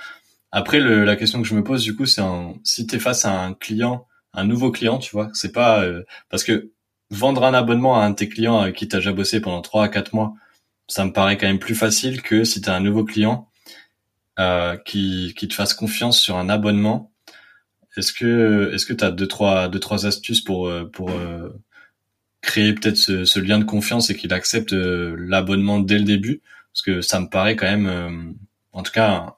après, 0.52 0.80
le, 0.80 1.04
la 1.04 1.16
question 1.16 1.40
que 1.42 1.48
je 1.48 1.54
me 1.54 1.62
pose 1.62 1.84
du 1.84 1.94
coup, 1.94 2.06
c'est 2.06 2.22
si 2.64 2.86
tu 2.86 2.96
es 2.96 2.98
face 2.98 3.24
à 3.24 3.40
un 3.40 3.54
client, 3.54 4.06
un 4.34 4.44
nouveau 4.44 4.70
client, 4.72 4.98
tu 4.98 5.12
vois, 5.12 5.30
c'est 5.32 5.52
pas 5.52 5.82
euh, 5.82 6.04
parce 6.28 6.44
que 6.44 6.72
vendre 7.10 7.44
un 7.44 7.54
abonnement 7.54 8.00
à 8.00 8.04
un 8.04 8.10
de 8.10 8.16
tes 8.16 8.28
clients 8.28 8.58
avec 8.58 8.76
qui 8.76 8.88
tu 8.88 8.96
as 8.96 8.98
déjà 9.00 9.12
bossé 9.12 9.40
pendant 9.40 9.62
3 9.62 9.84
à 9.84 9.88
4 9.88 10.14
mois, 10.14 10.34
ça 10.88 11.04
me 11.04 11.12
paraît 11.12 11.36
quand 11.38 11.46
même 11.46 11.58
plus 11.60 11.74
facile 11.74 12.22
que 12.22 12.44
si 12.44 12.60
tu 12.60 12.68
as 12.68 12.74
un 12.74 12.80
nouveau 12.80 13.04
client 13.04 13.48
euh, 14.38 14.76
qui, 14.78 15.34
qui 15.36 15.48
te 15.48 15.54
fasse 15.54 15.74
confiance 15.74 16.20
sur 16.20 16.36
un 16.36 16.48
abonnement. 16.48 17.12
Est-ce 17.96 18.12
que 18.12 18.70
est-ce 18.74 18.86
que 18.86 18.92
tu 18.92 19.04
as 19.04 19.10
deux 19.10 19.26
trois 19.28 19.68
deux 19.68 19.80
trois 19.80 20.06
astuces 20.06 20.40
pour 20.42 20.68
euh, 20.68 20.84
pour 20.84 21.10
euh, 21.10 21.50
créer 22.42 22.72
peut-être 22.72 22.96
ce, 22.96 23.38
lien 23.38 23.59
de 23.59 23.64
confiance 23.64 24.11
et 24.11 24.16
qu'il 24.16 24.33
accepte 24.33 24.72
l'abonnement 24.72 25.81
dès 25.81 25.98
le 25.98 26.05
début 26.05 26.40
parce 26.72 26.83
que 26.83 27.00
ça 27.00 27.20
me 27.20 27.26
paraît 27.26 27.57
quand 27.57 27.66
même 27.66 28.35
en 28.72 28.83
tout 28.83 28.92
cas 28.92 29.35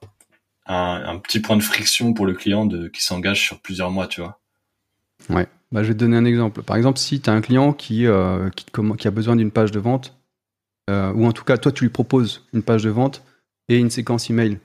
un, 0.65 1.17
petit 1.19 1.39
point 1.39 1.57
de 1.57 1.63
friction 1.63 2.13
pour 2.13 2.25
le 2.25 2.33
client 2.33 2.67
qui 2.67 3.03
s'engage 3.03 3.41
sur 3.41 3.59
plusieurs 3.59 3.91
mois, 3.91 4.07
tu 4.07 4.21
vois. 4.21 4.39
Ouais, 5.29 5.47
bah, 5.71 5.83
je 5.83 5.89
vais 5.89 5.93
te 5.93 5.99
donner 5.99 6.17
un 6.17 6.25
exemple. 6.25 6.63
Par 6.63 6.77
exemple, 6.77 6.99
si 6.99 7.21
tu 7.21 7.29
as 7.29 7.33
un 7.33 7.41
client 7.41 7.73
qui, 7.73 8.05
euh, 8.05 8.49
qui, 8.49 9.07
a 9.07 9.11
besoin 9.11 9.35
d'une 9.35 9.51
page 9.51 9.71
de 9.71 9.79
vente, 9.79 10.17
euh, 10.89 11.11
ou 11.13 11.25
en 11.25 11.31
tout 11.31 11.43
cas, 11.43 11.57
toi, 11.57 11.71
tu 11.71 11.85
lui 11.85 11.89
proposes 11.89 12.45
une 12.53 12.63
page 12.63 12.83
de 12.83 12.89
vente 12.89 13.23
et 13.69 13.77
une 13.77 13.89
séquence 13.89 14.29
email, 14.29 14.59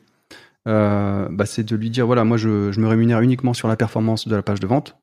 euh, 0.66 1.29
bah, 1.31 1.46
c'est 1.46 1.64
de 1.64 1.77
lui 1.77 1.90
dire 1.90 2.07
voilà, 2.07 2.24
moi, 2.24 2.37
je, 2.37 2.79
me 2.79 2.87
rémunère 2.87 3.20
uniquement 3.20 3.55
sur 3.55 3.68
la 3.68 3.77
performance 3.77 4.27
de 4.29 4.37
la 4.37 4.42
page 4.42 4.61
de 4.61 4.66
vente. 4.66 4.96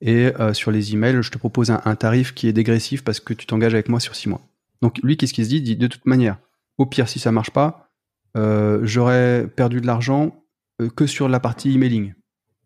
Et 0.00 0.26
euh, 0.38 0.54
sur 0.54 0.70
les 0.70 0.94
emails, 0.94 1.22
je 1.22 1.30
te 1.30 1.38
propose 1.38 1.70
un, 1.70 1.96
tarif 1.96 2.32
qui 2.32 2.46
est 2.48 2.52
dégressif 2.52 3.02
parce 3.02 3.20
que 3.20 3.34
tu 3.34 3.46
t'engages 3.46 3.74
avec 3.74 3.88
moi 3.88 4.00
sur 4.00 4.14
six 4.14 4.28
mois. 4.28 4.40
Donc 4.80 4.98
lui, 5.02 5.16
qu'est-ce 5.16 5.34
qu'il 5.34 5.44
se 5.44 5.48
dit, 5.48 5.60
dit 5.60 5.76
de 5.76 5.86
toute 5.86 6.06
manière, 6.06 6.38
au 6.76 6.86
pire, 6.86 7.08
si 7.08 7.18
ça 7.18 7.32
marche 7.32 7.50
pas, 7.50 7.90
euh, 8.36 8.80
j'aurais 8.84 9.48
perdu 9.48 9.80
de 9.80 9.86
l'argent 9.86 10.44
euh, 10.80 10.88
que 10.88 11.06
sur 11.06 11.28
la 11.28 11.40
partie 11.40 11.74
emailing. 11.74 12.14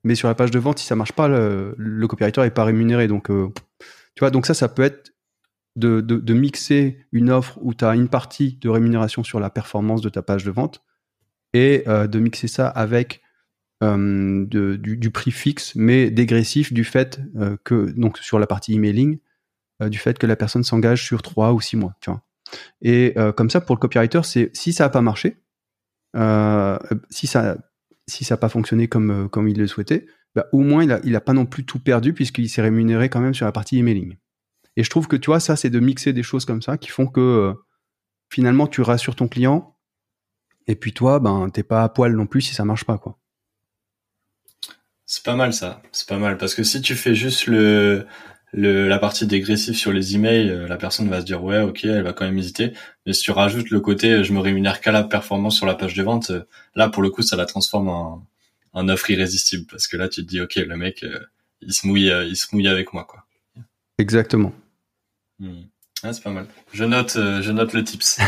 Mais 0.04 0.14
sur 0.14 0.28
la 0.28 0.34
page 0.34 0.50
de 0.50 0.58
vente, 0.58 0.78
si 0.78 0.86
ça 0.86 0.96
marche 0.96 1.12
pas, 1.12 1.28
le, 1.28 1.74
le 1.78 2.08
copywriter 2.08 2.42
n'est 2.42 2.50
pas 2.50 2.64
rémunéré. 2.64 3.06
Donc, 3.06 3.28
tu 3.28 4.18
vois, 4.18 4.30
donc 4.30 4.46
ça, 4.46 4.52
ça 4.52 4.68
peut 4.68 4.82
être 4.82 5.12
de, 5.76 6.00
de, 6.00 6.34
mixer 6.34 6.98
une 7.12 7.30
offre 7.30 7.56
où 7.62 7.72
tu 7.72 7.84
as 7.84 7.94
une 7.94 8.08
partie 8.08 8.58
de 8.60 8.68
rémunération 8.68 9.22
sur 9.22 9.38
la 9.38 9.48
performance 9.48 10.02
de 10.02 10.08
ta 10.08 10.20
page 10.20 10.42
de 10.42 10.50
vente 10.50 10.82
et 11.54 11.84
de 11.86 12.18
mixer 12.18 12.48
ça 12.48 12.66
avec 12.66 13.21
de, 13.82 14.76
du, 14.76 15.10
prix 15.10 15.30
fixe, 15.32 15.74
mais 15.74 16.10
dégressif 16.10 16.72
du 16.72 16.84
fait 16.84 17.20
que, 17.64 17.90
donc 17.96 18.18
sur 18.18 18.38
la 18.38 18.46
partie 18.46 18.74
emailing, 18.74 19.18
du 19.80 19.98
fait 19.98 20.18
que 20.18 20.26
la 20.26 20.36
personne 20.36 20.62
s'engage 20.62 21.04
sur 21.04 21.22
3 21.22 21.52
ou 21.52 21.60
6 21.60 21.76
mois. 21.76 21.94
Tu 22.00 22.10
vois. 22.10 22.22
Et 22.80 23.14
comme 23.36 23.50
ça, 23.50 23.60
pour 23.60 23.74
le 23.74 23.80
copywriter, 23.80 24.20
c'est 24.22 24.50
si 24.54 24.72
ça 24.72 24.84
n'a 24.84 24.90
pas 24.90 25.02
marché, 25.02 25.42
euh, 26.16 26.78
si 27.10 27.26
ça 27.26 27.56
si 28.08 28.24
ça 28.24 28.34
n'a 28.34 28.38
pas 28.38 28.48
fonctionné 28.48 28.88
comme, 28.88 29.10
euh, 29.10 29.28
comme 29.28 29.48
il 29.48 29.56
le 29.56 29.66
souhaitait, 29.66 30.06
bah, 30.34 30.46
au 30.52 30.58
moins 30.58 30.82
il 30.82 30.88
n'a 30.88 31.00
il 31.04 31.14
a 31.14 31.20
pas 31.20 31.32
non 31.32 31.46
plus 31.46 31.64
tout 31.64 31.78
perdu 31.78 32.12
puisqu'il 32.12 32.48
s'est 32.48 32.62
rémunéré 32.62 33.08
quand 33.08 33.20
même 33.20 33.34
sur 33.34 33.46
la 33.46 33.52
partie 33.52 33.78
emailing. 33.78 34.16
Et 34.76 34.82
je 34.82 34.90
trouve 34.90 35.06
que 35.06 35.16
tu 35.16 35.26
vois, 35.26 35.40
ça, 35.40 35.54
c'est 35.54 35.70
de 35.70 35.80
mixer 35.80 36.12
des 36.12 36.22
choses 36.22 36.44
comme 36.44 36.62
ça 36.62 36.78
qui 36.78 36.88
font 36.88 37.06
que 37.06 37.54
finalement, 38.30 38.66
tu 38.66 38.80
rassures 38.80 39.14
ton 39.14 39.28
client. 39.28 39.76
Et 40.66 40.76
puis 40.76 40.92
toi, 40.92 41.20
ben, 41.20 41.50
t'es 41.50 41.62
pas 41.62 41.82
à 41.82 41.88
poil 41.88 42.14
non 42.16 42.26
plus 42.26 42.40
si 42.40 42.54
ça 42.54 42.64
marche 42.64 42.84
pas, 42.84 42.98
quoi. 42.98 43.18
C'est 45.12 45.24
pas 45.24 45.36
mal 45.36 45.52
ça, 45.52 45.82
c'est 45.92 46.08
pas 46.08 46.16
mal 46.16 46.38
parce 46.38 46.54
que 46.54 46.62
si 46.62 46.80
tu 46.80 46.94
fais 46.94 47.14
juste 47.14 47.44
le, 47.46 48.06
le 48.54 48.88
la 48.88 48.98
partie 48.98 49.26
dégressive 49.26 49.74
sur 49.74 49.92
les 49.92 50.14
emails, 50.14 50.48
euh, 50.48 50.66
la 50.66 50.78
personne 50.78 51.06
va 51.10 51.20
se 51.20 51.26
dire 51.26 51.44
ouais 51.44 51.60
ok, 51.60 51.84
elle 51.84 52.02
va 52.02 52.14
quand 52.14 52.24
même 52.24 52.38
hésiter. 52.38 52.72
Mais 53.04 53.12
si 53.12 53.20
tu 53.20 53.30
rajoutes 53.30 53.68
le 53.68 53.80
côté 53.80 54.10
euh, 54.10 54.22
je 54.24 54.32
me 54.32 54.40
rémunère 54.40 54.80
qu'à 54.80 54.90
la 54.90 55.04
performance 55.04 55.54
sur 55.54 55.66
la 55.66 55.74
page 55.74 55.92
de 55.92 56.02
vente, 56.02 56.30
euh, 56.30 56.44
là 56.74 56.88
pour 56.88 57.02
le 57.02 57.10
coup 57.10 57.20
ça 57.20 57.36
la 57.36 57.44
transforme 57.44 57.90
en, 57.90 58.26
en 58.72 58.88
offre 58.88 59.10
irrésistible 59.10 59.66
parce 59.70 59.86
que 59.86 59.98
là 59.98 60.08
tu 60.08 60.22
te 60.22 60.26
dis 60.30 60.40
ok 60.40 60.54
le 60.54 60.76
mec 60.78 61.04
il 61.60 61.74
se 61.74 61.86
mouille 61.86 62.10
il 62.26 62.34
se 62.34 62.46
mouille 62.52 62.68
avec 62.68 62.94
moi 62.94 63.04
quoi. 63.04 63.26
Exactement. 63.98 64.54
Hmm. 65.40 65.64
Ah, 66.02 66.14
c'est 66.14 66.22
pas 66.22 66.30
mal. 66.30 66.46
Je 66.72 66.84
note 66.84 67.18
je 67.18 67.52
note 67.52 67.74
le 67.74 67.84
tips. 67.84 68.18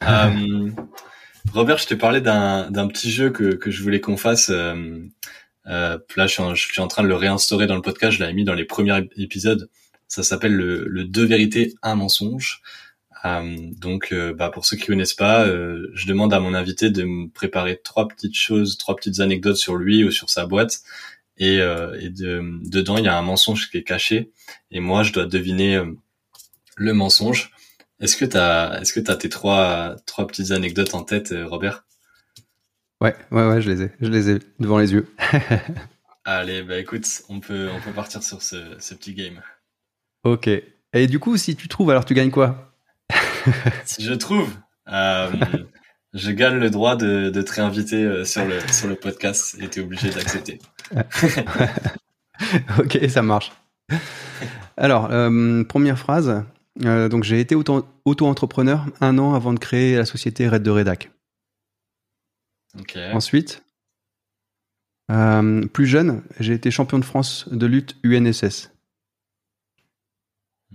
Robert, 1.52 1.78
je 1.78 1.86
t'ai 1.86 1.96
parlé 1.96 2.20
d'un 2.20 2.68
d'un 2.72 2.88
petit 2.88 3.12
jeu 3.12 3.30
que 3.30 3.54
que 3.54 3.70
je 3.70 3.80
voulais 3.80 4.00
qu'on 4.00 4.16
fasse. 4.16 4.50
Euh, 5.68 5.98
là, 6.16 6.26
je 6.26 6.54
suis, 6.54 6.80
en, 6.80 6.88
train 6.88 7.02
de 7.02 7.08
le 7.08 7.14
réinstaurer 7.14 7.66
dans 7.66 7.74
le 7.74 7.82
podcast. 7.82 8.16
Je 8.16 8.20
l'avais 8.20 8.32
mis 8.34 8.44
dans 8.44 8.54
les 8.54 8.64
premiers 8.64 9.00
épisodes. 9.16 9.68
Ça 10.08 10.22
s'appelle 10.22 10.54
le, 10.54 10.86
le, 10.86 11.04
deux 11.04 11.24
vérités, 11.24 11.74
un 11.82 11.96
mensonge. 11.96 12.62
Euh, 13.24 13.56
donc, 13.78 14.12
euh, 14.12 14.32
bah, 14.34 14.50
pour 14.50 14.64
ceux 14.66 14.76
qui 14.76 14.86
connaissent 14.86 15.14
pas, 15.14 15.46
euh, 15.46 15.88
je 15.94 16.06
demande 16.06 16.32
à 16.32 16.40
mon 16.40 16.54
invité 16.54 16.90
de 16.90 17.04
me 17.04 17.28
préparer 17.28 17.80
trois 17.82 18.06
petites 18.08 18.36
choses, 18.36 18.78
trois 18.78 18.96
petites 18.96 19.20
anecdotes 19.20 19.56
sur 19.56 19.76
lui 19.76 20.04
ou 20.04 20.10
sur 20.10 20.30
sa 20.30 20.46
boîte. 20.46 20.82
Et, 21.38 21.58
euh, 21.60 21.96
dedans, 22.64 22.98
il 22.98 23.04
y 23.04 23.08
a 23.08 23.18
un 23.18 23.22
mensonge 23.22 23.70
qui 23.70 23.78
est 23.78 23.84
caché. 23.84 24.30
Et 24.70 24.80
moi, 24.80 25.02
je 25.02 25.12
dois 25.12 25.26
deviner 25.26 25.82
le 26.76 26.92
mensonge. 26.94 27.50
Est-ce 28.00 28.16
que 28.16 28.24
t'as, 28.24 28.80
est-ce 28.80 28.92
que 28.92 29.00
t'as 29.00 29.16
tes 29.16 29.28
trois, 29.28 29.96
trois 30.06 30.26
petites 30.26 30.50
anecdotes 30.52 30.94
en 30.94 31.02
tête, 31.02 31.34
Robert? 31.46 31.85
Ouais, 33.00 33.14
ouais, 33.30 33.46
ouais, 33.48 33.60
je 33.60 33.70
les 33.70 33.82
ai, 33.82 33.90
je 34.00 34.08
les 34.08 34.30
ai 34.30 34.38
devant 34.58 34.78
les 34.78 34.92
yeux. 34.92 35.06
Allez, 36.24 36.62
bah 36.62 36.78
écoute, 36.78 37.06
on 37.28 37.40
peut, 37.40 37.68
on 37.74 37.80
peut 37.80 37.92
partir 37.92 38.22
sur 38.22 38.42
ce, 38.42 38.56
ce 38.78 38.94
petit 38.94 39.14
game. 39.14 39.40
Ok. 40.24 40.48
Et 40.92 41.06
du 41.06 41.18
coup, 41.18 41.36
si 41.36 41.54
tu 41.56 41.68
trouves, 41.68 41.90
alors 41.90 42.04
tu 42.04 42.14
gagnes 42.14 42.30
quoi? 42.30 42.72
Si 43.84 44.02
je 44.02 44.12
trouve, 44.14 44.50
euh, 44.88 45.30
je 46.14 46.30
gagne 46.32 46.56
le 46.56 46.70
droit 46.70 46.96
de, 46.96 47.30
de 47.30 47.42
te 47.42 47.52
réinviter 47.52 48.02
euh, 48.02 48.24
sur 48.24 48.44
le, 48.44 48.58
sur 48.72 48.88
le 48.88 48.96
podcast 48.96 49.56
et 49.60 49.68
tu 49.68 49.80
es 49.80 49.82
obligé 49.84 50.10
d'accepter. 50.10 50.58
ok, 52.78 52.98
ça 53.08 53.22
marche. 53.22 53.52
Alors, 54.76 55.10
euh, 55.12 55.62
première 55.64 55.98
phrase. 55.98 56.44
Euh, 56.84 57.08
donc, 57.08 57.24
j'ai 57.24 57.40
été 57.40 57.54
auto-entrepreneur 57.54 58.86
un 59.00 59.18
an 59.18 59.34
avant 59.34 59.52
de 59.52 59.58
créer 59.58 59.96
la 59.96 60.04
société 60.04 60.48
Red 60.48 60.62
de 60.62 60.70
Redac. 60.70 61.10
Ensuite, 63.12 63.62
euh, 65.10 65.66
plus 65.68 65.86
jeune, 65.86 66.22
j'ai 66.40 66.54
été 66.54 66.70
champion 66.70 66.98
de 66.98 67.04
France 67.04 67.48
de 67.50 67.66
lutte 67.66 67.96
UNSS. 68.02 68.72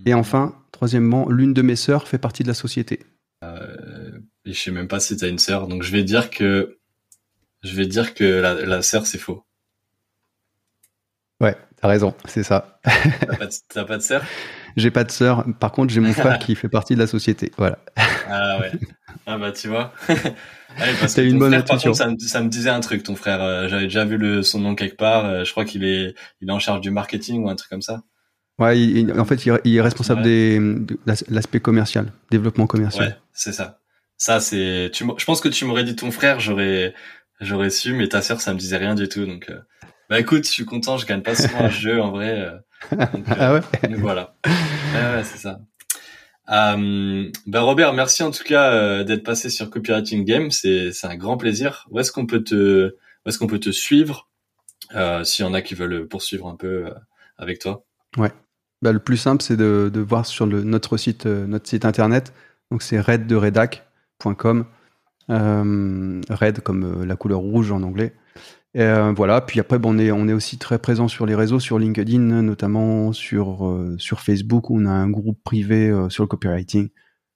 Et 0.06 0.14
enfin, 0.14 0.56
troisièmement, 0.72 1.30
l'une 1.30 1.54
de 1.54 1.62
mes 1.62 1.76
sœurs 1.76 2.08
fait 2.08 2.18
partie 2.18 2.44
de 2.44 2.48
la 2.48 2.54
société. 2.54 3.02
Euh, 3.44 4.20
et 4.46 4.54
je 4.54 4.60
sais 4.60 4.72
même 4.72 4.88
pas 4.88 5.00
si 5.00 5.18
tu 5.18 5.26
as 5.26 5.28
une 5.28 5.40
sœur, 5.40 5.68
donc 5.68 5.84
je 5.84 5.92
vais 5.92 6.04
dire 6.04 6.30
que 6.30 6.80
je 7.64 7.76
vais 7.76 7.86
dire 7.86 8.14
que 8.14 8.24
la, 8.24 8.54
la 8.54 8.82
sœur 8.82 9.06
c'est 9.06 9.18
faux. 9.18 9.46
Ouais, 11.40 11.58
t'as 11.78 11.88
raison, 11.88 12.16
c'est 12.26 12.44
ça. 12.44 12.80
T'as 12.84 13.86
pas, 13.86 13.98
de 13.98 14.04
sœur? 14.04 14.24
J'ai 14.78 14.92
pas 14.92 15.04
de 15.04 15.12
sœur. 15.12 15.46
Par 15.60 15.72
contre, 15.72 15.94
j'ai 15.94 16.00
mon 16.00 16.14
frère 16.14 16.40
qui 16.46 16.56
fait 16.56 16.70
partie 16.70 16.96
de 16.96 17.00
la 17.00 17.08
société. 17.08 17.52
Voilà. 17.58 17.80
Ah 18.30 18.60
ouais. 18.60 18.72
Ah 19.26 19.38
bah 19.38 19.52
tu 19.52 19.68
vois. 19.68 19.94
Allez, 20.78 21.30
une 21.30 21.40
bonne 21.40 21.62
frère, 21.66 21.96
ça, 21.96 22.08
me, 22.08 22.18
ça, 22.18 22.42
me, 22.42 22.50
disait 22.50 22.70
un 22.70 22.80
truc, 22.80 23.04
ton 23.04 23.16
frère. 23.16 23.42
Euh, 23.42 23.68
j'avais 23.68 23.84
déjà 23.84 24.06
vu 24.06 24.18
le, 24.18 24.42
son 24.42 24.60
nom 24.60 24.76
quelque 24.76 24.96
part. 24.96 25.26
Euh, 25.26 25.44
je 25.44 25.52
crois 25.52 25.66
qu'il 25.66 25.84
est, 25.84 26.16
il 26.40 26.50
est 26.50 26.52
en 26.52 26.60
charge 26.60 26.82
du 26.82 26.92
marketing 26.92 27.44
ou 27.44 27.50
un 27.50 27.56
truc 27.56 27.70
comme 27.70 27.82
ça. 27.82 28.04
Ouais, 28.58 28.80
il, 28.80 29.12
en 29.20 29.26
fait, 29.26 29.46
il, 29.46 29.76
est 29.76 29.82
responsable 29.82 30.22
des, 30.22 30.60
de 30.60 30.98
l'aspect 31.30 31.60
commercial, 31.60 32.14
développement 32.30 32.68
commercial. 32.68 33.08
Ouais, 33.08 33.16
c'est 33.34 33.54
ça. 33.54 33.80
Ça, 34.18 34.40
c'est. 34.40 34.92
Tu, 34.94 35.04
je 35.18 35.26
pense 35.26 35.42
que 35.42 35.50
tu 35.50 35.66
m'aurais 35.66 35.84
dit 35.84 35.96
ton 35.96 36.12
frère, 36.12 36.40
j'aurais, 36.40 36.94
j'aurais 37.40 37.72
su, 37.72 37.94
mais 37.94 38.08
ta 38.08 38.22
sœur, 38.22 38.40
ça 38.40 38.54
me 38.54 38.60
disait 38.60 38.78
rien 38.78 38.94
du 38.94 39.10
tout. 39.10 39.26
Donc, 39.26 39.50
euh, 39.50 39.60
bah 40.10 40.20
écoute, 40.20 40.46
je 40.46 40.52
suis 40.52 40.66
content, 40.66 40.98
je 40.98 41.06
gagne 41.06 41.22
pas 41.22 41.36
souvent 41.36 41.62
un 41.62 41.70
jeu 41.70 42.02
en 42.02 42.12
vrai. 42.12 42.48
Donc, 42.91 43.26
ah 43.28 43.54
ouais. 43.54 43.62
voilà. 43.98 44.36
ouais, 44.46 45.24
c'est 45.24 45.38
ça. 45.38 45.60
Euh, 46.50 47.32
ben 47.46 47.60
Robert, 47.62 47.94
merci 47.94 48.24
en 48.24 48.32
tout 48.32 48.44
cas 48.44 48.74
euh, 48.74 49.04
d'être 49.04 49.24
passé 49.24 49.50
sur 49.50 49.70
Copywriting 49.70 50.26
Game. 50.26 50.52
C'est 50.52 50.91
un 51.04 51.15
grand 51.15 51.38
plaisir. 51.38 51.88
Où 51.91 52.00
est-ce 52.00 52.12
qu'on 52.12 52.26
peut 52.26 52.44
te 52.44 52.96
où 53.26 53.30
est-ce 53.30 53.38
qu'on 53.38 53.48
peut 53.48 53.60
te 53.60 53.70
suivre 53.70 54.28
euh, 54.96 55.24
s'il 55.24 55.46
y 55.46 55.48
en 55.48 55.54
a 55.54 55.62
qui 55.62 55.76
veulent 55.76 56.08
poursuivre 56.08 56.48
un 56.48 56.56
peu 56.56 56.88
euh, 56.88 56.94
avec 57.38 57.60
toi? 57.60 57.86
Ouais. 58.17 58.32
Bah, 58.82 58.91
le 58.91 59.00
plus 59.00 59.17
simple 59.17 59.44
c'est 59.44 59.56
de, 59.58 59.91
de 59.94 60.00
voir 60.02 60.26
sur 60.26 60.46
le, 60.46 60.63
notre 60.63 60.98
site 60.98 61.26
euh, 61.26 61.46
notre 61.46 61.70
site 61.70 61.86
internet. 61.86 62.34
Donc 62.72 62.82
c'est 62.82 63.00
redderedac.com. 63.00 64.65
red 65.30 66.60
comme 66.62 67.04
la 67.06 67.15
couleur 67.15 67.39
rouge 67.39 67.72
en 67.72 67.84
anglais. 67.84 68.13
Et 68.74 68.82
euh, 68.82 69.12
voilà. 69.12 69.42
Puis 69.42 69.60
après, 69.60 69.80
bon, 69.80 69.96
on 69.96 70.00
est 70.00 70.12
on 70.12 70.28
est 70.28 70.34
aussi 70.34 70.58
très 70.58 70.80
présent 70.80 71.08
sur 71.08 71.26
les 71.26 71.36
réseaux, 71.36 71.60
sur 71.60 71.78
LinkedIn, 71.78 72.42
notamment 72.42 73.12
sur 73.12 73.68
euh, 73.68 73.96
sur 73.98 74.22
Facebook. 74.22 74.70
Où 74.70 74.80
on 74.80 74.86
a 74.86 74.92
un 74.92 75.10
groupe 75.10 75.44
privé 75.44 75.90
euh, 75.90 76.10
sur 76.10 76.24
le 76.24 76.28
copywriting 76.28 76.90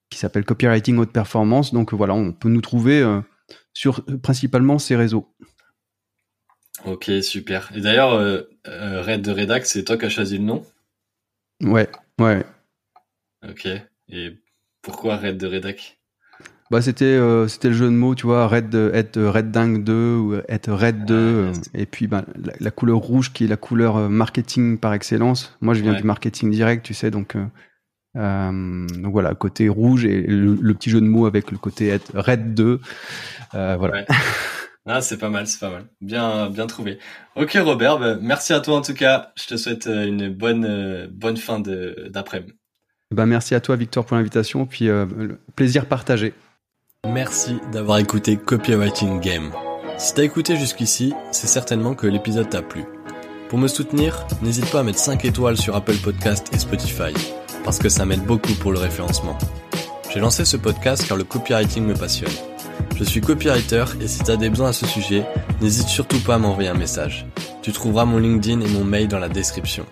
qui 0.09 0.19
s'appelle 0.19 0.45
Copywriting 0.45 0.97
Haute 0.97 1.11
Performance. 1.11 1.73
Donc 1.73 1.93
voilà, 1.93 2.13
on 2.13 2.31
peut 2.31 2.49
nous 2.49 2.61
trouver 2.61 3.03
sur 3.73 4.05
principalement 4.21 4.77
ces 4.77 4.95
réseaux. 4.95 5.33
Ok, 6.85 7.11
super. 7.23 7.71
Et 7.75 7.81
d'ailleurs, 7.81 8.11
Red 8.65 9.21
de 9.23 9.31
Redac, 9.31 9.65
c'est 9.65 9.83
toi 9.83 9.97
qui 9.97 10.05
as 10.05 10.09
choisi 10.09 10.37
le 10.37 10.43
nom? 10.43 10.63
Ouais, 11.63 11.89
ouais. 12.19 12.45
Ok. 13.49 13.67
Et 14.09 14.39
pourquoi 14.83 15.17
Red 15.17 15.37
de 15.37 15.47
Redac? 15.47 15.99
Bah, 16.71 16.81
c'était 16.81 17.05
euh, 17.05 17.47
c'était 17.47 17.69
le 17.69 17.75
jeu 17.75 17.85
de 17.85 17.91
mots, 17.91 18.15
tu 18.15 18.25
vois, 18.25 18.47
Red, 18.47 18.73
être 18.73 19.21
Red 19.21 19.51
Dingue 19.51 19.83
2 19.83 20.15
ou 20.15 20.35
être 20.49 20.71
Red 20.71 21.05
2. 21.05 21.13
Euh, 21.13 21.53
et 21.75 21.85
puis 21.85 22.07
bah, 22.07 22.25
la, 22.59 22.71
couleur 22.71 22.97
rouge 22.97 23.31
qui 23.33 23.45
est 23.45 23.47
la 23.47 23.57
couleur 23.57 23.97
euh, 23.97 24.09
marketing 24.09 24.79
par 24.79 24.93
excellence. 24.93 25.55
Moi, 25.61 25.75
je 25.75 25.83
viens 25.83 25.93
du 25.93 26.03
marketing 26.03 26.49
direct, 26.49 26.83
tu 26.83 26.95
sais, 26.95 27.11
donc, 27.11 27.37
donc 28.15 29.11
voilà, 29.11 29.35
côté 29.35 29.69
rouge 29.69 30.05
et 30.05 30.21
le, 30.21 30.73
petit 30.73 30.89
jeu 30.89 31.01
de 31.01 31.05
mots 31.05 31.27
avec 31.27 31.51
le 31.51 31.59
côté 31.59 31.89
être 31.89 32.11
Red 32.15 32.53
2. 32.53 32.79
voilà. 33.53 34.05
Ah, 34.87 35.01
c'est 35.01 35.17
pas 35.17 35.31
mal, 35.31 35.47
c'est 35.47 35.59
pas 35.59 35.71
mal. 35.71 35.85
Bien, 35.99 36.47
bien 36.51 36.67
trouvé. 36.67 36.99
Ok, 37.35 37.57
Robert, 37.59 37.97
bah, 37.97 38.17
merci 38.21 38.53
à 38.53 38.59
toi 38.59 38.75
en 38.75 38.81
tout 38.81 38.93
cas. 38.93 39.31
Je 39.35 39.47
te 39.47 39.57
souhaite 39.57 39.87
une 39.87 40.29
bonne, 40.29 41.07
bonne 41.11 41.37
fin 41.37 41.59
d'après-midi. 41.59 42.53
Bah, 43.09 43.25
merci 43.25 43.55
à 43.55 43.61
toi, 43.61 43.77
Victor, 43.77 44.05
pour 44.05 44.15
l'invitation. 44.15 44.67
Puis 44.67 44.87
plaisir 45.55 45.87
partagé. 45.87 46.35
Merci 47.07 47.59
d'avoir 47.71 47.99
écouté 47.99 48.35
Copywriting 48.35 49.19
Game. 49.19 49.51
Si 49.97 50.13
t'as 50.13 50.23
écouté 50.23 50.57
jusqu'ici, 50.57 51.13
c'est 51.31 51.47
certainement 51.47 51.93
que 51.93 52.07
l'épisode 52.07 52.49
t'a 52.49 52.61
plu. 52.61 52.83
Pour 53.47 53.59
me 53.59 53.67
soutenir, 53.67 54.25
n'hésite 54.41 54.69
pas 54.71 54.79
à 54.79 54.83
mettre 54.83 54.97
5 54.97 55.23
étoiles 55.23 55.57
sur 55.57 55.75
Apple 55.75 55.97
Podcast 55.97 56.49
et 56.51 56.57
Spotify, 56.57 57.13
parce 57.63 57.77
que 57.77 57.89
ça 57.89 58.05
m'aide 58.05 58.23
beaucoup 58.23 58.53
pour 58.55 58.71
le 58.71 58.79
référencement. 58.79 59.37
J'ai 60.11 60.19
lancé 60.19 60.45
ce 60.45 60.57
podcast 60.57 61.07
car 61.07 61.15
le 61.15 61.23
copywriting 61.23 61.85
me 61.85 61.93
passionne. 61.93 62.31
Je 62.95 63.03
suis 63.03 63.21
copywriter 63.21 63.85
et 64.01 64.07
si 64.07 64.23
t'as 64.23 64.35
des 64.35 64.49
besoins 64.49 64.69
à 64.69 64.73
ce 64.73 64.87
sujet, 64.87 65.25
n'hésite 65.61 65.87
surtout 65.87 66.19
pas 66.19 66.35
à 66.35 66.39
m'envoyer 66.39 66.69
un 66.69 66.75
message. 66.75 67.27
Tu 67.61 67.71
trouveras 67.71 68.05
mon 68.05 68.17
LinkedIn 68.17 68.61
et 68.61 68.69
mon 68.69 68.83
mail 68.83 69.07
dans 69.07 69.19
la 69.19 69.29
description. 69.29 69.85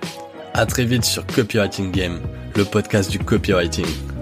À 0.53 0.65
très 0.65 0.85
vite 0.85 1.05
sur 1.05 1.25
Copywriting 1.27 1.91
Game, 1.91 2.19
le 2.55 2.65
podcast 2.65 3.11
du 3.11 3.19
copywriting. 3.19 4.12